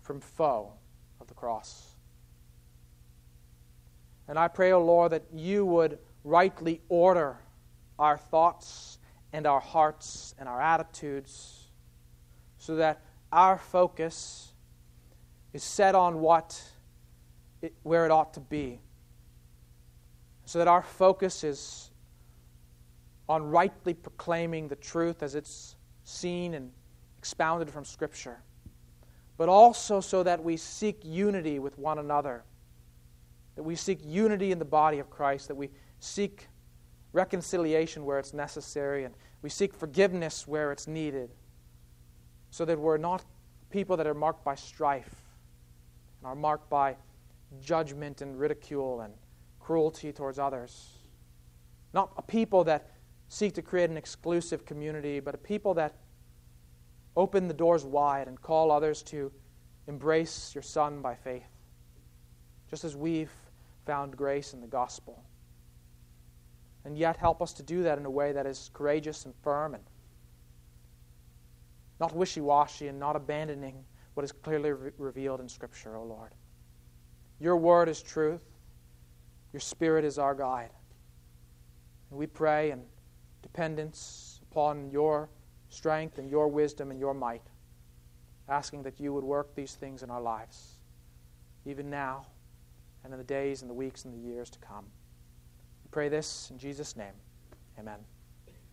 from 0.00 0.20
foe 0.20 0.72
of 1.20 1.26
the 1.26 1.34
cross. 1.34 1.94
And 4.26 4.38
I 4.38 4.48
pray, 4.48 4.72
O 4.72 4.78
oh 4.78 4.84
Lord, 4.84 5.12
that 5.12 5.24
you 5.32 5.64
would 5.66 5.98
rightly 6.24 6.80
order 6.88 7.36
our 7.98 8.16
thoughts 8.16 8.98
and 9.32 9.46
our 9.46 9.60
hearts 9.60 10.34
and 10.38 10.48
our 10.48 10.60
attitudes 10.60 11.64
so 12.58 12.76
that 12.76 13.02
our 13.32 13.58
focus 13.58 14.52
is 15.52 15.62
set 15.62 15.94
on 15.94 16.20
what 16.20 16.62
it, 17.60 17.74
where 17.82 18.04
it 18.04 18.10
ought 18.10 18.34
to 18.34 18.40
be 18.40 18.80
so 20.48 20.58
that 20.58 20.66
our 20.66 20.80
focus 20.80 21.44
is 21.44 21.90
on 23.28 23.42
rightly 23.42 23.92
proclaiming 23.92 24.66
the 24.66 24.76
truth 24.76 25.22
as 25.22 25.34
it's 25.34 25.76
seen 26.04 26.54
and 26.54 26.70
expounded 27.18 27.70
from 27.70 27.84
scripture 27.84 28.38
but 29.36 29.48
also 29.48 30.00
so 30.00 30.22
that 30.22 30.42
we 30.42 30.56
seek 30.56 31.00
unity 31.04 31.58
with 31.58 31.78
one 31.78 31.98
another 31.98 32.44
that 33.58 33.64
we 33.64 33.74
seek 33.74 33.98
unity 34.04 34.52
in 34.52 34.60
the 34.60 34.64
body 34.64 35.00
of 35.00 35.10
Christ, 35.10 35.48
that 35.48 35.56
we 35.56 35.68
seek 35.98 36.46
reconciliation 37.12 38.04
where 38.04 38.20
it's 38.20 38.32
necessary, 38.32 39.02
and 39.02 39.12
we 39.42 39.50
seek 39.50 39.74
forgiveness 39.74 40.46
where 40.46 40.70
it's 40.70 40.86
needed, 40.86 41.28
so 42.50 42.64
that 42.64 42.78
we're 42.78 42.98
not 42.98 43.24
people 43.68 43.96
that 43.96 44.06
are 44.06 44.14
marked 44.14 44.44
by 44.44 44.54
strife 44.54 45.12
and 46.20 46.28
are 46.28 46.36
marked 46.36 46.70
by 46.70 46.94
judgment 47.60 48.22
and 48.22 48.38
ridicule 48.38 49.00
and 49.00 49.12
cruelty 49.58 50.12
towards 50.12 50.38
others. 50.38 50.90
Not 51.92 52.12
a 52.16 52.22
people 52.22 52.62
that 52.62 52.92
seek 53.26 53.54
to 53.54 53.62
create 53.62 53.90
an 53.90 53.96
exclusive 53.96 54.64
community, 54.64 55.18
but 55.18 55.34
a 55.34 55.38
people 55.38 55.74
that 55.74 55.96
open 57.18 57.48
the 57.48 57.54
doors 57.54 57.84
wide 57.84 58.28
and 58.28 58.40
call 58.40 58.70
others 58.70 59.02
to 59.02 59.32
embrace 59.88 60.54
your 60.54 60.62
Son 60.62 61.02
by 61.02 61.16
faith. 61.16 61.50
Just 62.70 62.84
as 62.84 62.94
we've 62.94 63.32
found 63.84 64.16
grace 64.16 64.54
in 64.54 64.60
the 64.60 64.68
gospel. 64.68 65.24
And 66.84 66.96
yet, 66.96 67.16
help 67.16 67.42
us 67.42 67.52
to 67.54 67.62
do 67.64 67.82
that 67.82 67.98
in 67.98 68.06
a 68.06 68.10
way 68.10 68.30
that 68.30 68.46
is 68.46 68.70
courageous 68.72 69.24
and 69.24 69.34
firm 69.42 69.74
and 69.74 69.82
not 71.98 72.14
wishy 72.14 72.40
washy 72.40 72.86
and 72.86 73.00
not 73.00 73.16
abandoning 73.16 73.84
what 74.14 74.22
is 74.22 74.30
clearly 74.30 74.70
re- 74.70 74.92
revealed 74.96 75.40
in 75.40 75.48
Scripture, 75.48 75.96
O 75.96 76.04
Lord. 76.04 76.30
Your 77.40 77.56
word 77.56 77.88
is 77.88 78.00
truth, 78.00 78.44
your 79.52 79.60
spirit 79.60 80.04
is 80.04 80.18
our 80.18 80.36
guide. 80.36 80.70
And 82.10 82.18
we 82.18 82.28
pray 82.28 82.70
in 82.70 82.82
dependence 83.42 84.40
upon 84.50 84.90
your 84.92 85.28
strength 85.68 86.18
and 86.18 86.30
your 86.30 86.48
wisdom 86.48 86.90
and 86.90 86.98
your 86.98 87.14
might, 87.14 87.42
asking 88.48 88.82
that 88.84 88.98
you 88.98 89.12
would 89.12 89.24
work 89.24 89.54
these 89.54 89.74
things 89.74 90.02
in 90.02 90.10
our 90.10 90.20
lives, 90.20 90.78
even 91.66 91.90
now 91.90 92.26
and 93.04 93.12
in 93.12 93.18
the 93.18 93.24
days 93.24 93.62
and 93.62 93.70
the 93.70 93.74
weeks 93.74 94.04
and 94.04 94.14
the 94.14 94.28
years 94.28 94.50
to 94.50 94.58
come. 94.58 94.84
We 95.84 95.88
pray 95.90 96.08
this 96.08 96.50
in 96.50 96.58
Jesus' 96.58 96.96
name. 96.96 97.14
Amen. 97.78 97.98